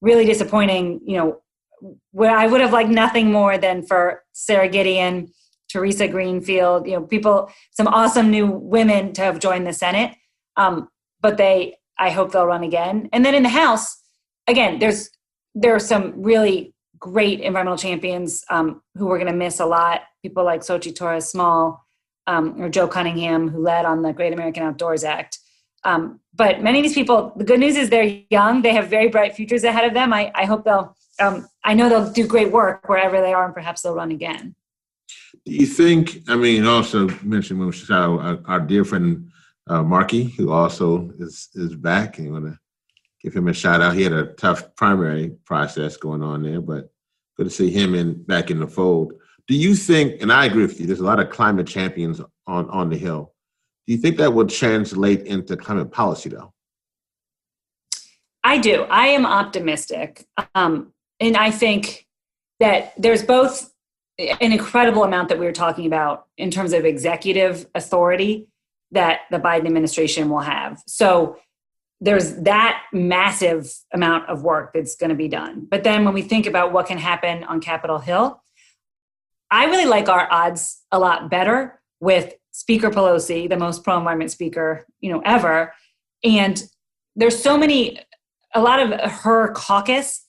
really 0.00 0.24
disappointing. 0.24 1.00
You 1.04 1.16
know, 1.16 1.42
where 2.12 2.36
I 2.36 2.46
would 2.46 2.60
have 2.60 2.72
liked 2.72 2.90
nothing 2.90 3.32
more 3.32 3.58
than 3.58 3.82
for 3.82 4.22
Sara 4.32 4.68
Gideon, 4.68 5.32
Theresa 5.70 6.08
Greenfield, 6.08 6.86
you 6.86 6.94
know, 6.94 7.02
people, 7.02 7.50
some 7.70 7.86
awesome 7.86 8.30
new 8.30 8.46
women 8.46 9.12
to 9.14 9.22
have 9.22 9.38
joined 9.38 9.66
the 9.66 9.72
Senate. 9.72 10.16
Um, 10.56 10.88
but 11.20 11.36
they, 11.36 11.76
I 11.98 12.10
hope 12.10 12.32
they'll 12.32 12.46
run 12.46 12.64
again. 12.64 13.08
And 13.12 13.24
then 13.24 13.34
in 13.34 13.42
the 13.42 13.48
House, 13.50 14.02
again, 14.46 14.78
there's 14.78 15.10
there 15.54 15.74
are 15.74 15.80
some 15.80 16.12
really 16.22 16.74
great 16.98 17.40
environmental 17.40 17.78
champions 17.78 18.44
um, 18.50 18.82
who 18.94 19.06
we're 19.06 19.18
going 19.18 19.32
to 19.32 19.36
miss 19.36 19.58
a 19.58 19.66
lot. 19.66 20.02
People 20.22 20.44
like 20.44 20.60
Xochitl 20.60 20.94
Torres 20.94 21.28
Small 21.28 21.84
um, 22.26 22.60
or 22.60 22.68
Joe 22.68 22.86
Cunningham, 22.86 23.48
who 23.48 23.60
led 23.62 23.84
on 23.84 24.02
the 24.02 24.12
Great 24.12 24.32
American 24.32 24.62
Outdoors 24.62 25.02
Act. 25.02 25.38
Um, 25.84 26.20
but 26.34 26.62
many 26.62 26.78
of 26.78 26.82
these 26.84 26.94
people, 26.94 27.32
the 27.36 27.44
good 27.44 27.60
news 27.60 27.76
is 27.76 27.90
they're 27.90 28.22
young. 28.30 28.62
They 28.62 28.72
have 28.74 28.88
very 28.88 29.08
bright 29.08 29.34
futures 29.34 29.64
ahead 29.64 29.84
of 29.84 29.94
them. 29.94 30.12
I, 30.12 30.30
I 30.34 30.44
hope 30.44 30.64
they'll, 30.64 30.96
um, 31.20 31.48
I 31.64 31.74
know 31.74 31.88
they'll 31.88 32.12
do 32.12 32.26
great 32.26 32.52
work 32.52 32.88
wherever 32.88 33.20
they 33.20 33.32
are, 33.32 33.44
and 33.44 33.54
perhaps 33.54 33.82
they'll 33.82 33.94
run 33.94 34.10
again. 34.10 34.54
Do 35.46 35.52
you 35.52 35.66
think? 35.66 36.22
I 36.28 36.36
mean, 36.36 36.66
also 36.66 37.08
mentioned 37.22 37.58
when 37.58 37.68
we 37.68 37.74
shout 37.74 38.20
out 38.20 38.42
our, 38.46 38.60
dear 38.60 38.84
friend 38.84 39.30
uh, 39.68 39.82
Markey, 39.82 40.24
who 40.24 40.52
also 40.52 41.10
is 41.18 41.48
is 41.54 41.74
back, 41.74 42.18
and 42.18 42.32
want 42.32 42.44
to 42.46 42.58
give 43.22 43.34
him 43.34 43.48
a 43.48 43.52
shout 43.52 43.80
out. 43.80 43.94
He 43.94 44.02
had 44.02 44.12
a 44.12 44.32
tough 44.34 44.74
primary 44.76 45.30
process 45.44 45.96
going 45.96 46.22
on 46.22 46.42
there, 46.42 46.60
but 46.60 46.90
good 47.36 47.44
to 47.44 47.50
see 47.50 47.70
him 47.70 47.94
in 47.94 48.22
back 48.24 48.50
in 48.50 48.60
the 48.60 48.66
fold. 48.66 49.14
Do 49.48 49.56
you 49.56 49.74
think? 49.74 50.20
And 50.20 50.32
I 50.32 50.44
agree 50.44 50.62
with 50.62 50.78
you. 50.78 50.86
There's 50.86 51.00
a 51.00 51.04
lot 51.04 51.20
of 51.20 51.30
climate 51.30 51.66
champions 51.66 52.20
on 52.46 52.68
on 52.70 52.90
the 52.90 52.98
hill. 52.98 53.32
Do 53.86 53.94
you 53.94 53.98
think 53.98 54.18
that 54.18 54.32
will 54.32 54.46
translate 54.46 55.26
into 55.26 55.56
climate 55.56 55.90
policy, 55.90 56.28
though? 56.28 56.52
I 58.42 58.58
do. 58.58 58.82
I 58.84 59.08
am 59.08 59.26
optimistic. 59.26 60.26
Um, 60.54 60.92
and 61.18 61.36
I 61.36 61.50
think 61.50 62.06
that 62.58 62.92
there's 62.96 63.22
both 63.22 63.72
an 64.18 64.52
incredible 64.52 65.04
amount 65.04 65.28
that 65.30 65.38
we 65.38 65.46
were 65.46 65.52
talking 65.52 65.86
about 65.86 66.26
in 66.36 66.50
terms 66.50 66.72
of 66.72 66.84
executive 66.84 67.66
authority 67.74 68.48
that 68.92 69.20
the 69.30 69.38
Biden 69.38 69.66
administration 69.66 70.28
will 70.28 70.40
have. 70.40 70.82
So 70.86 71.38
there's 72.00 72.34
that 72.36 72.82
massive 72.92 73.72
amount 73.92 74.28
of 74.28 74.42
work 74.42 74.72
that's 74.72 74.96
going 74.96 75.10
to 75.10 75.16
be 75.16 75.28
done. 75.28 75.66
But 75.70 75.84
then 75.84 76.04
when 76.04 76.14
we 76.14 76.22
think 76.22 76.46
about 76.46 76.72
what 76.72 76.86
can 76.86 76.98
happen 76.98 77.44
on 77.44 77.60
Capitol 77.60 77.98
Hill, 77.98 78.42
I 79.50 79.66
really 79.66 79.86
like 79.86 80.08
our 80.08 80.30
odds 80.30 80.82
a 80.90 80.98
lot 80.98 81.30
better 81.30 81.80
with 82.00 82.34
Speaker 82.52 82.90
Pelosi, 82.90 83.48
the 83.48 83.56
most 83.56 83.84
pro 83.84 83.98
environment 83.98 84.30
speaker, 84.30 84.86
you 85.00 85.12
know, 85.12 85.22
ever. 85.24 85.72
And 86.24 86.62
there's 87.16 87.40
so 87.40 87.56
many, 87.56 88.00
a 88.54 88.60
lot 88.60 88.80
of 88.80 88.98
her 89.10 89.52
caucus, 89.52 90.26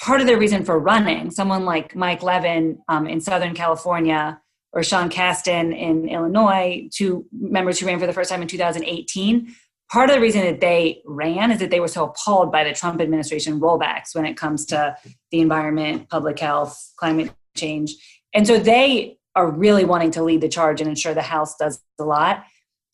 part 0.00 0.20
of 0.20 0.26
the 0.26 0.36
reason 0.36 0.64
for 0.64 0.78
running, 0.78 1.30
someone 1.30 1.64
like 1.64 1.96
Mike 1.96 2.22
Levin 2.22 2.78
um, 2.88 3.06
in 3.06 3.20
Southern 3.20 3.54
California 3.54 4.40
or 4.72 4.82
Sean 4.82 5.08
Casten 5.08 5.76
in 5.76 6.08
Illinois, 6.08 6.88
two 6.92 7.24
members 7.32 7.80
who 7.80 7.86
ran 7.86 7.98
for 7.98 8.06
the 8.06 8.12
first 8.12 8.28
time 8.28 8.42
in 8.42 8.48
2018. 8.48 9.54
Part 9.90 10.10
of 10.10 10.16
the 10.16 10.20
reason 10.20 10.42
that 10.42 10.60
they 10.60 11.00
ran 11.06 11.50
is 11.50 11.60
that 11.60 11.70
they 11.70 11.80
were 11.80 11.88
so 11.88 12.04
appalled 12.04 12.52
by 12.52 12.64
the 12.64 12.74
Trump 12.74 13.00
administration 13.00 13.60
rollbacks 13.60 14.14
when 14.14 14.26
it 14.26 14.36
comes 14.36 14.66
to 14.66 14.96
the 15.30 15.40
environment, 15.40 16.10
public 16.10 16.38
health, 16.38 16.92
climate 16.96 17.32
change. 17.56 17.94
And 18.34 18.46
so 18.46 18.58
they 18.58 19.16
are 19.36 19.50
really 19.50 19.84
wanting 19.84 20.10
to 20.12 20.24
lead 20.24 20.40
the 20.40 20.48
charge 20.48 20.80
and 20.80 20.90
ensure 20.90 21.14
the 21.14 21.22
House 21.22 21.56
does 21.56 21.80
a 22.00 22.04
lot. 22.04 22.44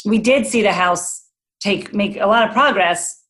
We 0.05 0.19
did 0.19 0.47
see 0.47 0.61
the 0.61 0.73
House 0.73 1.25
take 1.61 1.95
make 1.95 2.17
a 2.17 2.27
lot 2.27 2.47
of 2.47 2.53
progress, 2.53 3.25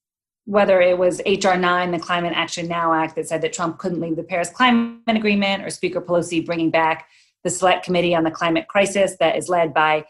whether 0.46 0.80
it 0.80 0.98
was 0.98 1.20
HR 1.26 1.56
9, 1.56 1.90
the 1.90 1.98
Climate 1.98 2.32
Action 2.34 2.66
Now 2.66 2.94
Act 2.94 3.14
that 3.16 3.28
said 3.28 3.42
that 3.42 3.52
Trump 3.52 3.78
couldn't 3.78 4.00
leave 4.00 4.16
the 4.16 4.22
Paris 4.22 4.48
Climate 4.48 4.98
Agreement, 5.06 5.62
or 5.62 5.70
Speaker 5.70 6.00
Pelosi 6.00 6.44
bringing 6.44 6.70
back 6.70 7.06
the 7.44 7.50
Select 7.50 7.84
Committee 7.84 8.14
on 8.14 8.24
the 8.24 8.30
Climate 8.30 8.66
Crisis 8.68 9.16
that 9.20 9.36
is 9.36 9.48
led 9.48 9.74
by 9.74 10.04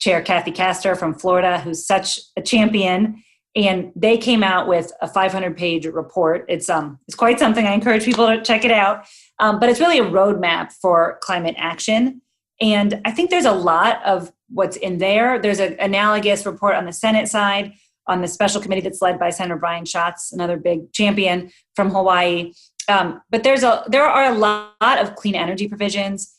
Chair 0.00 0.20
Kathy 0.20 0.50
Castor 0.50 0.96
from 0.96 1.14
Florida, 1.14 1.60
who's 1.60 1.86
such 1.86 2.18
a 2.36 2.42
champion. 2.42 3.22
And 3.54 3.92
they 3.96 4.18
came 4.18 4.42
out 4.42 4.68
with 4.68 4.92
a 5.00 5.08
500 5.08 5.56
page 5.56 5.86
report. 5.86 6.44
It's 6.48 6.68
um 6.68 6.98
it's 7.06 7.14
quite 7.14 7.38
something. 7.38 7.64
I 7.64 7.72
encourage 7.72 8.04
people 8.04 8.26
to 8.26 8.42
check 8.42 8.64
it 8.64 8.70
out. 8.70 9.06
Um, 9.38 9.60
but 9.60 9.68
it's 9.68 9.80
really 9.80 9.98
a 9.98 10.04
roadmap 10.04 10.72
for 10.72 11.18
climate 11.22 11.54
action. 11.58 12.22
And 12.60 13.00
I 13.04 13.10
think 13.10 13.30
there's 13.30 13.44
a 13.44 13.52
lot 13.52 14.04
of 14.04 14.32
what's 14.48 14.76
in 14.76 14.98
there. 14.98 15.38
There's 15.38 15.60
an 15.60 15.76
analogous 15.78 16.46
report 16.46 16.74
on 16.74 16.86
the 16.86 16.92
Senate 16.92 17.28
side 17.28 17.74
on 18.06 18.22
the 18.22 18.28
special 18.28 18.60
committee 18.60 18.80
that's 18.80 19.02
led 19.02 19.18
by 19.18 19.30
Senator 19.30 19.56
Brian 19.56 19.84
Schatz, 19.84 20.32
another 20.32 20.56
big 20.56 20.92
champion 20.92 21.50
from 21.74 21.90
Hawaii. 21.90 22.52
Um, 22.88 23.20
but 23.30 23.42
there's 23.42 23.64
a 23.64 23.84
there 23.88 24.04
are 24.04 24.32
a 24.32 24.34
lot 24.34 24.98
of 24.98 25.16
clean 25.16 25.34
energy 25.34 25.66
provisions, 25.66 26.36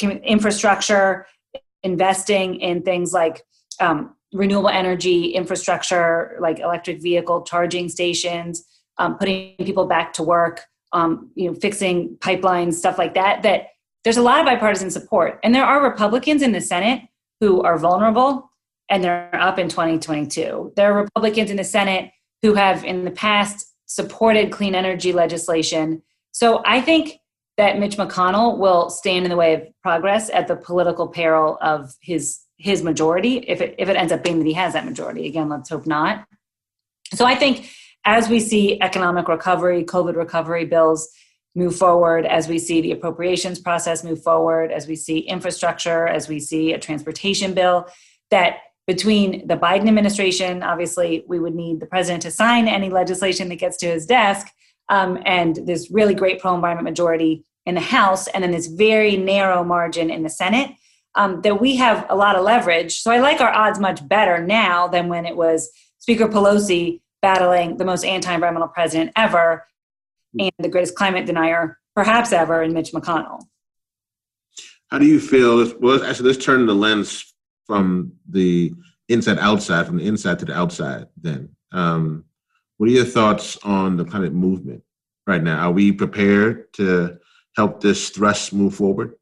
infrastructure, 0.00 1.26
investing 1.82 2.56
in 2.60 2.82
things 2.82 3.12
like 3.12 3.42
um, 3.80 4.16
renewable 4.32 4.70
energy 4.70 5.26
infrastructure, 5.30 6.38
like 6.40 6.58
electric 6.58 7.02
vehicle 7.02 7.42
charging 7.42 7.90
stations, 7.90 8.64
um, 8.96 9.18
putting 9.18 9.54
people 9.58 9.86
back 9.86 10.14
to 10.14 10.22
work, 10.22 10.62
um, 10.92 11.30
you 11.34 11.48
know, 11.48 11.54
fixing 11.54 12.16
pipelines, 12.16 12.74
stuff 12.74 12.98
like 12.98 13.14
that. 13.14 13.42
That 13.42 13.68
there's 14.04 14.16
a 14.16 14.22
lot 14.22 14.40
of 14.40 14.46
bipartisan 14.46 14.90
support, 14.90 15.38
and 15.42 15.54
there 15.54 15.64
are 15.64 15.82
Republicans 15.82 16.42
in 16.42 16.52
the 16.52 16.60
Senate 16.60 17.02
who 17.40 17.62
are 17.62 17.78
vulnerable, 17.78 18.50
and 18.88 19.02
they're 19.02 19.34
up 19.34 19.58
in 19.58 19.68
2022. 19.68 20.72
There 20.76 20.92
are 20.92 21.02
Republicans 21.02 21.50
in 21.50 21.56
the 21.56 21.64
Senate 21.64 22.10
who 22.42 22.54
have, 22.54 22.84
in 22.84 23.04
the 23.04 23.10
past, 23.10 23.66
supported 23.86 24.50
clean 24.50 24.74
energy 24.74 25.12
legislation. 25.12 26.02
So 26.32 26.62
I 26.66 26.80
think 26.80 27.18
that 27.56 27.78
Mitch 27.78 27.96
McConnell 27.96 28.58
will 28.58 28.90
stand 28.90 29.24
in 29.24 29.30
the 29.30 29.36
way 29.36 29.54
of 29.54 29.62
progress 29.82 30.30
at 30.30 30.48
the 30.48 30.56
political 30.56 31.08
peril 31.08 31.58
of 31.60 31.94
his 32.00 32.40
his 32.62 32.82
majority 32.82 33.38
if 33.48 33.60
it 33.60 33.74
if 33.76 33.88
it 33.88 33.96
ends 33.96 34.12
up 34.12 34.22
being 34.22 34.38
that 34.38 34.46
he 34.46 34.52
has 34.52 34.72
that 34.72 34.84
majority 34.84 35.26
again 35.26 35.48
let's 35.48 35.68
hope 35.68 35.84
not 35.84 36.24
so 37.12 37.24
i 37.24 37.34
think 37.34 37.68
as 38.04 38.28
we 38.28 38.40
see 38.40 38.80
economic 38.80 39.28
recovery 39.28 39.84
covid 39.84 40.16
recovery 40.16 40.64
bills 40.64 41.08
move 41.54 41.76
forward 41.76 42.24
as 42.24 42.48
we 42.48 42.58
see 42.58 42.80
the 42.80 42.92
appropriations 42.92 43.58
process 43.58 44.04
move 44.04 44.22
forward 44.22 44.70
as 44.70 44.86
we 44.86 44.96
see 44.96 45.18
infrastructure 45.18 46.06
as 46.06 46.28
we 46.28 46.40
see 46.40 46.72
a 46.72 46.78
transportation 46.78 47.54
bill 47.54 47.86
that 48.30 48.58
between 48.86 49.46
the 49.46 49.56
biden 49.56 49.88
administration 49.88 50.62
obviously 50.62 51.24
we 51.28 51.38
would 51.38 51.54
need 51.54 51.80
the 51.80 51.86
president 51.86 52.22
to 52.22 52.30
sign 52.30 52.68
any 52.68 52.90
legislation 52.90 53.48
that 53.48 53.56
gets 53.56 53.76
to 53.76 53.86
his 53.86 54.06
desk 54.06 54.48
um, 54.88 55.18
and 55.24 55.56
this 55.66 55.90
really 55.90 56.14
great 56.14 56.40
pro 56.40 56.54
environment 56.54 56.84
majority 56.84 57.44
in 57.66 57.74
the 57.74 57.80
House, 57.80 58.26
and 58.28 58.42
then 58.42 58.50
this 58.50 58.66
very 58.66 59.16
narrow 59.16 59.62
margin 59.62 60.10
in 60.10 60.22
the 60.22 60.28
Senate, 60.28 60.70
um, 61.14 61.40
that 61.42 61.60
we 61.60 61.76
have 61.76 62.06
a 62.08 62.16
lot 62.16 62.36
of 62.36 62.42
leverage. 62.42 63.00
So 63.00 63.10
I 63.10 63.18
like 63.18 63.40
our 63.40 63.52
odds 63.52 63.78
much 63.78 64.06
better 64.08 64.44
now 64.44 64.88
than 64.88 65.08
when 65.08 65.26
it 65.26 65.36
was 65.36 65.70
Speaker 65.98 66.26
Pelosi 66.26 67.00
battling 67.22 67.76
the 67.78 67.84
most 67.84 68.04
anti 68.04 68.32
environmental 68.32 68.68
president 68.68 69.12
ever 69.16 69.64
and 70.38 70.50
the 70.58 70.68
greatest 70.68 70.94
climate 70.94 71.24
denier 71.24 71.78
perhaps 71.94 72.32
ever 72.32 72.62
in 72.62 72.72
Mitch 72.72 72.92
McConnell. 72.92 73.42
How 74.90 74.98
do 74.98 75.06
you 75.06 75.20
feel? 75.20 75.72
Well, 75.80 76.04
actually, 76.04 76.30
let's 76.30 76.44
turn 76.44 76.66
the 76.66 76.74
lens 76.74 77.32
from 77.66 78.12
the 78.28 78.74
inside 79.08 79.38
outside, 79.38 79.86
from 79.86 79.96
the 79.96 80.06
inside 80.06 80.38
to 80.40 80.44
the 80.44 80.54
outside 80.54 81.06
then. 81.20 81.50
Um, 81.72 82.24
what 82.76 82.88
are 82.88 82.92
your 82.92 83.04
thoughts 83.04 83.56
on 83.62 83.96
the 83.96 84.04
climate 84.04 84.32
movement 84.32 84.82
right 85.26 85.42
now? 85.42 85.66
Are 85.66 85.70
we 85.70 85.92
prepared 85.92 86.72
to 86.74 87.18
help 87.56 87.80
this 87.80 88.10
thrust 88.10 88.52
move 88.52 88.74
forward? 88.74 89.14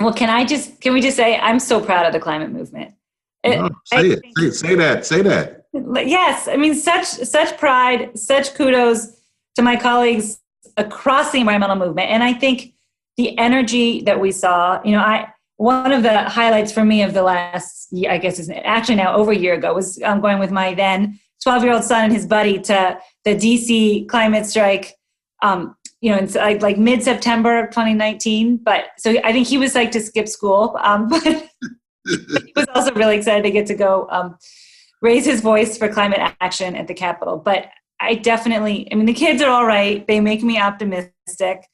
Well, 0.00 0.12
can 0.12 0.30
I 0.30 0.44
just 0.44 0.80
can 0.80 0.92
we 0.92 1.00
just 1.00 1.16
say 1.16 1.36
I'm 1.38 1.58
so 1.58 1.80
proud 1.80 2.06
of 2.06 2.12
the 2.12 2.20
climate 2.20 2.50
movement. 2.50 2.94
It, 3.42 3.56
no, 3.56 3.70
say 3.84 4.10
it. 4.10 4.20
Say, 4.36 4.50
say 4.50 4.74
that. 4.76 5.06
Say 5.06 5.22
that. 5.22 5.57
Yes, 5.72 6.48
I 6.48 6.56
mean 6.56 6.74
such 6.74 7.06
such 7.06 7.58
pride, 7.58 8.18
such 8.18 8.54
kudos 8.54 9.08
to 9.56 9.62
my 9.62 9.76
colleagues 9.76 10.40
across 10.76 11.32
the 11.32 11.40
environmental 11.40 11.76
movement, 11.76 12.10
and 12.10 12.22
I 12.22 12.32
think 12.32 12.74
the 13.16 13.36
energy 13.38 14.00
that 14.02 14.18
we 14.18 14.32
saw. 14.32 14.80
You 14.84 14.92
know, 14.92 15.00
I 15.00 15.32
one 15.56 15.92
of 15.92 16.02
the 16.02 16.22
highlights 16.24 16.72
for 16.72 16.84
me 16.84 17.02
of 17.02 17.12
the 17.12 17.22
last, 17.22 17.92
I 18.08 18.18
guess, 18.18 18.38
is 18.38 18.50
actually 18.64 18.94
now 18.94 19.14
over 19.14 19.32
a 19.32 19.36
year 19.36 19.54
ago 19.54 19.74
was 19.74 20.00
um, 20.02 20.20
going 20.20 20.38
with 20.38 20.52
my 20.52 20.72
then 20.72 21.18
12 21.42 21.64
year 21.64 21.72
old 21.72 21.84
son 21.84 22.04
and 22.04 22.12
his 22.12 22.26
buddy 22.26 22.60
to 22.60 22.98
the 23.24 23.34
DC 23.34 24.08
climate 24.08 24.46
strike. 24.46 24.94
Um, 25.42 25.76
you 26.00 26.12
know, 26.12 26.18
in 26.18 26.30
like, 26.32 26.62
like 26.62 26.78
mid 26.78 27.02
September 27.02 27.58
of 27.58 27.70
2019. 27.70 28.58
But 28.58 28.86
so 28.98 29.16
I 29.24 29.32
think 29.32 29.48
he 29.48 29.58
was 29.58 29.74
like 29.74 29.90
to 29.92 30.00
skip 30.00 30.28
school, 30.28 30.78
um, 30.80 31.08
but 31.10 31.24
he 31.24 32.52
was 32.54 32.66
also 32.74 32.92
really 32.94 33.16
excited 33.16 33.42
to 33.42 33.50
get 33.50 33.66
to 33.66 33.74
go 33.74 34.06
um, 34.10 34.38
raise 35.02 35.24
his 35.24 35.40
voice 35.40 35.78
for 35.78 35.88
climate 35.88 36.20
action 36.40 36.74
at 36.74 36.88
the 36.88 36.94
Capitol. 36.94 37.38
But 37.38 37.66
I 38.00 38.14
definitely, 38.14 38.88
I 38.92 38.94
mean, 38.94 39.06
the 39.06 39.12
kids 39.12 39.42
are 39.42 39.50
all 39.50 39.66
right. 39.66 40.06
They 40.06 40.20
make 40.20 40.42
me 40.42 40.58
optimistic. 40.58 41.66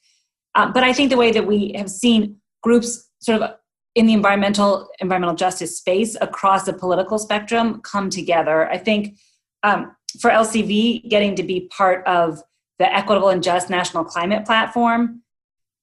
Um, 0.55 0.73
but 0.73 0.83
I 0.83 0.93
think 0.93 1.09
the 1.09 1.17
way 1.17 1.31
that 1.31 1.45
we 1.45 1.73
have 1.75 1.89
seen 1.89 2.37
groups 2.63 3.09
sort 3.19 3.41
of 3.41 3.55
in 3.95 4.07
the 4.07 4.13
environmental 4.13 4.89
environmental 4.99 5.35
justice 5.35 5.77
space 5.77 6.17
across 6.19 6.65
the 6.65 6.73
political 6.73 7.17
spectrum 7.17 7.81
come 7.81 8.09
together. 8.09 8.69
I 8.69 8.77
think 8.77 9.17
um, 9.63 9.95
for 10.19 10.29
LCV, 10.29 11.09
getting 11.09 11.35
to 11.35 11.43
be 11.43 11.69
part 11.75 12.05
of 12.05 12.41
the 12.77 12.93
Equitable 12.93 13.29
and 13.29 13.41
Just 13.41 13.69
National 13.69 14.03
Climate 14.03 14.45
Platform 14.45 15.21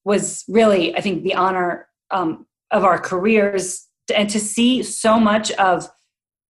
was 0.04 0.44
really, 0.48 0.94
I 0.96 1.00
think, 1.00 1.22
the 1.22 1.34
honor 1.34 1.88
um, 2.10 2.46
of 2.70 2.84
our 2.84 2.98
careers, 2.98 3.86
and 4.14 4.28
to 4.30 4.40
see 4.40 4.82
so 4.82 5.18
much 5.18 5.50
of 5.52 5.88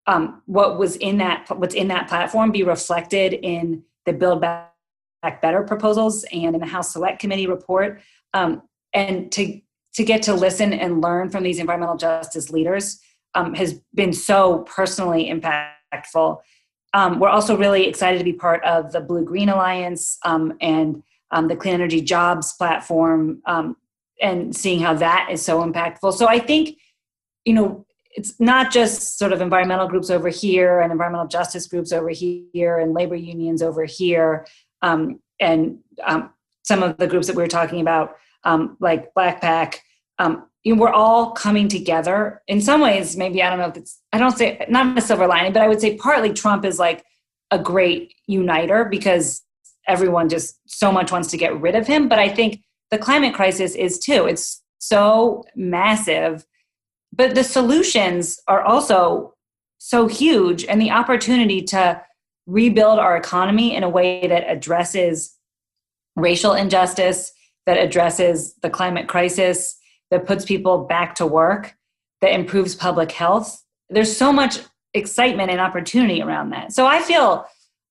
um, 0.07 0.41
what 0.45 0.77
was 0.77 0.95
in 0.97 1.17
that 1.17 1.47
what's 1.57 1.75
in 1.75 1.87
that 1.89 2.07
platform 2.07 2.51
be 2.51 2.63
reflected 2.63 3.33
in 3.33 3.83
the 4.05 4.13
Build 4.13 4.41
Back 4.41 5.41
Better 5.41 5.63
proposals 5.63 6.25
and 6.31 6.55
in 6.55 6.59
the 6.59 6.67
House 6.67 6.91
Select 6.93 7.19
Committee 7.19 7.47
report, 7.47 8.01
um, 8.33 8.61
and 8.93 9.31
to 9.31 9.61
to 9.95 10.03
get 10.03 10.23
to 10.23 10.33
listen 10.33 10.73
and 10.73 11.01
learn 11.01 11.29
from 11.29 11.43
these 11.43 11.59
environmental 11.59 11.97
justice 11.97 12.49
leaders 12.49 12.99
um, 13.35 13.53
has 13.53 13.79
been 13.93 14.11
so 14.11 14.59
personally 14.59 15.29
impactful 15.29 16.41
um, 16.93 17.19
we're 17.19 17.29
also 17.29 17.57
really 17.57 17.87
excited 17.87 18.19
to 18.19 18.23
be 18.23 18.33
part 18.33 18.63
of 18.63 18.91
the 18.91 19.01
Blue 19.01 19.25
Green 19.25 19.49
Alliance 19.49 20.19
um, 20.23 20.53
and 20.61 21.01
um, 21.31 21.47
the 21.47 21.55
Clean 21.55 21.73
Energy 21.73 22.01
Jobs 22.01 22.53
platform 22.53 23.41
um, 23.45 23.75
and 24.21 24.55
seeing 24.55 24.79
how 24.79 24.93
that 24.93 25.29
is 25.31 25.43
so 25.43 25.63
impactful. 25.63 26.13
So 26.13 26.27
I 26.27 26.37
think, 26.37 26.77
you 27.45 27.53
know, 27.53 27.85
it's 28.15 28.39
not 28.39 28.71
just 28.71 29.17
sort 29.17 29.33
of 29.33 29.41
environmental 29.41 29.87
groups 29.87 30.09
over 30.09 30.29
here 30.29 30.81
and 30.81 30.91
environmental 30.91 31.27
justice 31.27 31.67
groups 31.67 31.91
over 31.91 32.09
here 32.09 32.77
and 32.77 32.93
labor 32.93 33.15
unions 33.15 33.61
over 33.61 33.85
here 33.85 34.45
um, 34.81 35.19
and 35.39 35.79
um, 36.03 36.31
some 36.63 36.83
of 36.83 36.97
the 36.97 37.07
groups 37.07 37.27
that 37.27 37.35
we 37.35 37.43
were 37.43 37.47
talking 37.47 37.81
about, 37.81 38.15
like 38.79 39.13
BlackPAC. 39.13 39.75
Um, 40.19 40.47
you 40.63 40.75
know, 40.75 40.81
we're 40.81 40.93
all 40.93 41.31
coming 41.31 41.67
together 41.67 42.41
in 42.47 42.61
some 42.61 42.79
ways 42.79 43.17
maybe 43.17 43.43
i 43.43 43.49
don't 43.49 43.59
know 43.59 43.67
if 43.67 43.75
it's 43.75 43.99
i 44.13 44.17
don't 44.17 44.37
say 44.37 44.65
not 44.69 44.97
a 44.97 45.01
silver 45.01 45.27
lining 45.27 45.51
but 45.51 45.61
i 45.61 45.67
would 45.67 45.81
say 45.81 45.97
partly 45.97 46.31
trump 46.31 46.63
is 46.63 46.79
like 46.79 47.03
a 47.51 47.59
great 47.59 48.13
uniter 48.27 48.85
because 48.85 49.43
everyone 49.89 50.29
just 50.29 50.57
so 50.65 50.89
much 50.89 51.11
wants 51.11 51.27
to 51.29 51.35
get 51.35 51.59
rid 51.59 51.75
of 51.75 51.85
him 51.85 52.07
but 52.07 52.17
i 52.17 52.29
think 52.29 52.61
the 52.91 52.97
climate 52.97 53.33
crisis 53.33 53.75
is 53.75 53.99
too 53.99 54.25
it's 54.25 54.63
so 54.79 55.43
massive 55.53 56.45
but 57.15 57.35
the 57.35 57.43
solutions 57.43 58.39
are 58.47 58.61
also 58.61 59.33
so 59.77 60.07
huge 60.07 60.65
and 60.65 60.81
the 60.81 60.91
opportunity 60.91 61.61
to 61.61 62.01
rebuild 62.47 62.99
our 62.99 63.15
economy 63.15 63.75
in 63.75 63.83
a 63.83 63.89
way 63.89 64.27
that 64.27 64.49
addresses 64.49 65.37
racial 66.15 66.53
injustice 66.53 67.31
that 67.65 67.77
addresses 67.77 68.55
the 68.61 68.69
climate 68.69 69.07
crisis 69.07 69.77
that 70.11 70.25
puts 70.25 70.45
people 70.45 70.85
back 70.85 71.15
to 71.15 71.25
work 71.25 71.75
that 72.21 72.33
improves 72.33 72.75
public 72.75 73.11
health. 73.11 73.63
There's 73.89 74.15
so 74.15 74.33
much 74.33 74.59
excitement 74.93 75.49
and 75.49 75.59
opportunity 75.59 76.21
around 76.21 76.51
that. 76.51 76.71
So 76.73 76.85
I 76.85 77.01
feel, 77.01 77.45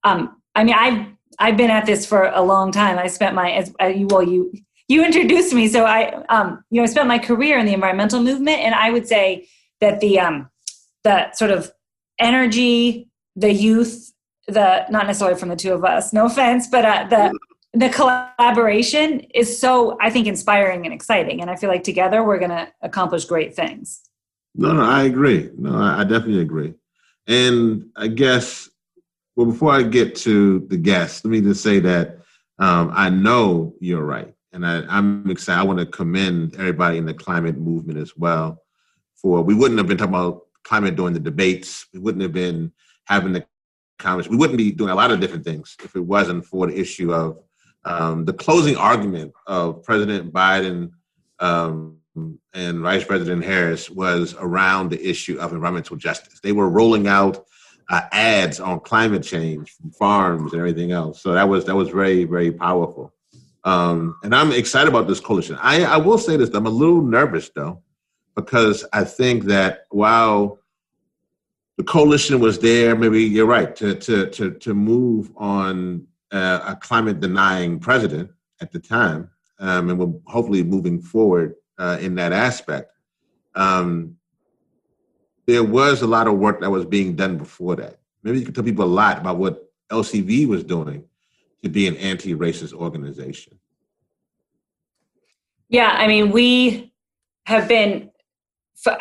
um, 0.04 0.40
I 0.54 0.64
mean, 0.64 0.74
I've 0.74 1.06
I've 1.38 1.56
been 1.56 1.70
at 1.70 1.86
this 1.86 2.04
for 2.04 2.30
a 2.34 2.42
long 2.42 2.72
time. 2.72 2.98
I 2.98 3.06
spent 3.06 3.34
my 3.34 3.50
as 3.52 3.72
uh, 3.80 3.86
you 3.86 4.06
well 4.08 4.22
you 4.22 4.52
you 4.92 5.04
introduced 5.04 5.54
me, 5.54 5.68
so 5.68 5.84
I 5.84 6.22
um, 6.28 6.62
you 6.70 6.78
know 6.78 6.84
I 6.84 6.86
spent 6.86 7.08
my 7.08 7.18
career 7.18 7.58
in 7.58 7.66
the 7.66 7.72
environmental 7.72 8.22
movement, 8.22 8.60
and 8.60 8.74
I 8.74 8.90
would 8.90 9.08
say 9.08 9.48
that 9.80 10.00
the 10.00 10.20
um, 10.20 10.50
the 11.02 11.32
sort 11.32 11.50
of 11.50 11.72
energy, 12.18 13.08
the 13.34 13.52
youth, 13.52 14.12
the 14.46 14.86
not 14.90 15.06
necessarily 15.06 15.38
from 15.38 15.48
the 15.48 15.56
two 15.56 15.72
of 15.72 15.84
us, 15.84 16.12
no 16.12 16.26
offense, 16.26 16.68
but 16.68 16.84
uh, 16.84 17.06
the 17.08 17.38
the 17.74 17.88
collaboration 17.88 19.20
is 19.34 19.58
so 19.58 19.96
I 20.00 20.10
think 20.10 20.26
inspiring 20.26 20.84
and 20.84 20.94
exciting, 20.94 21.40
and 21.40 21.50
I 21.50 21.56
feel 21.56 21.70
like 21.70 21.84
together 21.84 22.22
we're 22.22 22.38
going 22.38 22.50
to 22.50 22.68
accomplish 22.82 23.24
great 23.24 23.56
things. 23.56 24.02
No, 24.54 24.72
no, 24.72 24.82
I 24.82 25.04
agree. 25.04 25.50
No, 25.56 25.74
I, 25.74 26.00
I 26.00 26.04
definitely 26.04 26.42
agree. 26.42 26.74
And 27.26 27.90
I 27.96 28.08
guess, 28.08 28.68
well, 29.36 29.46
before 29.46 29.72
I 29.72 29.82
get 29.82 30.14
to 30.16 30.60
the 30.68 30.76
guests, 30.76 31.24
let 31.24 31.30
me 31.30 31.40
just 31.40 31.62
say 31.62 31.78
that 31.78 32.18
um, 32.58 32.92
I 32.94 33.08
know 33.08 33.74
you're 33.80 34.04
right. 34.04 34.34
And 34.52 34.66
I, 34.66 34.82
I'm 34.88 35.30
excited. 35.30 35.60
I 35.60 35.64
want 35.64 35.78
to 35.78 35.86
commend 35.86 36.54
everybody 36.56 36.98
in 36.98 37.06
the 37.06 37.14
climate 37.14 37.56
movement 37.56 37.98
as 37.98 38.16
well. 38.16 38.62
For 39.14 39.42
we 39.42 39.54
wouldn't 39.54 39.78
have 39.78 39.86
been 39.86 39.98
talking 39.98 40.14
about 40.14 40.42
climate 40.64 40.96
during 40.96 41.14
the 41.14 41.20
debates. 41.20 41.86
We 41.92 42.00
wouldn't 42.00 42.22
have 42.22 42.32
been 42.32 42.72
having 43.04 43.32
the 43.32 43.46
conversation. 43.98 44.32
We 44.32 44.38
wouldn't 44.38 44.58
be 44.58 44.72
doing 44.72 44.90
a 44.90 44.94
lot 44.94 45.10
of 45.10 45.20
different 45.20 45.44
things 45.44 45.76
if 45.82 45.96
it 45.96 46.00
wasn't 46.00 46.44
for 46.44 46.66
the 46.66 46.78
issue 46.78 47.12
of 47.12 47.38
um, 47.84 48.24
the 48.24 48.32
closing 48.32 48.76
argument 48.76 49.32
of 49.46 49.82
President 49.82 50.32
Biden 50.32 50.92
um, 51.40 51.98
and 52.52 52.80
Vice 52.80 53.04
President 53.04 53.44
Harris 53.44 53.90
was 53.90 54.34
around 54.38 54.90
the 54.90 55.08
issue 55.08 55.38
of 55.38 55.52
environmental 55.52 55.96
justice. 55.96 56.40
They 56.40 56.52
were 56.52 56.68
rolling 56.68 57.08
out 57.08 57.44
uh, 57.90 58.02
ads 58.12 58.60
on 58.60 58.80
climate 58.80 59.22
change 59.22 59.72
from 59.72 59.90
farms 59.90 60.52
and 60.52 60.60
everything 60.60 60.92
else. 60.92 61.22
So 61.22 61.32
that 61.32 61.48
was 61.48 61.64
that 61.64 61.74
was 61.74 61.88
very 61.88 62.24
very 62.24 62.52
powerful. 62.52 63.12
Um, 63.64 64.16
and 64.22 64.34
I'm 64.34 64.52
excited 64.52 64.88
about 64.88 65.06
this 65.06 65.20
coalition. 65.20 65.56
I, 65.60 65.84
I 65.84 65.96
will 65.96 66.18
say 66.18 66.36
this: 66.36 66.50
I'm 66.50 66.66
a 66.66 66.70
little 66.70 67.02
nervous 67.02 67.50
though, 67.50 67.82
because 68.34 68.84
I 68.92 69.04
think 69.04 69.44
that 69.44 69.86
while 69.90 70.58
the 71.76 71.84
coalition 71.84 72.40
was 72.40 72.58
there, 72.58 72.96
maybe 72.96 73.22
you're 73.22 73.46
right 73.46 73.74
to 73.76 73.94
to 73.94 74.28
to 74.30 74.52
to 74.52 74.74
move 74.74 75.30
on 75.36 76.06
uh, 76.32 76.60
a 76.66 76.76
climate 76.76 77.20
denying 77.20 77.78
president 77.78 78.30
at 78.60 78.72
the 78.72 78.80
time, 78.80 79.30
um, 79.58 79.90
and 79.90 79.98
we're 79.98 80.20
hopefully 80.26 80.62
moving 80.62 81.00
forward 81.00 81.54
uh, 81.78 81.98
in 82.00 82.14
that 82.16 82.32
aspect. 82.32 82.92
Um, 83.54 84.16
there 85.46 85.64
was 85.64 86.02
a 86.02 86.06
lot 86.06 86.28
of 86.28 86.38
work 86.38 86.60
that 86.60 86.70
was 86.70 86.84
being 86.84 87.14
done 87.14 87.36
before 87.36 87.76
that. 87.76 87.98
Maybe 88.22 88.38
you 88.38 88.44
could 88.44 88.54
tell 88.54 88.64
people 88.64 88.84
a 88.84 88.86
lot 88.86 89.18
about 89.18 89.38
what 89.38 89.72
LCV 89.90 90.46
was 90.46 90.64
doing 90.64 91.04
to 91.62 91.68
be 91.68 91.86
an 91.86 91.96
anti-racist 91.96 92.72
organization. 92.72 93.58
Yeah, 95.68 95.90
I 95.90 96.06
mean, 96.06 96.30
we 96.30 96.92
have 97.46 97.68
been, 97.68 98.10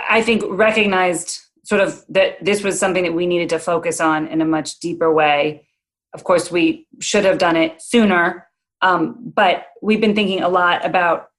I 0.09 0.22
think, 0.22 0.43
recognized 0.47 1.39
sort 1.64 1.82
of 1.82 2.03
that 2.09 2.43
this 2.43 2.64
was 2.64 2.80
something 2.80 3.03
that 3.03 3.14
we 3.14 3.26
needed 3.26 3.49
to 3.49 3.59
focus 3.59 3.99
on 3.99 4.28
in 4.28 4.41
a 4.41 4.45
much 4.45 4.80
deeper 4.80 5.14
way. 5.14 5.68
Of 6.14 6.24
course, 6.24 6.51
we 6.51 6.88
should 6.99 7.26
have 7.26 7.38
done 7.38 7.55
it 7.55 7.82
sooner, 7.82 8.47
um, 8.82 9.32
but 9.36 9.68
we've 9.82 10.01
been 10.01 10.16
thinking 10.16 10.41
a 10.41 10.49
lot 10.49 10.86
about 10.86 11.32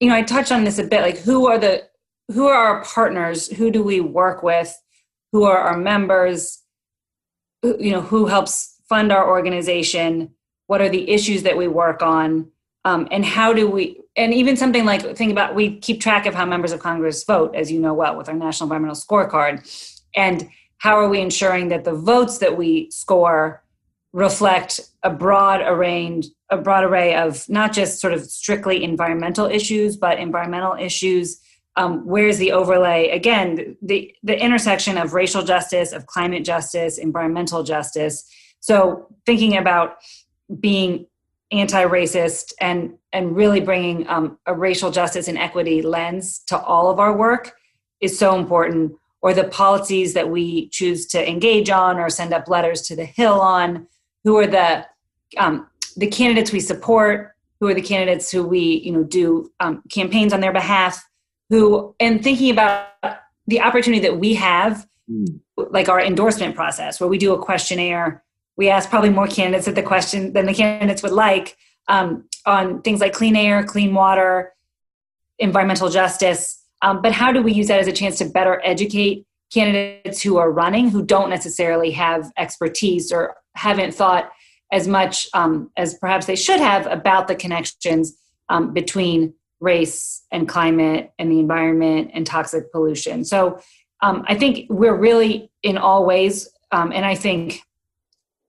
you 0.00 0.08
know, 0.08 0.14
I 0.14 0.22
touched 0.22 0.52
on 0.52 0.64
this 0.64 0.78
a 0.78 0.84
bit. 0.84 1.02
Like, 1.02 1.18
who 1.18 1.48
are 1.48 1.58
the 1.58 1.84
who 2.28 2.46
are 2.46 2.54
our 2.54 2.84
partners? 2.84 3.48
Who 3.48 3.70
do 3.70 3.82
we 3.82 4.00
work 4.00 4.42
with? 4.42 4.74
Who 5.32 5.44
are 5.44 5.58
our 5.58 5.76
members? 5.76 6.62
Who, 7.62 7.76
you 7.80 7.90
know, 7.90 8.02
who 8.02 8.26
helps 8.26 8.80
fund 8.88 9.10
our 9.10 9.28
organization? 9.28 10.34
What 10.68 10.80
are 10.80 10.88
the 10.88 11.10
issues 11.10 11.42
that 11.42 11.56
we 11.56 11.66
work 11.66 12.00
on? 12.00 12.50
Um, 12.84 13.08
and 13.10 13.24
how 13.24 13.52
do 13.52 13.68
we? 13.68 14.00
And 14.16 14.32
even 14.32 14.56
something 14.56 14.84
like 14.84 15.16
think 15.16 15.32
about 15.32 15.54
we 15.54 15.78
keep 15.78 16.00
track 16.00 16.24
of 16.26 16.34
how 16.34 16.46
members 16.46 16.72
of 16.72 16.80
Congress 16.80 17.24
vote, 17.24 17.54
as 17.54 17.70
you 17.72 17.80
know 17.80 17.92
well, 17.92 18.16
with 18.16 18.28
our 18.28 18.34
National 18.34 18.66
Environmental 18.66 18.96
Scorecard, 18.96 20.00
and 20.14 20.48
how 20.78 20.96
are 20.96 21.08
we 21.08 21.20
ensuring 21.20 21.68
that 21.68 21.84
the 21.84 21.92
votes 21.92 22.38
that 22.38 22.56
we 22.56 22.90
score 22.90 23.62
reflect 24.12 24.80
a 25.02 25.10
broad 25.10 25.60
array 25.60 26.22
a 26.50 26.56
broad 26.56 26.82
array 26.82 27.14
of 27.14 27.46
not 27.48 27.72
just 27.72 28.00
sort 28.00 28.14
of 28.14 28.24
strictly 28.24 28.82
environmental 28.82 29.46
issues 29.46 29.96
but 29.96 30.18
environmental 30.18 30.74
issues 30.74 31.40
um, 31.76 32.06
where's 32.06 32.38
the 32.38 32.52
overlay 32.52 33.10
again 33.10 33.76
the 33.82 34.12
the 34.22 34.42
intersection 34.42 34.96
of 34.96 35.12
racial 35.12 35.42
justice 35.42 35.92
of 35.92 36.06
climate 36.06 36.44
justice 36.44 36.96
environmental 36.96 37.62
justice 37.62 38.24
so 38.60 39.06
thinking 39.26 39.56
about 39.58 39.96
being 40.60 41.06
anti-racist 41.50 42.52
and 42.60 42.94
and 43.12 43.34
really 43.34 43.60
bringing 43.60 44.06
um, 44.08 44.38
a 44.46 44.54
racial 44.54 44.90
justice 44.90 45.28
and 45.28 45.38
equity 45.38 45.80
lens 45.80 46.40
to 46.40 46.58
all 46.58 46.90
of 46.90 46.98
our 46.98 47.16
work 47.16 47.52
is 48.00 48.18
so 48.18 48.38
important 48.38 48.92
or 49.20 49.34
the 49.34 49.44
policies 49.44 50.14
that 50.14 50.28
we 50.28 50.68
choose 50.68 51.06
to 51.06 51.28
engage 51.28 51.70
on 51.70 51.98
or 51.98 52.08
send 52.08 52.32
up 52.32 52.48
letters 52.48 52.82
to 52.82 52.94
the 52.94 53.04
hill 53.04 53.40
on 53.40 53.86
who 54.24 54.36
are 54.36 54.46
the 54.46 54.86
um, 55.36 55.66
the 55.96 56.06
candidates 56.06 56.52
we 56.52 56.60
support, 56.60 57.34
who 57.60 57.68
are 57.68 57.74
the 57.74 57.82
candidates 57.82 58.30
who 58.30 58.46
we 58.46 58.80
you 58.84 58.92
know 58.92 59.04
do 59.04 59.50
um, 59.60 59.82
campaigns 59.90 60.32
on 60.32 60.40
their 60.40 60.52
behalf, 60.52 61.02
who 61.48 61.94
and 61.98 62.22
thinking 62.22 62.50
about 62.50 62.88
the 63.46 63.60
opportunity 63.60 64.02
that 64.02 64.18
we 64.18 64.34
have, 64.34 64.86
mm. 65.10 65.40
like 65.56 65.88
our 65.88 66.00
endorsement 66.00 66.54
process, 66.54 67.00
where 67.00 67.08
we 67.08 67.18
do 67.18 67.32
a 67.32 67.42
questionnaire. 67.42 68.22
We 68.58 68.68
ask 68.68 68.90
probably 68.90 69.10
more 69.10 69.26
candidates 69.26 69.68
at 69.68 69.74
the 69.74 69.82
question 69.82 70.34
than 70.34 70.44
the 70.44 70.52
candidates 70.52 71.02
would 71.02 71.12
like 71.12 71.56
um, 71.88 72.28
on 72.44 72.82
things 72.82 73.00
like 73.00 73.14
clean 73.14 73.36
air, 73.36 73.64
clean 73.64 73.94
water, 73.94 74.52
environmental 75.38 75.88
justice. 75.88 76.62
Um, 76.82 77.00
but 77.00 77.12
how 77.12 77.32
do 77.32 77.40
we 77.40 77.52
use 77.52 77.68
that 77.68 77.80
as 77.80 77.86
a 77.86 77.92
chance 77.92 78.18
to 78.18 78.26
better 78.26 78.60
educate 78.64 79.24
candidates 79.52 80.20
who 80.20 80.36
are 80.36 80.50
running 80.50 80.90
who 80.90 81.02
don't 81.02 81.30
necessarily 81.30 81.90
have 81.92 82.30
expertise 82.36 83.10
or 83.10 83.36
haven't 83.54 83.94
thought 83.94 84.30
as 84.72 84.86
much 84.86 85.26
um, 85.32 85.70
as 85.76 85.94
perhaps 85.94 86.26
they 86.26 86.36
should 86.36 86.60
have 86.60 86.86
about 86.86 87.28
the 87.28 87.34
connections 87.34 88.18
um, 88.50 88.74
between 88.74 89.32
race 89.60 90.22
and 90.30 90.48
climate 90.48 91.12
and 91.18 91.30
the 91.32 91.38
environment 91.38 92.10
and 92.12 92.26
toxic 92.26 92.70
pollution. 92.70 93.24
So 93.24 93.60
um, 94.02 94.24
I 94.28 94.34
think 94.34 94.66
we're 94.68 94.94
really 94.94 95.50
in 95.62 95.78
all 95.78 96.04
ways, 96.04 96.48
um, 96.70 96.92
and 96.92 97.04
I 97.04 97.14
think 97.14 97.62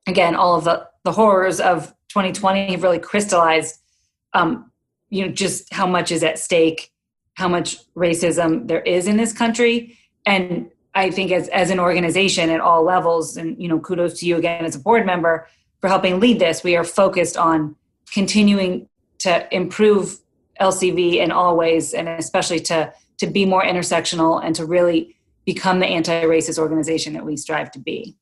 again, 0.10 0.36
all 0.36 0.56
of 0.56 0.64
the, 0.64 0.88
the 1.04 1.12
horrors 1.12 1.60
of 1.60 1.88
2020 2.10 2.72
have 2.72 2.84
really 2.84 3.00
crystallized, 3.00 3.80
um, 4.34 4.72
you 5.10 5.26
know, 5.26 5.32
just 5.32 5.74
how 5.74 5.88
much 5.88 6.12
is 6.12 6.24
at 6.24 6.40
stake, 6.40 6.92
how 7.36 7.48
much 7.48 7.78
racism 7.96 8.68
there 8.68 8.82
is 8.82 9.08
in 9.08 9.18
this 9.18 9.34
country, 9.34 9.98
and 10.26 10.70
I 10.96 11.12
think 11.12 11.32
as 11.32 11.48
as 11.50 11.70
an 11.70 11.80
organization 11.80 12.50
at 12.50 12.60
all 12.60 12.84
levels, 12.84 13.38
and 13.38 13.62
you 13.62 13.68
know, 13.68 13.80
kudos 13.80 14.20
to 14.20 14.26
you 14.26 14.38
again 14.38 14.66
as 14.66 14.76
a 14.76 14.80
board 14.80 15.06
member 15.06 15.48
for 15.80 15.88
helping 15.88 16.20
lead 16.20 16.40
this. 16.40 16.64
We 16.64 16.76
are 16.76 16.84
focused 16.84 17.38
on 17.38 17.76
continuing 18.12 18.90
to 19.20 19.48
improve 19.56 20.20
LCV 20.60 21.16
in 21.16 21.32
all 21.32 21.56
ways, 21.56 21.94
and 21.94 22.10
especially 22.10 22.60
to 22.62 22.94
to 23.20 23.28
be 23.28 23.46
more 23.46 23.64
intersectional 23.64 24.44
and 24.44 24.56
to 24.56 24.66
really 24.66 25.16
become 25.46 25.80
the 25.80 25.86
anti-racist 25.86 26.58
organization 26.58 27.14
that 27.14 27.26
we 27.26 27.36
strive 27.36 27.72
to 27.72 27.80
be. 27.80 28.16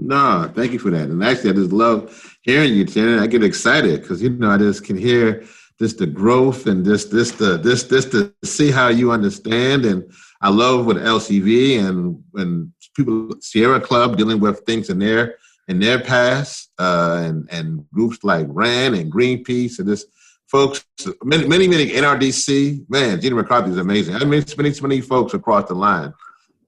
No, 0.00 0.50
thank 0.54 0.72
you 0.72 0.78
for 0.78 0.90
that. 0.90 1.08
And 1.08 1.22
actually, 1.24 1.50
I 1.50 1.54
just 1.54 1.72
love 1.72 2.36
hearing 2.42 2.72
you, 2.72 2.86
Shannon. 2.86 3.18
I 3.18 3.26
get 3.26 3.42
excited 3.42 4.00
because 4.00 4.22
you 4.22 4.30
know 4.30 4.50
I 4.50 4.56
just 4.56 4.84
can 4.84 4.96
hear 4.96 5.44
just 5.80 5.98
the 5.98 6.06
growth 6.06 6.66
and 6.66 6.84
this 6.84 7.06
this 7.06 7.32
the 7.32 7.58
this 7.58 7.82
this 7.84 8.04
to 8.06 8.32
see 8.44 8.70
how 8.70 8.88
you 8.88 9.10
understand 9.10 9.84
and 9.84 10.10
I 10.40 10.50
love 10.50 10.86
with 10.86 10.98
LCV 10.98 11.80
and 11.80 12.22
and 12.34 12.72
people 12.94 13.34
Sierra 13.40 13.80
Club 13.80 14.16
dealing 14.16 14.38
with 14.38 14.60
things 14.60 14.88
in 14.88 15.00
their 15.00 15.36
in 15.66 15.80
their 15.80 16.00
past, 16.00 16.70
uh, 16.78 17.22
and 17.24 17.48
and 17.50 17.84
groups 17.90 18.22
like 18.22 18.46
RAN 18.48 18.94
and 18.94 19.12
Greenpeace 19.12 19.80
and 19.80 19.88
this 19.88 20.06
folks, 20.46 20.84
many 21.24 21.46
many 21.48 21.66
many 21.66 21.90
NRDC. 21.90 22.88
Man, 22.88 23.20
Gina 23.20 23.34
McCarthy 23.34 23.72
is 23.72 23.78
amazing. 23.78 24.14
I 24.14 24.20
mean, 24.20 24.44
many 24.56 24.80
many 24.80 25.00
folks 25.00 25.34
across 25.34 25.68
the 25.68 25.74
line 25.74 26.14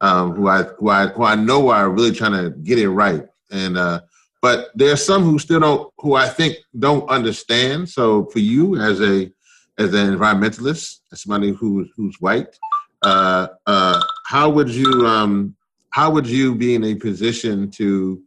um, 0.00 0.34
who 0.34 0.48
I 0.48 0.62
who 0.62 0.88
I 0.88 1.06
who 1.08 1.24
I 1.24 1.34
know 1.34 1.70
are 1.70 1.90
really 1.90 2.12
trying 2.12 2.32
to 2.32 2.50
get 2.50 2.78
it 2.78 2.88
right. 2.88 3.26
And 3.50 3.76
uh, 3.76 4.00
but 4.42 4.70
there 4.74 4.92
are 4.92 4.96
some 4.96 5.22
who 5.22 5.38
still 5.38 5.60
don't, 5.60 5.92
who 5.98 6.14
I 6.14 6.28
think 6.28 6.56
don't 6.78 7.08
understand. 7.10 7.88
So 7.88 8.26
for 8.26 8.38
you 8.38 8.76
as 8.76 9.00
a 9.00 9.30
as 9.78 9.94
an 9.94 10.14
environmentalist, 10.16 11.00
as 11.12 11.22
somebody 11.22 11.52
who 11.52 11.86
who's 11.96 12.16
white, 12.20 12.58
uh, 13.02 13.48
uh, 13.66 14.00
how 14.26 14.50
would 14.50 14.70
you 14.70 15.06
um, 15.06 15.54
how 15.90 16.10
would 16.10 16.26
you 16.26 16.54
be 16.54 16.74
in 16.74 16.84
a 16.84 16.94
position 16.94 17.70
to 17.72 18.22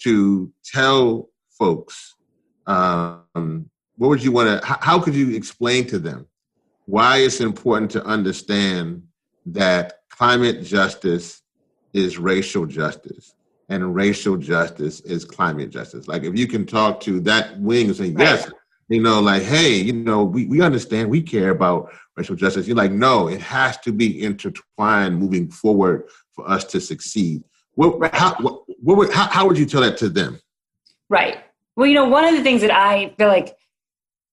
to 0.00 0.52
tell 0.64 1.28
folks 1.50 2.14
um, 2.66 3.68
what 3.96 4.08
would 4.08 4.22
you 4.22 4.30
want 4.30 4.60
to 4.60 4.66
how, 4.66 4.78
how 4.80 5.00
could 5.00 5.14
you 5.14 5.34
explain 5.34 5.86
to 5.86 5.98
them 5.98 6.26
why 6.86 7.18
it's 7.18 7.40
important 7.40 7.90
to 7.90 8.04
understand 8.04 9.02
that 9.44 9.97
climate 10.18 10.64
justice 10.64 11.42
is 11.92 12.18
racial 12.18 12.66
justice 12.66 13.34
and 13.68 13.94
racial 13.94 14.36
justice 14.36 15.00
is 15.00 15.24
climate 15.24 15.70
justice. 15.70 16.08
Like 16.08 16.24
if 16.24 16.36
you 16.36 16.48
can 16.48 16.66
talk 16.66 17.00
to 17.02 17.20
that 17.20 17.58
wing 17.60 17.86
and 17.86 17.96
say, 17.96 18.06
yes, 18.06 18.50
you 18.88 19.00
know, 19.00 19.20
like, 19.20 19.42
hey, 19.42 19.74
you 19.74 19.92
know, 19.92 20.24
we, 20.24 20.46
we 20.46 20.60
understand, 20.60 21.08
we 21.08 21.22
care 21.22 21.50
about 21.50 21.92
racial 22.16 22.34
justice. 22.34 22.66
You're 22.66 22.76
like, 22.76 22.90
no, 22.90 23.28
it 23.28 23.40
has 23.42 23.76
to 23.78 23.92
be 23.92 24.22
intertwined 24.24 25.18
moving 25.18 25.50
forward 25.50 26.08
for 26.32 26.48
us 26.50 26.64
to 26.64 26.80
succeed. 26.80 27.44
What, 27.74 28.00
Right. 28.00 28.14
how, 28.14 28.34
what, 28.40 28.62
what 28.82 28.96
would, 28.96 29.12
how, 29.12 29.28
how 29.28 29.46
would 29.46 29.58
you 29.58 29.66
tell 29.66 29.82
that 29.82 29.98
to 29.98 30.08
them? 30.08 30.40
Right. 31.08 31.38
Well, 31.76 31.86
you 31.86 31.94
know, 31.94 32.08
one 32.08 32.24
of 32.24 32.34
the 32.34 32.42
things 32.42 32.62
that 32.62 32.72
I 32.72 33.14
feel 33.18 33.28
like 33.28 33.56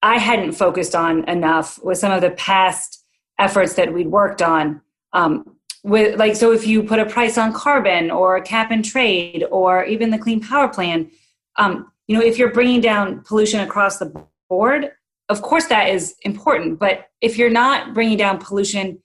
I 0.02 0.18
hadn't 0.18 0.54
focused 0.54 0.96
on 0.96 1.30
enough 1.30 1.84
was 1.84 2.00
some 2.00 2.12
of 2.12 2.22
the 2.22 2.32
past 2.32 3.04
efforts 3.38 3.74
that 3.74 3.94
we'd 3.94 4.08
worked 4.08 4.42
on. 4.42 4.82
Um, 5.14 5.55
with 5.86 6.18
like, 6.18 6.36
so 6.36 6.52
if 6.52 6.66
you 6.66 6.82
put 6.82 6.98
a 6.98 7.06
price 7.06 7.38
on 7.38 7.54
carbon 7.54 8.10
or 8.10 8.38
a 8.38 8.42
cap 8.42 8.72
and 8.72 8.84
trade 8.84 9.46
or 9.52 9.86
even 9.86 10.10
the 10.10 10.18
Clean 10.18 10.42
Power 10.42 10.68
Plan, 10.68 11.12
um, 11.58 11.92
you 12.08 12.18
know, 12.18 12.26
if 12.26 12.40
you're 12.40 12.52
bringing 12.52 12.82
down 12.82 13.22
pollution 13.22 13.60
across 13.60 14.00
the 14.00 14.26
board, 14.50 14.92
of 15.30 15.44
course 15.44 15.68
that 15.68 15.90
is 15.90 16.16
important. 16.24 16.80
But 16.80 17.10
if 17.22 17.38
you're 17.38 17.52
not 17.52 17.94
bringing 17.94 18.18
down 18.18 18.40
pollution, 18.40 18.98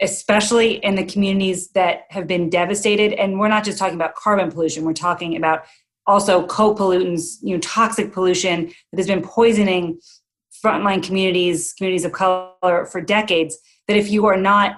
especially 0.00 0.74
in 0.84 0.94
the 0.94 1.04
communities 1.04 1.70
that 1.70 2.02
have 2.10 2.28
been 2.28 2.48
devastated, 2.48 3.12
and 3.14 3.40
we're 3.40 3.48
not 3.48 3.64
just 3.64 3.76
talking 3.76 3.96
about 3.96 4.14
carbon 4.14 4.52
pollution, 4.52 4.84
we're 4.84 4.92
talking 4.92 5.36
about 5.36 5.64
also 6.06 6.46
co-pollutants, 6.46 7.38
you 7.42 7.56
know, 7.56 7.60
toxic 7.60 8.12
pollution 8.12 8.66
that 8.92 8.98
has 8.98 9.08
been 9.08 9.20
poisoning 9.20 9.98
frontline 10.64 11.02
communities, 11.02 11.74
communities 11.76 12.04
of 12.04 12.12
color 12.12 12.86
for 12.86 13.00
decades. 13.00 13.58
That 13.88 13.96
if 13.96 14.10
you 14.10 14.26
are 14.26 14.36
not 14.36 14.76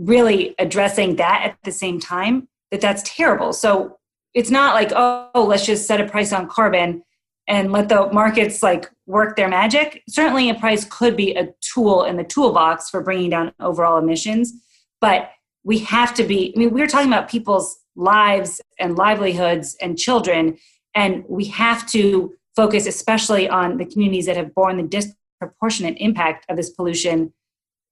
really 0.00 0.54
addressing 0.58 1.16
that 1.16 1.42
at 1.44 1.56
the 1.62 1.72
same 1.72 2.00
time, 2.00 2.48
that 2.70 2.80
that's 2.80 3.02
terrible. 3.04 3.52
So 3.52 3.98
it's 4.34 4.50
not 4.50 4.74
like 4.74 4.92
oh, 4.94 5.44
let's 5.46 5.66
just 5.66 5.86
set 5.86 6.00
a 6.00 6.06
price 6.06 6.32
on 6.32 6.48
carbon 6.48 7.02
and 7.48 7.72
let 7.72 7.88
the 7.88 8.10
markets 8.12 8.62
like 8.62 8.88
work 9.06 9.36
their 9.36 9.48
magic. 9.48 10.02
Certainly, 10.08 10.50
a 10.50 10.54
price 10.54 10.84
could 10.84 11.16
be 11.16 11.34
a 11.34 11.48
tool 11.60 12.04
in 12.04 12.16
the 12.16 12.24
toolbox 12.24 12.88
for 12.88 13.02
bringing 13.02 13.30
down 13.30 13.52
overall 13.60 13.98
emissions, 13.98 14.52
but 15.00 15.30
we 15.64 15.78
have 15.80 16.14
to 16.14 16.24
be. 16.24 16.52
I 16.54 16.58
mean, 16.58 16.70
we're 16.70 16.86
talking 16.86 17.08
about 17.08 17.28
people's 17.28 17.78
lives 17.96 18.60
and 18.78 18.96
livelihoods 18.96 19.76
and 19.82 19.98
children, 19.98 20.58
and 20.94 21.24
we 21.28 21.46
have 21.46 21.86
to 21.90 22.32
focus 22.56 22.86
especially 22.86 23.48
on 23.48 23.76
the 23.78 23.84
communities 23.84 24.26
that 24.26 24.36
have 24.36 24.54
borne 24.54 24.76
the 24.76 24.82
disproportionate 24.82 25.96
impact 25.98 26.46
of 26.48 26.56
this 26.56 26.70
pollution, 26.70 27.32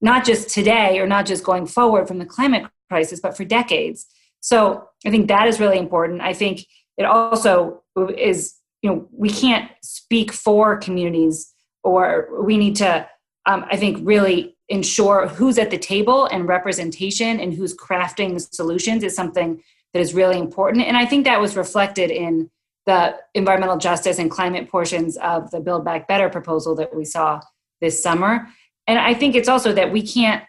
not 0.01 0.25
just 0.25 0.49
today 0.49 0.99
or 0.99 1.07
not 1.07 1.25
just 1.25 1.43
going 1.43 1.65
forward 1.65 2.07
from 2.07 2.19
the 2.19 2.25
climate 2.25 2.65
crisis, 2.89 3.19
but 3.19 3.35
for 3.35 3.45
decades. 3.45 4.05
So 4.39 4.87
I 5.05 5.09
think 5.09 5.27
that 5.27 5.47
is 5.47 5.59
really 5.59 5.77
important. 5.77 6.21
I 6.21 6.33
think 6.33 6.65
it 6.97 7.05
also 7.05 7.83
is, 8.15 8.55
you 8.81 8.89
know, 8.89 9.07
we 9.11 9.29
can't 9.29 9.69
speak 9.81 10.31
for 10.31 10.77
communities 10.77 11.53
or 11.83 12.29
we 12.43 12.57
need 12.57 12.75
to, 12.77 13.07
um, 13.45 13.65
I 13.69 13.77
think, 13.77 13.99
really 14.01 14.55
ensure 14.69 15.27
who's 15.27 15.57
at 15.57 15.71
the 15.71 15.77
table 15.77 16.25
and 16.25 16.47
representation 16.47 17.39
and 17.39 17.53
who's 17.53 17.75
crafting 17.75 18.33
the 18.33 18.39
solutions 18.39 19.03
is 19.03 19.15
something 19.15 19.61
that 19.93 19.99
is 19.99 20.13
really 20.13 20.37
important. 20.37 20.85
And 20.85 20.95
I 20.95 21.05
think 21.05 21.25
that 21.25 21.41
was 21.41 21.57
reflected 21.57 22.11
in 22.11 22.49
the 22.85 23.15
environmental 23.33 23.77
justice 23.77 24.19
and 24.19 24.29
climate 24.31 24.69
portions 24.69 25.17
of 25.17 25.51
the 25.51 25.59
Build 25.59 25.83
Back 25.83 26.07
Better 26.07 26.29
proposal 26.29 26.75
that 26.75 26.95
we 26.95 27.05
saw 27.05 27.41
this 27.81 28.01
summer. 28.01 28.47
And 28.89 28.97
I 28.97 29.13
think 29.13 29.35
it's 29.35 29.47
also 29.47 29.71
that 29.73 29.91
we 29.91 30.01
can't 30.01 30.43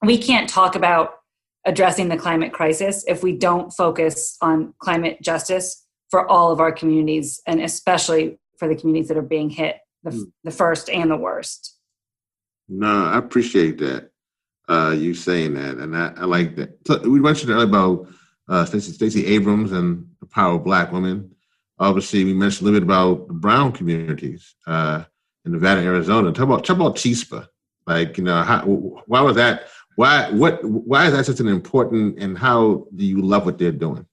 we 0.00 0.16
can't 0.16 0.48
talk 0.48 0.74
about 0.74 1.16
addressing 1.66 2.08
the 2.08 2.16
climate 2.16 2.50
crisis 2.50 3.04
if 3.06 3.22
we 3.22 3.36
don't 3.36 3.70
focus 3.70 4.38
on 4.40 4.72
climate 4.78 5.20
justice 5.20 5.86
for 6.10 6.26
all 6.28 6.50
of 6.50 6.60
our 6.60 6.72
communities 6.72 7.42
and 7.46 7.60
especially 7.60 8.38
for 8.58 8.68
the 8.68 8.74
communities 8.74 9.08
that 9.08 9.18
are 9.18 9.22
being 9.36 9.50
hit 9.50 9.76
the, 10.02 10.10
Mm. 10.10 10.32
the 10.44 10.50
first 10.50 10.88
and 10.88 11.10
the 11.10 11.16
worst. 11.16 11.76
No, 12.68 13.04
I 13.04 13.18
appreciate 13.18 13.76
that. 13.78 14.10
Uh, 14.68 14.94
you 14.96 15.12
saying 15.12 15.52
that, 15.54 15.76
and 15.76 15.94
I, 15.94 16.12
I 16.16 16.24
like 16.24 16.56
that. 16.56 16.78
So 16.86 17.00
we 17.08 17.20
mentioned 17.20 17.50
earlier 17.50 17.68
about 17.68 18.08
uh, 18.48 18.64
Stacey, 18.64 18.92
Stacey 18.92 19.26
Abrams 19.26 19.72
and 19.72 20.06
the 20.20 20.26
power 20.26 20.54
of 20.54 20.64
Black 20.64 20.90
women. 20.90 21.30
Obviously, 21.78 22.24
we 22.24 22.32
mentioned 22.32 22.62
a 22.62 22.70
little 22.70 22.80
bit 22.80 22.86
about 22.86 23.28
the 23.28 23.34
brown 23.34 23.72
communities 23.72 24.54
uh, 24.66 25.04
in 25.44 25.52
Nevada, 25.52 25.80
Arizona. 25.80 26.32
Talk 26.32 26.44
about 26.44 26.64
talk 26.64 26.76
about 26.76 26.96
CHISPA. 26.96 27.46
Like, 27.86 28.16
you 28.16 28.24
know, 28.24 28.42
how, 28.42 28.62
why 28.62 29.20
was 29.20 29.36
that? 29.36 29.64
Why 29.96 30.30
what? 30.30 30.64
Why 30.64 31.06
is 31.06 31.12
that 31.12 31.26
such 31.26 31.40
an 31.40 31.48
important? 31.48 32.18
And 32.18 32.38
how 32.38 32.86
do 32.94 33.04
you 33.04 33.20
love 33.20 33.44
what 33.44 33.58
they're 33.58 33.72
doing? 33.72 34.06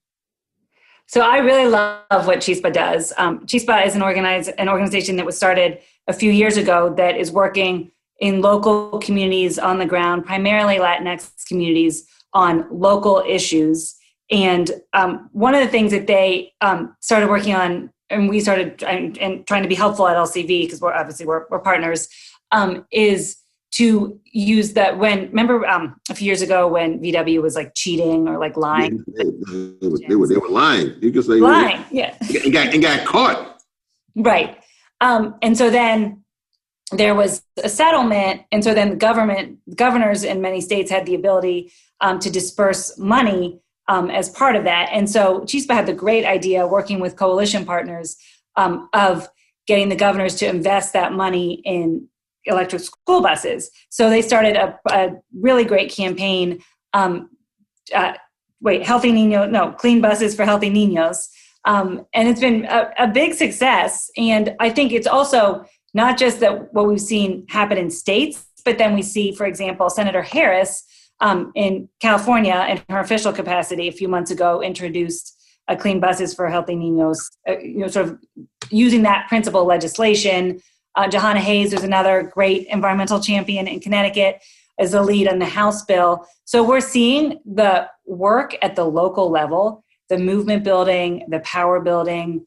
So 1.06 1.22
I 1.22 1.38
really 1.38 1.68
love 1.68 2.26
what 2.26 2.38
CHISPA 2.38 2.72
does. 2.72 3.12
Um, 3.16 3.44
CHISPA 3.46 3.86
is 3.86 3.96
an 3.96 4.02
organize 4.02 4.48
an 4.48 4.68
organization 4.68 5.16
that 5.16 5.26
was 5.26 5.36
started 5.36 5.80
a 6.06 6.12
few 6.12 6.30
years 6.30 6.56
ago 6.56 6.94
that 6.96 7.16
is 7.16 7.32
working 7.32 7.90
in 8.20 8.42
local 8.42 8.98
communities 8.98 9.58
on 9.58 9.78
the 9.78 9.86
ground, 9.86 10.24
primarily 10.24 10.76
Latinx 10.76 11.46
communities, 11.46 12.06
on 12.32 12.66
local 12.70 13.24
issues. 13.26 13.96
And 14.30 14.70
um, 14.92 15.28
one 15.32 15.54
of 15.54 15.62
the 15.62 15.68
things 15.68 15.90
that 15.90 16.06
they 16.06 16.52
um, 16.60 16.94
started 17.00 17.28
working 17.28 17.54
on, 17.54 17.90
and 18.10 18.28
we 18.28 18.40
started 18.40 18.82
and, 18.82 19.16
and 19.18 19.46
trying 19.46 19.62
to 19.62 19.68
be 19.68 19.74
helpful 19.74 20.08
at 20.08 20.16
LCV 20.16 20.62
because 20.62 20.80
we're 20.80 20.92
obviously 20.92 21.26
we're, 21.26 21.46
we're 21.50 21.60
partners, 21.60 22.08
um, 22.52 22.86
is 22.92 23.36
to 23.72 24.18
use 24.24 24.72
that 24.72 24.98
when 24.98 25.28
remember 25.28 25.64
um, 25.66 25.94
a 26.10 26.14
few 26.14 26.26
years 26.26 26.42
ago 26.42 26.66
when 26.66 27.00
VW 27.00 27.40
was 27.40 27.54
like 27.54 27.72
cheating 27.74 28.28
or 28.28 28.38
like 28.38 28.56
lying, 28.56 29.04
They, 29.16 29.24
they 29.24 29.88
were, 29.88 29.98
they, 30.08 30.16
were, 30.16 30.26
they 30.26 30.36
were 30.36 30.48
lying. 30.48 30.94
You 31.00 31.12
could 31.12 31.24
say 31.24 31.34
lying, 31.34 31.84
yeah. 31.90 32.16
and 32.20 32.52
got 32.52 32.74
and 32.74 32.82
got 32.82 33.06
caught. 33.06 33.62
Right. 34.16 34.58
Um, 35.00 35.36
and 35.40 35.56
so 35.56 35.70
then 35.70 36.24
there 36.92 37.14
was 37.14 37.42
a 37.62 37.68
settlement. 37.68 38.42
And 38.52 38.64
so 38.64 38.74
then 38.74 38.90
the 38.90 38.96
government, 38.96 39.58
governors 39.76 40.24
in 40.24 40.40
many 40.40 40.60
states 40.60 40.90
had 40.90 41.06
the 41.06 41.14
ability 41.14 41.72
um, 42.00 42.18
to 42.20 42.30
disperse 42.30 42.98
money 42.98 43.60
um, 43.90 44.08
as 44.08 44.30
part 44.30 44.54
of 44.54 44.62
that. 44.64 44.88
And 44.92 45.10
so 45.10 45.40
CHISPA 45.40 45.74
had 45.74 45.86
the 45.86 45.92
great 45.92 46.24
idea, 46.24 46.66
working 46.66 47.00
with 47.00 47.16
coalition 47.16 47.64
partners, 47.64 48.16
um, 48.56 48.88
of 48.94 49.28
getting 49.66 49.88
the 49.88 49.96
governors 49.96 50.36
to 50.36 50.46
invest 50.46 50.92
that 50.92 51.12
money 51.12 51.60
in 51.64 52.08
electric 52.44 52.82
school 52.82 53.20
buses. 53.20 53.70
So 53.90 54.08
they 54.08 54.22
started 54.22 54.54
a, 54.56 54.78
a 54.90 55.10
really 55.34 55.64
great 55.64 55.90
campaign. 55.90 56.62
Um, 56.92 57.30
uh, 57.92 58.14
wait, 58.60 58.86
healthy 58.86 59.10
Nino, 59.10 59.46
no, 59.46 59.72
clean 59.72 60.00
buses 60.00 60.36
for 60.36 60.44
healthy 60.44 60.70
Ninos. 60.70 61.28
Um, 61.64 62.06
and 62.14 62.28
it's 62.28 62.40
been 62.40 62.66
a, 62.66 62.92
a 62.96 63.08
big 63.08 63.34
success. 63.34 64.08
And 64.16 64.54
I 64.60 64.70
think 64.70 64.92
it's 64.92 65.06
also 65.06 65.64
not 65.94 66.16
just 66.16 66.38
that 66.40 66.72
what 66.72 66.86
we've 66.86 67.00
seen 67.00 67.44
happen 67.48 67.76
in 67.76 67.90
states, 67.90 68.46
but 68.64 68.78
then 68.78 68.94
we 68.94 69.02
see, 69.02 69.32
for 69.32 69.46
example, 69.46 69.90
Senator 69.90 70.22
Harris 70.22 70.84
um, 71.20 71.52
in 71.54 71.88
California, 72.00 72.66
in 72.68 72.82
her 72.88 73.00
official 73.00 73.32
capacity, 73.32 73.88
a 73.88 73.92
few 73.92 74.08
months 74.08 74.30
ago, 74.30 74.62
introduced 74.62 75.36
a 75.68 75.76
clean 75.76 76.00
buses 76.00 76.34
for 76.34 76.48
healthy 76.48 76.74
Ninos, 76.74 77.30
uh, 77.48 77.58
you 77.58 77.78
know, 77.78 77.88
sort 77.88 78.08
of 78.08 78.18
using 78.70 79.02
that 79.02 79.28
principle 79.28 79.64
legislation. 79.64 80.60
Uh, 80.96 81.08
Jahana 81.08 81.36
Hayes 81.36 81.72
is 81.72 81.84
another 81.84 82.22
great 82.22 82.66
environmental 82.68 83.20
champion 83.20 83.68
in 83.68 83.80
Connecticut 83.80 84.42
as 84.78 84.94
a 84.94 85.02
lead 85.02 85.28
on 85.28 85.38
the 85.38 85.46
House 85.46 85.84
bill. 85.84 86.26
So 86.44 86.64
we're 86.64 86.80
seeing 86.80 87.40
the 87.44 87.88
work 88.06 88.56
at 88.62 88.74
the 88.74 88.84
local 88.84 89.30
level, 89.30 89.84
the 90.08 90.18
movement 90.18 90.64
building, 90.64 91.26
the 91.28 91.40
power 91.40 91.80
building, 91.80 92.46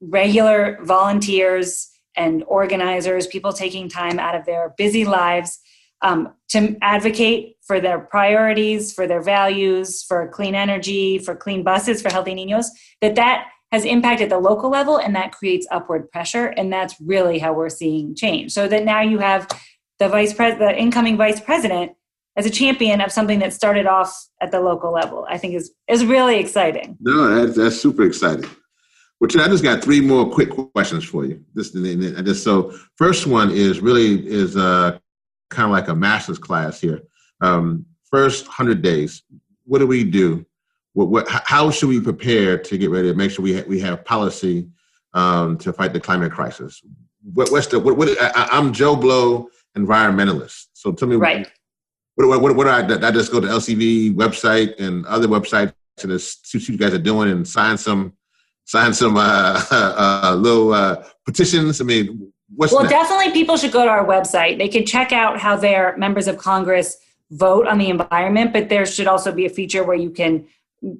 regular 0.00 0.78
volunteers 0.82 1.90
and 2.16 2.42
organizers, 2.44 3.26
people 3.26 3.52
taking 3.52 3.88
time 3.88 4.18
out 4.18 4.34
of 4.34 4.46
their 4.46 4.74
busy 4.76 5.04
lives 5.04 5.58
um, 6.02 6.34
to 6.48 6.76
advocate 6.82 7.53
for 7.66 7.80
their 7.80 7.98
priorities, 7.98 8.92
for 8.92 9.06
their 9.06 9.22
values, 9.22 10.02
for 10.02 10.28
clean 10.28 10.54
energy, 10.54 11.18
for 11.18 11.34
clean 11.34 11.62
buses, 11.62 12.02
for 12.02 12.10
healthy 12.12 12.34
niños, 12.34 12.66
that 13.00 13.14
that 13.14 13.46
has 13.72 13.84
impacted 13.84 14.30
the 14.30 14.38
local 14.38 14.70
level 14.70 14.98
and 14.98 15.16
that 15.16 15.32
creates 15.32 15.66
upward 15.70 16.10
pressure. 16.10 16.46
And 16.46 16.72
that's 16.72 16.94
really 17.00 17.38
how 17.38 17.52
we're 17.52 17.70
seeing 17.70 18.14
change. 18.14 18.52
So 18.52 18.68
that 18.68 18.84
now 18.84 19.00
you 19.00 19.18
have 19.18 19.48
the 19.98 20.08
vice 20.08 20.32
pres, 20.32 20.58
the 20.58 20.76
incoming 20.78 21.16
vice 21.16 21.40
president 21.40 21.92
as 22.36 22.46
a 22.46 22.50
champion 22.50 23.00
of 23.00 23.12
something 23.12 23.38
that 23.38 23.52
started 23.52 23.86
off 23.86 24.26
at 24.40 24.50
the 24.50 24.60
local 24.60 24.92
level, 24.92 25.26
I 25.28 25.38
think 25.38 25.54
is 25.54 25.72
is 25.88 26.04
really 26.04 26.38
exciting. 26.38 26.96
No, 27.00 27.46
that's, 27.46 27.56
that's 27.56 27.80
super 27.80 28.02
exciting. 28.02 28.48
Which 29.18 29.36
I 29.36 29.46
just 29.46 29.62
got 29.62 29.82
three 29.82 30.00
more 30.00 30.28
quick 30.28 30.50
questions 30.50 31.04
for 31.04 31.24
you. 31.24 31.42
This 31.54 31.70
just 31.70 32.42
so 32.42 32.76
first 32.96 33.26
one 33.26 33.50
is 33.50 33.80
really 33.80 34.26
is 34.26 34.56
uh, 34.56 34.98
kind 35.50 35.66
of 35.66 35.70
like 35.70 35.88
a 35.88 35.94
master's 35.94 36.38
class 36.38 36.80
here. 36.80 37.02
Um, 37.44 37.86
first 38.10 38.46
hundred 38.46 38.82
days, 38.82 39.22
what 39.64 39.78
do 39.78 39.86
we 39.86 40.04
do? 40.04 40.44
What, 40.94 41.08
what 41.08 41.28
how 41.28 41.70
should 41.70 41.88
we 41.88 42.00
prepare 42.00 42.56
to 42.58 42.78
get 42.78 42.90
ready 42.90 43.08
to 43.08 43.14
make 43.14 43.30
sure 43.30 43.42
we 43.42 43.56
ha- 43.58 43.64
we 43.66 43.80
have 43.80 44.04
policy 44.04 44.68
um, 45.12 45.58
to 45.58 45.72
fight 45.72 45.92
the 45.92 46.00
climate 46.00 46.32
crisis? 46.32 46.80
What, 47.32 47.50
what's 47.50 47.66
the 47.66 47.78
what, 47.80 47.96
what 47.96 48.08
I, 48.20 48.48
I'm 48.52 48.72
Joe 48.72 48.96
Blow, 48.96 49.48
environmentalist. 49.76 50.66
So 50.72 50.92
tell 50.92 51.08
me 51.08 51.16
Right. 51.16 51.50
what, 52.14 52.28
what, 52.28 52.40
what, 52.40 52.56
what 52.56 52.68
I, 52.68 52.80
I 53.08 53.10
just 53.10 53.32
go 53.32 53.40
to 53.40 53.46
LCV 53.46 54.14
website 54.14 54.78
and 54.78 55.04
other 55.06 55.28
websites 55.28 55.72
and 56.02 56.12
just 56.12 56.46
see 56.46 56.58
what 56.58 56.68
you 56.68 56.78
guys 56.78 56.94
are 56.94 56.98
doing 56.98 57.30
and 57.30 57.46
sign 57.46 57.76
some 57.76 58.12
sign 58.66 58.94
some 58.94 59.16
uh, 59.16 59.62
uh, 59.70 60.34
little 60.38 60.72
uh, 60.72 61.04
petitions. 61.26 61.80
I 61.80 61.84
mean, 61.84 62.32
what's 62.54 62.72
well, 62.72 62.82
next? 62.82 62.92
definitely 62.94 63.32
people 63.32 63.56
should 63.56 63.72
go 63.72 63.84
to 63.84 63.90
our 63.90 64.06
website. 64.06 64.58
They 64.58 64.68
can 64.68 64.86
check 64.86 65.12
out 65.12 65.38
how 65.38 65.56
their 65.56 65.96
members 65.98 66.28
of 66.28 66.38
Congress 66.38 66.96
vote 67.30 67.66
on 67.66 67.78
the 67.78 67.88
environment, 67.88 68.52
but 68.52 68.68
there 68.68 68.86
should 68.86 69.06
also 69.06 69.32
be 69.32 69.46
a 69.46 69.50
feature 69.50 69.84
where 69.84 69.96
you 69.96 70.10
can 70.10 70.46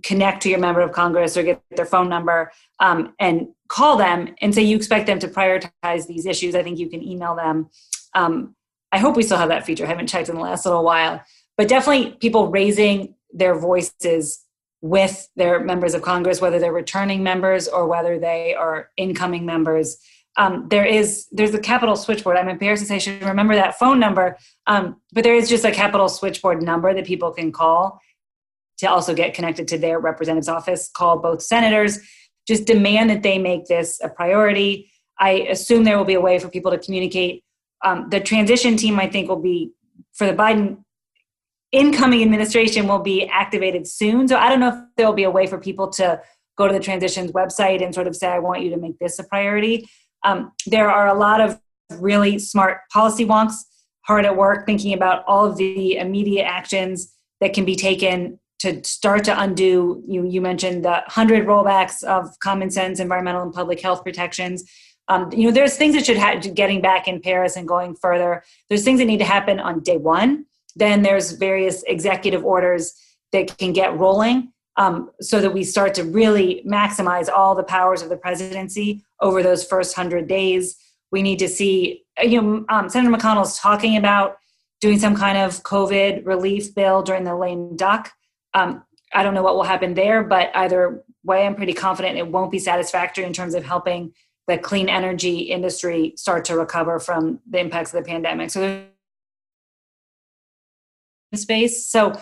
connect 0.02 0.42
to 0.42 0.48
your 0.48 0.58
member 0.58 0.80
of 0.80 0.92
Congress 0.92 1.36
or 1.36 1.42
get 1.42 1.62
their 1.76 1.86
phone 1.86 2.08
number 2.08 2.50
um, 2.80 3.14
and 3.18 3.48
call 3.68 3.96
them 3.96 4.34
and 4.40 4.54
say 4.54 4.62
you 4.62 4.76
expect 4.76 5.06
them 5.06 5.18
to 5.18 5.28
prioritize 5.28 6.06
these 6.06 6.26
issues. 6.26 6.54
I 6.54 6.62
think 6.62 6.78
you 6.78 6.88
can 6.88 7.02
email 7.02 7.34
them. 7.34 7.68
Um, 8.14 8.54
I 8.92 8.98
hope 8.98 9.16
we 9.16 9.22
still 9.22 9.38
have 9.38 9.48
that 9.48 9.66
feature. 9.66 9.84
I 9.84 9.88
haven't 9.88 10.06
checked 10.06 10.28
in 10.28 10.36
the 10.36 10.40
last 10.40 10.64
little 10.64 10.84
while, 10.84 11.20
but 11.56 11.68
definitely 11.68 12.12
people 12.12 12.48
raising 12.48 13.14
their 13.32 13.54
voices 13.54 14.44
with 14.80 15.28
their 15.34 15.60
members 15.60 15.94
of 15.94 16.02
Congress, 16.02 16.40
whether 16.40 16.58
they're 16.58 16.72
returning 16.72 17.22
members 17.22 17.66
or 17.66 17.86
whether 17.86 18.18
they 18.18 18.54
are 18.54 18.90
incoming 18.96 19.44
members. 19.46 19.98
Um, 20.36 20.66
there 20.68 20.84
is 20.84 21.26
there's 21.30 21.54
a 21.54 21.60
Capitol 21.60 21.96
switchboard. 21.96 22.36
I'm 22.36 22.48
embarrassed 22.48 22.82
to 22.82 22.88
say 22.88 22.96
I 22.96 22.98
should 22.98 23.22
remember 23.22 23.54
that 23.54 23.78
phone 23.78 24.00
number, 24.00 24.36
um, 24.66 25.00
but 25.12 25.22
there 25.22 25.34
is 25.34 25.48
just 25.48 25.64
a 25.64 25.70
Capitol 25.70 26.08
switchboard 26.08 26.62
number 26.62 26.92
that 26.92 27.06
people 27.06 27.30
can 27.32 27.52
call 27.52 28.00
to 28.78 28.86
also 28.86 29.14
get 29.14 29.34
connected 29.34 29.68
to 29.68 29.78
their 29.78 30.00
representative's 30.00 30.48
office. 30.48 30.90
Call 30.92 31.18
both 31.18 31.40
senators. 31.40 32.00
Just 32.48 32.66
demand 32.66 33.10
that 33.10 33.22
they 33.22 33.38
make 33.38 33.66
this 33.66 34.00
a 34.02 34.08
priority. 34.08 34.90
I 35.18 35.46
assume 35.48 35.84
there 35.84 35.96
will 35.96 36.04
be 36.04 36.14
a 36.14 36.20
way 36.20 36.38
for 36.38 36.48
people 36.48 36.72
to 36.72 36.78
communicate. 36.78 37.44
Um, 37.84 38.08
the 38.10 38.20
transition 38.20 38.76
team, 38.76 38.98
I 38.98 39.08
think, 39.08 39.28
will 39.28 39.40
be 39.40 39.72
for 40.12 40.26
the 40.26 40.32
Biden 40.32 40.78
incoming 41.74 42.22
administration 42.22 42.86
will 42.86 43.00
be 43.00 43.26
activated 43.26 43.86
soon. 43.86 44.28
So 44.28 44.36
I 44.36 44.48
don't 44.48 44.60
know 44.60 44.68
if 44.68 44.74
there 44.96 45.06
will 45.06 45.14
be 45.14 45.24
a 45.24 45.30
way 45.30 45.46
for 45.46 45.58
people 45.58 45.90
to 45.90 46.20
go 46.56 46.68
to 46.68 46.72
the 46.72 46.80
transitions 46.80 47.32
website 47.32 47.82
and 47.82 47.92
sort 47.92 48.06
of 48.06 48.14
say, 48.14 48.28
I 48.28 48.38
want 48.38 48.62
you 48.62 48.70
to 48.70 48.76
make 48.76 48.98
this 49.00 49.18
a 49.18 49.24
priority. 49.24 49.88
Um, 50.24 50.52
there 50.66 50.90
are 50.90 51.08
a 51.08 51.14
lot 51.14 51.40
of 51.40 51.60
really 51.98 52.38
smart 52.38 52.80
policy 52.92 53.24
wonks 53.24 53.54
hard 54.02 54.24
at 54.24 54.36
work 54.36 54.66
thinking 54.66 54.92
about 54.92 55.24
all 55.26 55.44
of 55.44 55.56
the 55.56 55.96
immediate 55.96 56.44
actions 56.44 57.14
that 57.40 57.52
can 57.52 57.64
be 57.64 57.76
taken 57.76 58.38
to 58.60 58.82
start 58.82 59.24
to 59.24 59.40
undo 59.40 60.02
you, 60.06 60.26
you 60.26 60.40
mentioned 60.40 60.84
the 60.84 60.88
100 60.88 61.46
rollbacks 61.46 62.02
of 62.04 62.38
common 62.40 62.70
sense 62.70 62.98
environmental 62.98 63.42
and 63.42 63.52
public 63.52 63.80
health 63.80 64.02
protections. 64.02 64.64
Um, 65.08 65.30
you 65.32 65.44
know 65.46 65.52
there's 65.52 65.76
things 65.76 65.94
that 65.94 66.06
should 66.06 66.16
have 66.16 66.54
getting 66.54 66.80
back 66.80 67.06
in 67.06 67.20
paris 67.20 67.56
and 67.56 67.68
going 67.68 67.94
further. 67.94 68.42
There's 68.70 68.82
things 68.82 69.00
that 69.00 69.04
need 69.04 69.18
to 69.18 69.24
happen 69.24 69.60
on 69.60 69.80
day 69.80 69.98
one. 69.98 70.46
Then 70.76 71.02
there's 71.02 71.32
various 71.32 71.82
executive 71.82 72.42
orders 72.42 72.94
that 73.32 73.58
can 73.58 73.74
get 73.74 73.98
rolling 73.98 74.53
um, 74.76 75.10
so 75.20 75.40
that 75.40 75.52
we 75.52 75.64
start 75.64 75.94
to 75.94 76.04
really 76.04 76.62
maximize 76.66 77.28
all 77.28 77.54
the 77.54 77.62
powers 77.62 78.02
of 78.02 78.08
the 78.08 78.16
presidency 78.16 79.04
over 79.20 79.42
those 79.42 79.64
first 79.64 79.96
100 79.96 80.26
days. 80.26 80.76
We 81.10 81.22
need 81.22 81.38
to 81.38 81.48
see 81.48 82.04
you 82.22 82.40
know 82.40 82.64
um, 82.68 82.88
senator 82.88 83.14
mcconnell's 83.14 83.58
talking 83.58 83.96
about 83.96 84.36
doing 84.80 84.98
some 84.98 85.16
kind 85.16 85.38
of 85.38 85.62
covid 85.62 86.26
relief 86.26 86.74
bill 86.74 87.02
during 87.02 87.24
the 87.24 87.36
lame 87.36 87.76
duck. 87.76 88.12
Um, 88.52 88.84
i 89.12 89.22
don't 89.22 89.34
know 89.34 89.42
what 89.42 89.56
will 89.56 89.64
happen 89.64 89.94
there 89.94 90.22
but 90.22 90.50
either 90.54 91.04
way 91.24 91.46
i'm 91.46 91.54
pretty 91.54 91.72
confident 91.72 92.18
it 92.18 92.26
won't 92.26 92.52
be 92.52 92.58
satisfactory 92.58 93.24
in 93.24 93.32
terms 93.32 93.54
of 93.54 93.64
helping 93.64 94.12
the 94.46 94.58
clean 94.58 94.88
energy 94.88 95.38
industry 95.40 96.12
start 96.16 96.44
to 96.46 96.56
recover 96.56 96.98
from 96.98 97.40
the 97.48 97.58
impacts 97.58 97.94
of 97.94 98.04
the 98.04 98.08
pandemic. 98.08 98.50
So 98.50 98.84
space. 101.34 101.86
So 101.86 102.12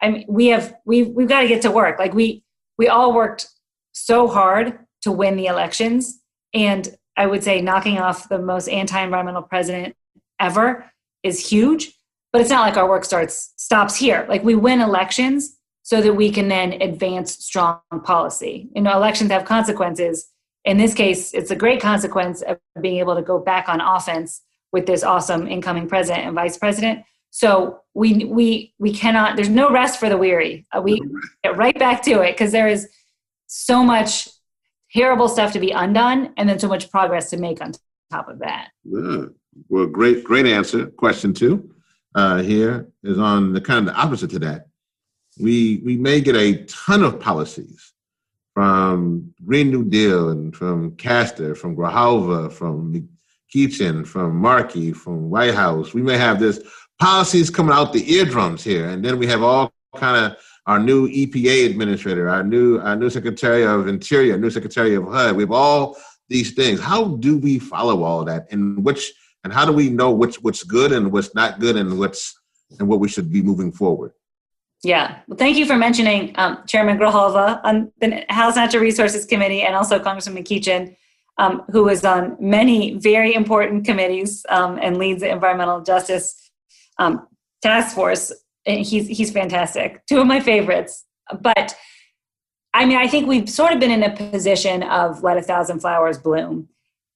I 0.00 0.10
mean, 0.10 0.24
we 0.28 0.46
have 0.48 0.74
we 0.84 1.04
we've 1.04 1.28
got 1.28 1.42
to 1.42 1.48
get 1.48 1.62
to 1.62 1.70
work. 1.70 1.98
Like 1.98 2.14
we 2.14 2.44
we 2.76 2.88
all 2.88 3.12
worked 3.12 3.48
so 3.92 4.28
hard 4.28 4.78
to 5.02 5.12
win 5.12 5.36
the 5.36 5.46
elections, 5.46 6.20
and 6.54 6.88
I 7.16 7.26
would 7.26 7.42
say 7.42 7.60
knocking 7.60 7.98
off 7.98 8.28
the 8.28 8.38
most 8.38 8.68
anti-environmental 8.68 9.42
president 9.42 9.96
ever 10.38 10.90
is 11.22 11.48
huge. 11.48 11.92
But 12.32 12.42
it's 12.42 12.50
not 12.50 12.66
like 12.66 12.76
our 12.76 12.88
work 12.88 13.04
starts 13.04 13.54
stops 13.56 13.96
here. 13.96 14.26
Like 14.28 14.44
we 14.44 14.54
win 14.54 14.80
elections 14.80 15.58
so 15.82 16.02
that 16.02 16.12
we 16.12 16.30
can 16.30 16.48
then 16.48 16.74
advance 16.82 17.32
strong 17.32 17.80
policy. 18.04 18.68
You 18.74 18.82
know, 18.82 18.94
elections 18.94 19.30
have 19.30 19.46
consequences. 19.46 20.30
In 20.66 20.76
this 20.76 20.92
case, 20.92 21.32
it's 21.32 21.50
a 21.50 21.56
great 21.56 21.80
consequence 21.80 22.42
of 22.42 22.58
being 22.80 22.98
able 22.98 23.14
to 23.14 23.22
go 23.22 23.38
back 23.38 23.70
on 23.70 23.80
offense 23.80 24.42
with 24.70 24.84
this 24.84 25.02
awesome 25.02 25.48
incoming 25.48 25.88
president 25.88 26.26
and 26.26 26.34
vice 26.34 26.58
president. 26.58 27.04
So 27.30 27.80
we 27.94 28.24
we 28.24 28.74
we 28.78 28.92
cannot. 28.92 29.36
There's 29.36 29.48
no 29.48 29.70
rest 29.70 30.00
for 30.00 30.08
the 30.08 30.16
weary. 30.16 30.66
Uh, 30.72 30.80
we 30.80 31.00
get 31.44 31.56
right 31.56 31.78
back 31.78 32.02
to 32.02 32.22
it 32.22 32.32
because 32.32 32.52
there 32.52 32.68
is 32.68 32.88
so 33.46 33.82
much 33.82 34.28
terrible 34.92 35.28
stuff 35.28 35.52
to 35.52 35.60
be 35.60 35.70
undone, 35.70 36.32
and 36.36 36.48
then 36.48 36.58
so 36.58 36.68
much 36.68 36.90
progress 36.90 37.30
to 37.30 37.36
make 37.36 37.60
on 37.60 37.72
top 38.10 38.28
of 38.28 38.38
that. 38.40 38.68
Yeah. 38.84 39.26
Well, 39.68 39.86
great, 39.86 40.24
great 40.24 40.46
answer. 40.46 40.86
Question 40.86 41.34
two 41.34 41.74
uh, 42.14 42.42
here 42.42 42.88
is 43.02 43.18
on 43.18 43.52
the 43.52 43.60
kind 43.60 43.86
of 43.86 43.94
the 43.94 44.00
opposite 44.00 44.30
to 44.30 44.38
that. 44.40 44.68
We 45.40 45.82
we 45.84 45.96
may 45.96 46.20
get 46.20 46.36
a 46.36 46.64
ton 46.64 47.02
of 47.02 47.20
policies 47.20 47.92
from 48.54 49.32
Green 49.44 49.70
New 49.70 49.84
Deal 49.84 50.30
and 50.30 50.54
from 50.54 50.96
Castor, 50.96 51.54
from 51.54 51.76
Grijalva, 51.76 52.50
from 52.52 53.08
McEachin, 53.54 54.04
from 54.04 54.36
Markey, 54.36 54.92
from 54.92 55.30
White 55.30 55.54
House. 55.54 55.94
We 55.94 56.02
may 56.02 56.18
have 56.18 56.40
this 56.40 56.60
policies 56.98 57.50
coming 57.50 57.74
out 57.74 57.92
the 57.92 58.12
eardrums 58.12 58.62
here, 58.62 58.88
and 58.88 59.04
then 59.04 59.18
we 59.18 59.26
have 59.26 59.42
all 59.42 59.72
kind 59.96 60.24
of 60.24 60.36
our 60.66 60.78
new 60.78 61.08
EPA 61.08 61.70
administrator, 61.70 62.28
our 62.28 62.42
new 62.42 62.78
our 62.78 62.96
new 62.96 63.10
Secretary 63.10 63.64
of 63.64 63.88
Interior, 63.88 64.36
new 64.36 64.50
Secretary 64.50 64.94
of 64.94 65.04
HUD. 65.04 65.36
We 65.36 65.42
have 65.44 65.52
all 65.52 65.96
these 66.28 66.52
things. 66.52 66.80
How 66.80 67.16
do 67.16 67.38
we 67.38 67.58
follow 67.58 68.02
all 68.02 68.24
that, 68.24 68.46
and 68.52 68.84
which 68.84 69.12
and 69.44 69.52
how 69.52 69.64
do 69.64 69.72
we 69.72 69.88
know 69.88 70.10
what's 70.10 70.42
what's 70.42 70.62
good 70.62 70.92
and 70.92 71.10
what's 71.12 71.34
not 71.34 71.60
good, 71.60 71.76
and 71.76 71.98
what's 71.98 72.38
and 72.78 72.88
what 72.88 73.00
we 73.00 73.08
should 73.08 73.32
be 73.32 73.42
moving 73.42 73.72
forward? 73.72 74.12
Yeah, 74.84 75.18
well, 75.26 75.36
thank 75.36 75.56
you 75.56 75.66
for 75.66 75.76
mentioning 75.76 76.34
um, 76.36 76.62
Chairman 76.68 76.98
Grijalva 76.98 77.60
on 77.64 77.90
the 78.00 78.24
House 78.28 78.54
Natural 78.54 78.82
Resources 78.82 79.24
Committee, 79.24 79.62
and 79.62 79.74
also 79.74 79.98
Congressman 79.98 80.42
McEachin, 80.42 80.94
um, 81.38 81.64
who 81.70 81.88
is 81.88 82.04
on 82.04 82.36
many 82.38 82.96
very 82.98 83.34
important 83.34 83.84
committees 83.84 84.44
um, 84.50 84.78
and 84.80 84.98
leads 84.98 85.22
the 85.22 85.30
environmental 85.30 85.80
justice 85.80 86.47
um, 86.98 87.26
task 87.62 87.94
force. 87.94 88.32
And 88.66 88.84
he's 88.84 89.06
he's 89.08 89.30
fantastic. 89.30 90.04
Two 90.06 90.20
of 90.20 90.26
my 90.26 90.40
favorites. 90.40 91.04
But 91.40 91.74
I 92.74 92.84
mean, 92.84 92.98
I 92.98 93.08
think 93.08 93.26
we've 93.26 93.48
sort 93.48 93.72
of 93.72 93.80
been 93.80 93.90
in 93.90 94.02
a 94.02 94.14
position 94.14 94.82
of 94.82 95.22
let 95.22 95.38
a 95.38 95.42
thousand 95.42 95.80
flowers 95.80 96.18
bloom, 96.18 96.68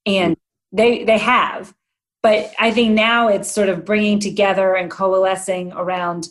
and 0.07 0.37
they 0.73 1.05
they 1.05 1.19
have. 1.19 1.75
But 2.23 2.53
I 2.59 2.71
think 2.71 2.93
now 2.93 3.29
it's 3.29 3.51
sort 3.51 3.69
of 3.69 3.85
bringing 3.85 4.19
together 4.21 4.75
and 4.77 4.91
coalescing 4.91 5.73
around 5.73 6.29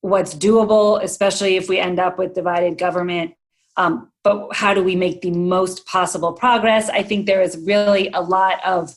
what's 0.00 0.34
doable, 0.34 1.02
especially 1.02 1.56
if 1.56 1.68
we 1.68 1.78
end 1.78 1.98
up 1.98 2.18
with 2.18 2.34
divided 2.34 2.76
government. 2.76 3.34
Um, 3.76 4.10
but 4.24 4.48
how 4.52 4.74
do 4.74 4.82
we 4.82 4.96
make 4.96 5.22
the 5.22 5.30
most 5.30 5.86
possible 5.86 6.32
progress? 6.32 6.90
I 6.90 7.02
think 7.02 7.26
there 7.26 7.42
is 7.42 7.56
really 7.58 8.08
a 8.12 8.20
lot 8.20 8.64
of 8.66 8.94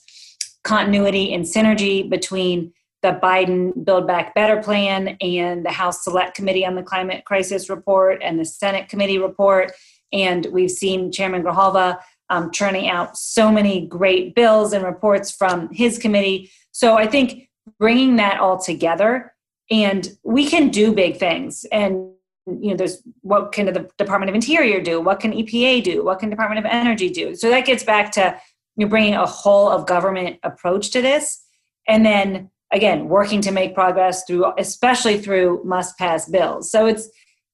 continuity 0.64 1.34
and 1.34 1.45
synergy 1.45 2.10
between 2.10 2.74
the 3.02 3.20
Biden 3.22 3.84
Build 3.84 4.08
Back 4.08 4.36
Better 4.36 4.62
plan 4.62 5.18
and 5.22 5.66
the 5.66 5.72
House 5.72 6.04
Select 6.04 6.36
Committee 6.36 6.66
on 6.66 6.76
the 6.76 6.84
Climate 6.84 7.26
Crisis 7.26 7.70
Report 7.70 8.22
and 8.24 8.39
the 8.39 8.45
Senate 8.45 8.89
Committee 8.89 9.18
report. 9.18 9.72
And 10.14 10.45
we've 10.52 10.72
seen 10.72 11.12
Chairman 11.12 11.43
Grijalva 11.43 11.99
um, 12.30 12.52
churning 12.52 12.89
out 12.89 13.18
so 13.18 13.52
many 13.52 13.86
great 13.88 14.36
bills 14.36 14.72
and 14.72 14.84
reports 14.86 15.32
from 15.32 15.70
his 15.72 15.97
committee. 15.97 16.52
So 16.72 16.95
I 16.95 17.08
think 17.08 17.49
bringing 17.80 18.18
that 18.18 18.39
all 18.39 18.60
together, 18.60 19.34
and 19.70 20.10
we 20.24 20.47
can 20.47 20.70
do 20.70 20.93
big 20.93 21.18
things. 21.18 21.66
And 21.72 22.12
you 22.45 22.72
know, 22.72 22.76
there's 22.76 23.02
what 23.22 23.52
can 23.52 23.66
the 23.66 23.89
Department 23.97 24.30
of 24.30 24.36
Interior 24.36 24.82
do? 24.82 25.02
What 25.02 25.20
can 25.20 25.32
EPA 25.32 25.84
do? 25.84 26.04
What 26.04 26.20
can 26.20 26.30
Department 26.30 26.66
of 26.66 26.72
Energy 26.72 27.10
do? 27.10 27.36
So 27.36 27.49
that 27.49 27.66
gets 27.66 27.84
back 27.84 28.12
to 28.14 28.39
you 28.78 28.86
know, 28.86 28.89
bringing 28.89 29.16
a 29.16 29.26
whole 29.26 29.70
of 29.70 29.88
government 29.88 30.39
approach 30.43 30.91
to 30.91 31.02
this, 31.02 31.43
and 31.88 32.06
then 32.06 32.51
again 32.72 33.07
working 33.07 33.41
to 33.41 33.51
make 33.51 33.74
progress 33.76 34.24
through 34.26 34.51
especially 34.57 35.17
through 35.17 35.61
must 35.63 35.97
pass 35.97 36.30
bills. 36.30 36.72
So 36.72 36.86
it's 36.86 37.09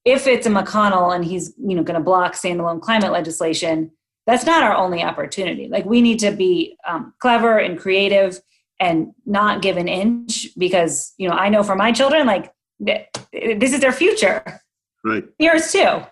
if 0.06 0.28
it's 0.28 0.48
a 0.48 0.50
mcconnell 0.50 1.16
and 1.16 1.26
he's 1.26 1.54
you 1.58 1.76
know 1.76 1.84
going 1.84 2.00
to 2.00 2.04
block 2.04 2.34
standalone 2.34 2.82
climate 2.82 3.12
legislation 3.12 3.92
that's 4.26 4.46
not 4.46 4.62
our 4.62 4.76
only 4.76 5.02
opportunity. 5.02 5.70
Like 5.70 5.86
we 5.86 6.02
need 6.02 6.20
to 6.20 6.32
be 6.32 6.78
um, 6.86 7.14
clever 7.20 7.58
and 7.60 7.80
creative 7.80 8.42
and 8.78 9.14
not 9.26 9.62
give 9.62 9.78
an 9.78 9.88
inch 9.88 10.50
because 10.58 11.14
you 11.18 11.28
know 11.28 11.36
i 11.36 11.50
know 11.50 11.64
for 11.64 11.76
my 11.76 11.92
children 11.92 12.28
like 12.28 12.54
this 12.80 13.74
is 13.74 13.80
their 13.80 13.92
future. 13.92 14.44
Right. 15.04 15.24
Yours 15.40 15.72
too. 15.72 16.04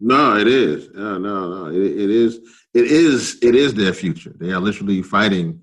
No 0.00 0.36
it 0.36 0.48
is. 0.48 0.90
No 0.92 1.18
no 1.18 1.48
no 1.48 1.70
it, 1.70 1.76
it 1.76 2.10
is 2.10 2.40
it 2.74 2.86
is 2.86 3.38
it 3.42 3.54
is 3.54 3.74
their 3.74 3.94
future. 3.94 4.34
They 4.38 4.50
are 4.50 4.60
literally 4.60 5.02
fighting 5.02 5.60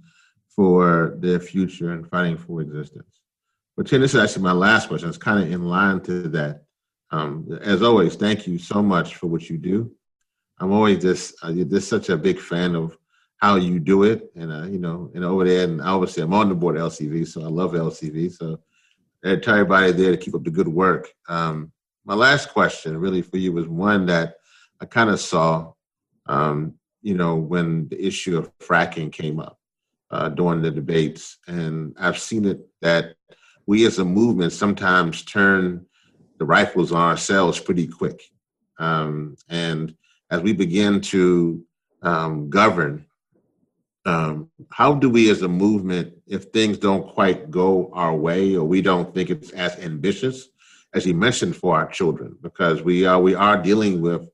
for 0.62 1.16
their 1.18 1.40
future 1.40 1.92
and 1.92 2.08
fighting 2.08 2.38
for 2.38 2.62
existence. 2.62 3.20
But 3.76 3.88
Tim, 3.88 4.00
this 4.00 4.14
is 4.14 4.22
actually 4.22 4.44
my 4.44 4.52
last 4.52 4.90
question. 4.90 5.10
It's 5.10 5.18
kind 5.18 5.44
of 5.44 5.52
in 5.52 5.66
line 5.66 6.02
to 6.02 6.28
that. 6.30 6.66
Um, 7.10 7.58
as 7.64 7.82
always, 7.82 8.16
thank 8.16 8.46
you 8.46 8.60
so 8.60 8.84
much 8.84 9.16
for 9.16 9.26
what 9.26 9.50
you 9.50 9.58
do. 9.58 9.92
I'm 10.60 10.72
always 10.72 11.02
just 11.02 11.34
uh, 11.42 11.52
just 11.52 11.90
such 11.90 12.10
a 12.10 12.16
big 12.16 12.40
fan 12.40 12.76
of 12.76 12.96
how 13.38 13.56
you 13.56 13.80
do 13.80 14.04
it, 14.04 14.32
and 14.36 14.52
uh, 14.52 14.66
you 14.68 14.78
know, 14.78 15.10
and 15.16 15.26
over 15.26 15.46
there, 15.46 15.64
and 15.64 15.82
obviously 15.82 16.22
I'm 16.22 16.36
on 16.36 16.50
the 16.50 16.54
board 16.54 16.78
of 16.78 16.92
LCV, 16.92 17.28
so 17.28 17.42
I 17.42 17.48
love 17.48 17.72
LCV. 17.72 18.32
So, 18.32 18.60
tell 19.24 19.56
everybody 19.56 19.94
there 19.94 20.12
to 20.12 20.18
keep 20.18 20.36
up 20.36 20.44
the 20.44 20.52
good 20.52 20.68
work. 20.68 21.12
Um, 21.28 21.72
my 22.06 22.14
last 22.14 22.50
question, 22.50 23.00
really, 23.00 23.24
for 23.24 23.38
you 23.38 23.52
was 23.52 23.68
one 23.68 24.06
that 24.06 24.36
I 24.80 24.86
kind 24.86 25.10
of 25.10 25.20
saw, 25.20 25.74
um, 26.28 26.76
you 27.02 27.16
know, 27.16 27.38
when 27.38 27.88
the 27.88 28.00
issue 28.00 28.38
of 28.38 28.56
fracking 28.60 29.12
came 29.12 29.40
up 29.40 29.58
uh, 30.12 30.30
during 30.30 30.62
the 30.62 30.72
debates, 30.72 31.38
and 31.48 31.96
I've 32.00 32.20
seen 32.20 32.46
it 32.46 32.60
that 32.82 33.16
we 33.66 33.86
as 33.86 34.00
a 34.00 34.06
movement 34.06 34.54
sometimes 34.54 35.24
turn 35.24 35.86
the 36.38 36.46
rifles 36.46 36.92
on 36.92 37.02
ourselves 37.02 37.60
pretty 37.60 37.88
quick, 37.88 38.22
um, 38.80 39.36
and 39.50 39.96
as 40.30 40.42
we 40.42 40.54
begin 40.54 41.02
to 41.02 41.64
um, 42.02 42.50
govern, 42.50 43.06
um, 44.06 44.50
how 44.72 44.94
do 44.94 45.10
we 45.10 45.30
as 45.30 45.44
a 45.44 45.48
movement, 45.48 46.14
if 46.28 46.46
things 46.46 46.78
don't 46.78 47.08
quite 47.14 47.52
go 47.52 47.92
our 47.94 48.16
way 48.16 48.56
or 48.56 48.64
we 48.64 48.82
don't 48.82 49.14
think 49.14 49.30
it's 49.30 49.52
as 49.52 49.78
ambitious 49.80 50.50
as 50.94 51.06
you 51.06 51.14
mentioned 51.14 51.56
for 51.56 51.76
our 51.76 51.88
children, 51.88 52.36
because 52.42 52.82
we 52.82 53.06
are 53.06 53.22
we 53.22 53.36
are 53.36 53.62
dealing 53.62 54.02
with 54.02 54.28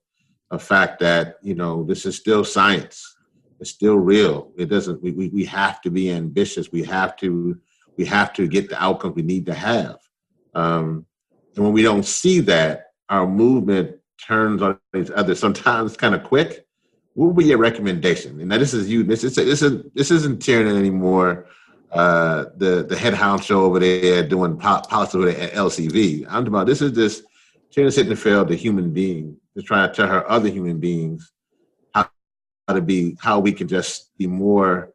a 0.51 0.57
fact 0.57 0.99
that 0.99 1.37
you 1.41 1.53
know 1.53 1.83
this 1.83 2.05
is 2.05 2.15
still 2.15 2.43
science, 2.43 3.16
it's 3.59 3.71
still 3.71 3.95
real. 3.95 4.51
It 4.57 4.65
doesn't. 4.65 5.01
We 5.01 5.11
we, 5.11 5.29
we 5.29 5.45
have 5.45 5.81
to 5.81 5.89
be 5.89 6.11
ambitious. 6.11 6.71
We 6.71 6.83
have 6.83 7.15
to 7.17 7.59
we 7.97 8.05
have 8.05 8.33
to 8.33 8.47
get 8.47 8.69
the 8.69 8.81
outcomes 8.81 9.15
we 9.15 9.23
need 9.23 9.45
to 9.47 9.53
have. 9.53 9.97
Um, 10.53 11.05
and 11.55 11.65
when 11.65 11.73
we 11.73 11.81
don't 11.81 12.05
see 12.05 12.39
that, 12.41 12.91
our 13.09 13.27
movement 13.27 13.97
turns 14.25 14.61
on 14.61 14.79
each 14.95 15.09
other 15.11 15.35
sometimes 15.35 15.97
kind 15.97 16.15
of 16.15 16.23
quick. 16.23 16.65
What 17.13 17.27
would 17.27 17.37
be 17.37 17.45
your 17.45 17.57
recommendation? 17.57 18.39
And 18.39 18.49
now 18.49 18.59
this 18.59 18.73
is 18.73 18.89
you. 18.89 19.03
This 19.03 19.23
is 19.23 19.35
this 19.35 19.61
is 19.61 19.85
this 19.93 20.11
isn't 20.11 20.41
Tiernan 20.41 20.77
anymore. 20.77 21.47
Uh, 21.91 22.45
the 22.57 22.85
the 22.87 22.97
head 22.97 23.13
honcho 23.13 23.51
over 23.51 23.79
there 23.79 24.27
doing 24.27 24.51
over 24.53 25.29
at 25.29 25.53
LCV. 25.53 26.25
I'm 26.25 26.25
talking 26.25 26.47
about 26.47 26.67
this 26.67 26.81
is 26.81 26.93
this 26.93 27.23
Tiernan 27.71 27.93
Sittenfeld, 27.93 28.49
the 28.49 28.55
human 28.55 28.93
being, 28.93 29.37
just 29.55 29.67
trying 29.67 29.89
to 29.89 29.95
tell 29.95 30.07
her 30.07 30.29
other 30.29 30.49
human 30.49 30.79
beings 30.79 31.31
to 32.73 32.81
be, 32.81 33.17
how 33.19 33.39
we 33.39 33.51
can 33.51 33.67
just 33.67 34.17
be 34.17 34.27
more 34.27 34.93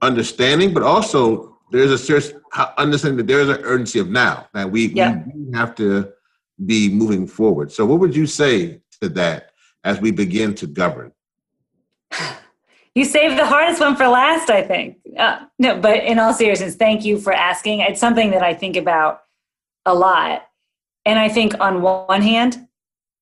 understanding, 0.00 0.72
but 0.72 0.82
also 0.82 1.58
there's 1.70 1.90
a 1.90 1.98
serious 1.98 2.32
understanding 2.76 3.18
that 3.18 3.26
there's 3.26 3.48
an 3.48 3.60
urgency 3.62 3.98
of 3.98 4.08
now 4.08 4.48
that 4.54 4.70
we, 4.70 4.88
yeah. 4.88 5.22
we 5.34 5.56
have 5.56 5.74
to 5.76 6.12
be 6.66 6.88
moving 6.90 7.26
forward. 7.26 7.72
So, 7.72 7.86
what 7.86 8.00
would 8.00 8.14
you 8.14 8.26
say 8.26 8.80
to 9.00 9.08
that 9.10 9.52
as 9.84 10.00
we 10.00 10.10
begin 10.10 10.54
to 10.56 10.66
govern? 10.66 11.12
You 12.94 13.06
saved 13.06 13.38
the 13.38 13.46
hardest 13.46 13.80
one 13.80 13.96
for 13.96 14.06
last, 14.06 14.50
I 14.50 14.60
think. 14.60 14.98
Uh, 15.18 15.46
no, 15.58 15.80
but 15.80 16.04
in 16.04 16.18
all 16.18 16.34
seriousness, 16.34 16.74
thank 16.74 17.06
you 17.06 17.18
for 17.18 17.32
asking. 17.32 17.80
It's 17.80 17.98
something 17.98 18.32
that 18.32 18.42
I 18.42 18.52
think 18.52 18.76
about 18.76 19.22
a 19.86 19.94
lot. 19.94 20.42
And 21.06 21.18
I 21.18 21.30
think 21.30 21.58
on 21.58 21.80
one 21.80 22.20
hand, 22.20 22.68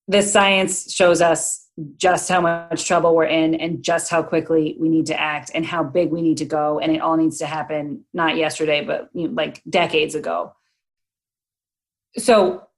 the 0.09 0.23
science 0.23 0.93
shows 0.93 1.23
us 1.23 1.60
just 1.97 2.29
how 2.29 2.41
much 2.41 2.87
trouble 2.87 3.15
we're 3.15 3.25
in 3.25 3.55
and 3.55 3.83
just 3.83 4.11
how 4.11 4.23
quickly 4.23 4.77
we 4.79 4.89
need 4.89 5.07
to 5.07 5.19
act 5.19 5.51
and 5.55 5.65
how 5.65 5.83
big 5.83 6.11
we 6.11 6.23
need 6.23 6.39
to 6.39 6.45
go. 6.45 6.79
And 6.79 6.93
it 6.93 7.01
all 7.01 7.17
needs 7.17 7.39
to 7.39 7.47
happen 7.47 8.05
not 8.13 8.37
yesterday, 8.37 8.85
but 8.85 9.11
you 9.13 9.29
know, 9.29 9.35
like 9.35 9.63
decades 9.69 10.15
ago. 10.15 10.55
So 12.17 12.69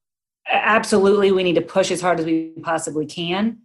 absolutely 0.49 1.33
we 1.33 1.43
need 1.43 1.55
to 1.55 1.63
push 1.63 1.91
as 1.91 2.01
hard 2.01 2.19
as 2.21 2.27
we 2.27 2.53
possibly 2.63 3.07
can 3.07 3.59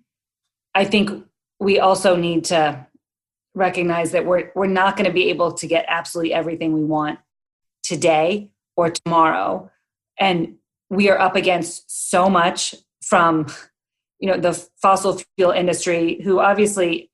i 0.75 0.83
think 0.85 1.25
we 1.59 1.79
also 1.79 2.15
need 2.15 2.45
to 2.45 2.85
recognize 3.55 4.11
that 4.11 4.25
we're 4.25 4.51
we're 4.55 4.67
not 4.67 4.95
going 4.95 5.05
to 5.05 5.13
be 5.13 5.29
able 5.29 5.51
to 5.51 5.67
get 5.67 5.85
absolutely 5.87 6.33
everything 6.33 6.73
we 6.73 6.83
want 6.83 7.19
today 7.83 8.49
or 8.75 8.89
tomorrow 8.89 9.69
and 10.19 10.55
we 10.89 11.09
are 11.09 11.19
up 11.19 11.35
against 11.35 12.09
so 12.09 12.29
much 12.29 12.75
from 13.01 13.47
you 14.19 14.29
know 14.29 14.37
the 14.37 14.53
fossil 14.81 15.21
fuel 15.35 15.51
industry 15.51 16.21
who 16.23 16.39
obviously 16.39 17.11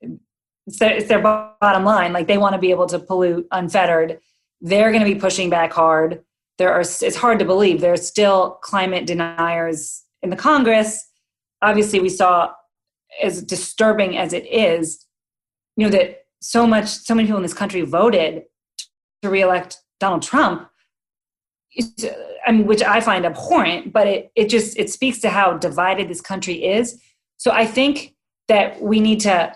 it's 0.67 0.79
their, 0.79 0.93
it's 0.93 1.07
their 1.07 1.21
bottom 1.21 1.83
line 1.83 2.13
like 2.13 2.27
they 2.27 2.37
want 2.37 2.53
to 2.53 2.59
be 2.59 2.71
able 2.71 2.87
to 2.87 2.99
pollute 2.99 3.47
unfettered. 3.51 4.19
They're 4.61 4.91
going 4.91 5.03
to 5.03 5.13
be 5.13 5.19
pushing 5.19 5.49
back 5.49 5.73
hard. 5.73 6.23
There 6.57 6.73
are 6.73 6.81
it's 6.81 7.15
hard 7.15 7.39
to 7.39 7.45
believe. 7.45 7.81
There 7.81 7.93
are 7.93 7.97
still 7.97 8.59
climate 8.61 9.05
deniers 9.05 10.03
in 10.21 10.29
the 10.29 10.35
congress. 10.35 11.05
Obviously 11.61 11.99
we 11.99 12.09
saw 12.09 12.53
as 13.21 13.43
disturbing 13.43 14.17
as 14.17 14.33
it 14.33 14.45
is 14.45 15.05
you 15.75 15.85
know 15.85 15.91
that 15.91 16.25
so 16.41 16.67
much 16.67 16.87
so 16.87 17.15
many 17.15 17.27
people 17.27 17.37
in 17.37 17.43
this 17.43 17.53
country 17.53 17.81
voted 17.81 18.43
to 19.21 19.29
reelect 19.29 19.77
donald 19.99 20.21
trump 20.21 20.69
I 22.45 22.51
mean, 22.51 22.65
which 22.65 22.83
i 22.83 22.99
find 22.99 23.25
abhorrent 23.25 23.93
but 23.93 24.07
it, 24.07 24.31
it 24.35 24.49
just 24.49 24.77
it 24.77 24.89
speaks 24.89 25.19
to 25.19 25.29
how 25.29 25.57
divided 25.57 26.07
this 26.09 26.21
country 26.21 26.63
is. 26.63 26.99
So 27.37 27.51
i 27.51 27.65
think 27.65 28.15
that 28.47 28.81
we 28.81 28.99
need 28.99 29.21
to 29.21 29.53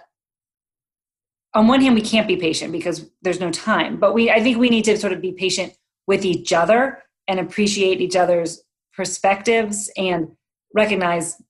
on 1.53 1.67
one 1.67 1.81
hand 1.81 1.95
we 1.95 2.01
can't 2.01 2.27
be 2.27 2.37
patient 2.37 2.71
because 2.71 3.09
there's 3.21 3.39
no 3.39 3.51
time 3.51 3.97
but 3.97 4.13
we 4.13 4.31
i 4.31 4.41
think 4.41 4.57
we 4.57 4.69
need 4.69 4.85
to 4.85 4.97
sort 4.97 5.13
of 5.13 5.21
be 5.21 5.31
patient 5.31 5.73
with 6.07 6.25
each 6.25 6.53
other 6.53 7.03
and 7.27 7.39
appreciate 7.39 8.01
each 8.01 8.15
other's 8.15 8.63
perspectives 8.95 9.91
and 9.97 10.31
recognize 10.73 11.41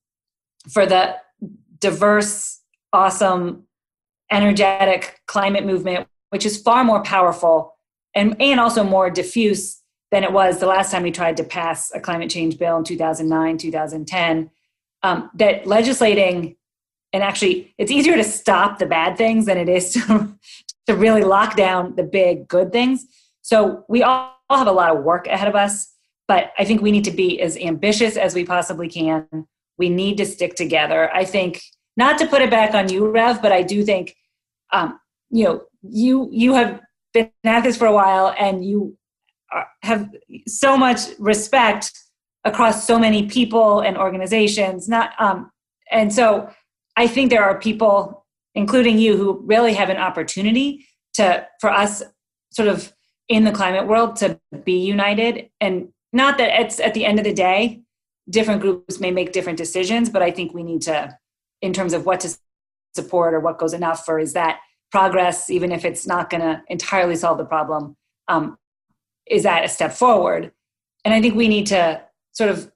for 0.69 0.85
the 0.85 1.15
diverse, 1.79 2.61
awesome, 2.91 3.63
energetic 4.31 5.21
climate 5.27 5.65
movement, 5.65 6.07
which 6.29 6.45
is 6.45 6.61
far 6.61 6.83
more 6.83 7.01
powerful 7.03 7.75
and, 8.13 8.35
and 8.41 8.59
also 8.59 8.83
more 8.83 9.09
diffuse 9.09 9.81
than 10.11 10.23
it 10.23 10.31
was 10.31 10.59
the 10.59 10.65
last 10.65 10.91
time 10.91 11.03
we 11.03 11.11
tried 11.11 11.37
to 11.37 11.43
pass 11.43 11.91
a 11.93 11.99
climate 11.99 12.29
change 12.29 12.57
bill 12.57 12.77
in 12.77 12.83
2009, 12.83 13.57
2010, 13.57 14.49
um, 15.03 15.29
that 15.35 15.67
legislating 15.67 16.55
and 17.13 17.23
actually 17.23 17.73
it's 17.77 17.91
easier 17.91 18.15
to 18.15 18.23
stop 18.23 18.79
the 18.79 18.85
bad 18.85 19.17
things 19.17 19.45
than 19.45 19.57
it 19.57 19.69
is 19.69 19.93
to, 19.93 20.35
to 20.87 20.95
really 20.95 21.23
lock 21.23 21.55
down 21.55 21.95
the 21.95 22.03
big 22.03 22.47
good 22.47 22.71
things. 22.71 23.05
So 23.41 23.85
we 23.87 24.03
all 24.03 24.33
have 24.49 24.67
a 24.67 24.71
lot 24.71 24.95
of 24.95 25.03
work 25.03 25.27
ahead 25.27 25.47
of 25.47 25.55
us, 25.55 25.93
but 26.27 26.51
I 26.57 26.65
think 26.65 26.81
we 26.81 26.91
need 26.91 27.05
to 27.05 27.11
be 27.11 27.41
as 27.41 27.57
ambitious 27.57 28.17
as 28.17 28.35
we 28.35 28.45
possibly 28.45 28.89
can. 28.89 29.47
We 29.77 29.89
need 29.89 30.17
to 30.17 30.25
stick 30.25 30.55
together. 30.55 31.13
I 31.13 31.23
think 31.23 31.61
not 31.95 32.17
to 32.19 32.27
put 32.27 32.41
it 32.41 32.49
back 32.49 32.73
on 32.73 32.89
you, 32.89 33.09
Rev, 33.09 33.41
but 33.41 33.51
I 33.51 33.63
do 33.63 33.83
think 33.83 34.15
um, 34.71 34.99
you 35.29 35.45
know 35.45 35.63
you 35.81 36.29
you 36.31 36.53
have 36.53 36.81
been 37.13 37.31
at 37.43 37.63
this 37.63 37.77
for 37.77 37.85
a 37.87 37.93
while 37.93 38.33
and 38.37 38.65
you 38.65 38.97
have 39.81 40.09
so 40.47 40.77
much 40.77 41.01
respect 41.19 41.91
across 42.43 42.85
so 42.85 42.99
many 42.99 43.27
people 43.27 43.81
and 43.81 43.97
organizations. 43.97 44.87
Not 44.87 45.11
um, 45.19 45.51
and 45.91 46.13
so 46.13 46.49
I 46.95 47.07
think 47.07 47.29
there 47.29 47.43
are 47.43 47.59
people, 47.59 48.25
including 48.55 48.97
you, 48.97 49.15
who 49.15 49.41
really 49.45 49.73
have 49.73 49.89
an 49.89 49.97
opportunity 49.97 50.85
to 51.17 51.45
for 51.59 51.69
us 51.69 52.03
sort 52.51 52.69
of 52.69 52.93
in 53.27 53.43
the 53.43 53.51
climate 53.51 53.87
world 53.87 54.15
to 54.15 54.39
be 54.63 54.79
united 54.79 55.49
and 55.59 55.89
not 56.13 56.37
that 56.37 56.61
it's 56.61 56.79
at 56.79 56.93
the 56.93 57.05
end 57.05 57.19
of 57.19 57.25
the 57.25 57.33
day 57.33 57.81
different 58.29 58.61
groups 58.61 58.99
may 58.99 59.11
make 59.11 59.33
different 59.33 59.57
decisions 59.57 60.09
but 60.09 60.21
i 60.21 60.31
think 60.31 60.53
we 60.53 60.63
need 60.63 60.81
to 60.81 61.17
in 61.61 61.73
terms 61.73 61.93
of 61.93 62.05
what 62.05 62.19
to 62.19 62.29
support 62.95 63.33
or 63.33 63.39
what 63.39 63.57
goes 63.57 63.73
enough 63.73 64.07
or 64.07 64.19
is 64.19 64.33
that 64.33 64.59
progress 64.91 65.49
even 65.49 65.71
if 65.71 65.83
it's 65.83 66.07
not 66.07 66.29
going 66.29 66.41
to 66.41 66.61
entirely 66.69 67.15
solve 67.15 67.37
the 67.37 67.45
problem 67.45 67.95
um, 68.29 68.57
is 69.29 69.43
that 69.43 69.63
a 69.63 69.69
step 69.69 69.91
forward 69.91 70.51
and 71.05 71.13
i 71.13 71.21
think 71.21 71.35
we 71.35 71.47
need 71.47 71.65
to 71.67 72.01
sort 72.31 72.49
of 72.49 72.71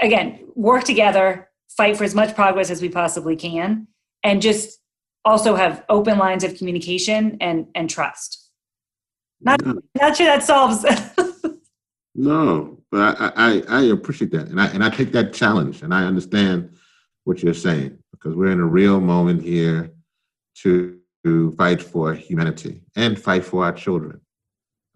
again 0.00 0.40
work 0.54 0.84
together 0.84 1.48
fight 1.68 1.96
for 1.96 2.04
as 2.04 2.14
much 2.14 2.34
progress 2.34 2.70
as 2.70 2.80
we 2.80 2.88
possibly 2.88 3.36
can 3.36 3.86
and 4.22 4.42
just 4.42 4.78
also 5.24 5.56
have 5.56 5.84
open 5.88 6.18
lines 6.18 6.44
of 6.44 6.56
communication 6.56 7.36
and 7.40 7.66
and 7.74 7.90
trust 7.90 8.46
not, 9.40 9.60
yeah. 9.64 9.72
not 10.00 10.16
sure 10.16 10.26
that 10.26 10.42
solves. 10.42 10.84
no, 12.14 12.78
but 12.90 13.16
I, 13.20 13.32
I, 13.36 13.62
I 13.68 13.82
appreciate 13.84 14.30
that, 14.32 14.48
and 14.48 14.60
I 14.60 14.66
and 14.68 14.82
I 14.82 14.90
take 14.90 15.12
that 15.12 15.32
challenge, 15.32 15.82
and 15.82 15.92
I 15.92 16.04
understand 16.04 16.74
what 17.24 17.42
you're 17.42 17.54
saying 17.54 17.98
because 18.12 18.34
we're 18.34 18.50
in 18.50 18.60
a 18.60 18.66
real 18.66 19.00
moment 19.00 19.42
here 19.42 19.90
to, 20.62 20.98
to 21.24 21.52
fight 21.52 21.82
for 21.82 22.14
humanity 22.14 22.80
and 22.94 23.20
fight 23.20 23.44
for 23.44 23.64
our 23.64 23.72
children. 23.72 24.20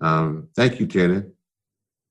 Um, 0.01 0.49
thank 0.55 0.81
you, 0.81 0.87
Tiernan. 0.87 1.33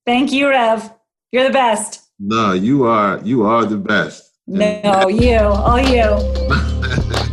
Thank 0.06 0.32
you, 0.32 0.50
Rev. 0.50 0.92
You're 1.32 1.44
the 1.44 1.54
best. 1.54 2.10
No, 2.20 2.54
you 2.54 2.84
are 2.86 3.20
you 3.24 3.44
are 3.44 3.66
the 3.66 3.78
best. 3.78 4.34
No, 4.48 5.08
you, 5.08 5.38
all 5.38 5.80
you. 5.80 7.20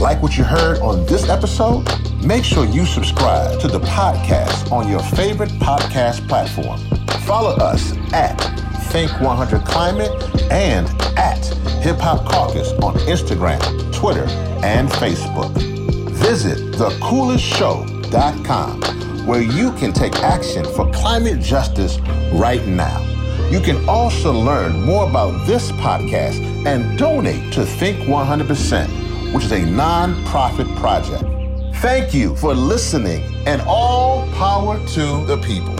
Like 0.00 0.22
what 0.22 0.38
you 0.38 0.44
heard 0.44 0.78
on 0.78 1.04
this 1.06 1.28
episode? 1.28 1.84
Make 2.24 2.44
sure 2.44 2.64
you 2.64 2.86
subscribe 2.86 3.58
to 3.58 3.66
the 3.66 3.80
podcast 3.80 4.70
on 4.70 4.88
your 4.88 5.00
favorite 5.00 5.50
podcast 5.58 6.28
platform. 6.28 6.78
Follow 7.22 7.56
us 7.56 7.96
at 8.12 8.36
Think 8.92 9.10
100 9.20 9.64
Climate 9.64 10.12
and 10.52 10.88
at 11.18 11.42
Hip 11.82 11.98
Hop 11.98 12.24
Caucus 12.28 12.72
on 12.82 12.94
Instagram, 13.06 13.60
Twitter, 13.92 14.26
and 14.64 14.88
Facebook. 14.88 15.52
Visit 16.12 16.58
thecoolestshow.com 16.74 19.26
where 19.26 19.42
you 19.42 19.72
can 19.72 19.92
take 19.92 20.14
action 20.16 20.64
for 20.64 20.90
climate 20.90 21.40
justice 21.40 21.98
right 22.32 22.66
now. 22.66 23.04
You 23.50 23.60
can 23.60 23.88
also 23.88 24.32
learn 24.32 24.80
more 24.82 25.08
about 25.08 25.46
this 25.46 25.70
podcast 25.72 26.40
and 26.66 26.98
donate 26.98 27.52
to 27.52 27.64
Think 27.64 28.00
100%, 28.00 29.32
which 29.34 29.44
is 29.44 29.52
a 29.52 29.64
non-profit 29.66 30.66
project. 30.76 31.24
Thank 31.76 32.12
you 32.14 32.34
for 32.36 32.54
listening 32.54 33.22
and 33.46 33.62
all 33.66 34.26
power 34.32 34.78
to 34.78 35.24
the 35.26 35.36
people. 35.44 35.76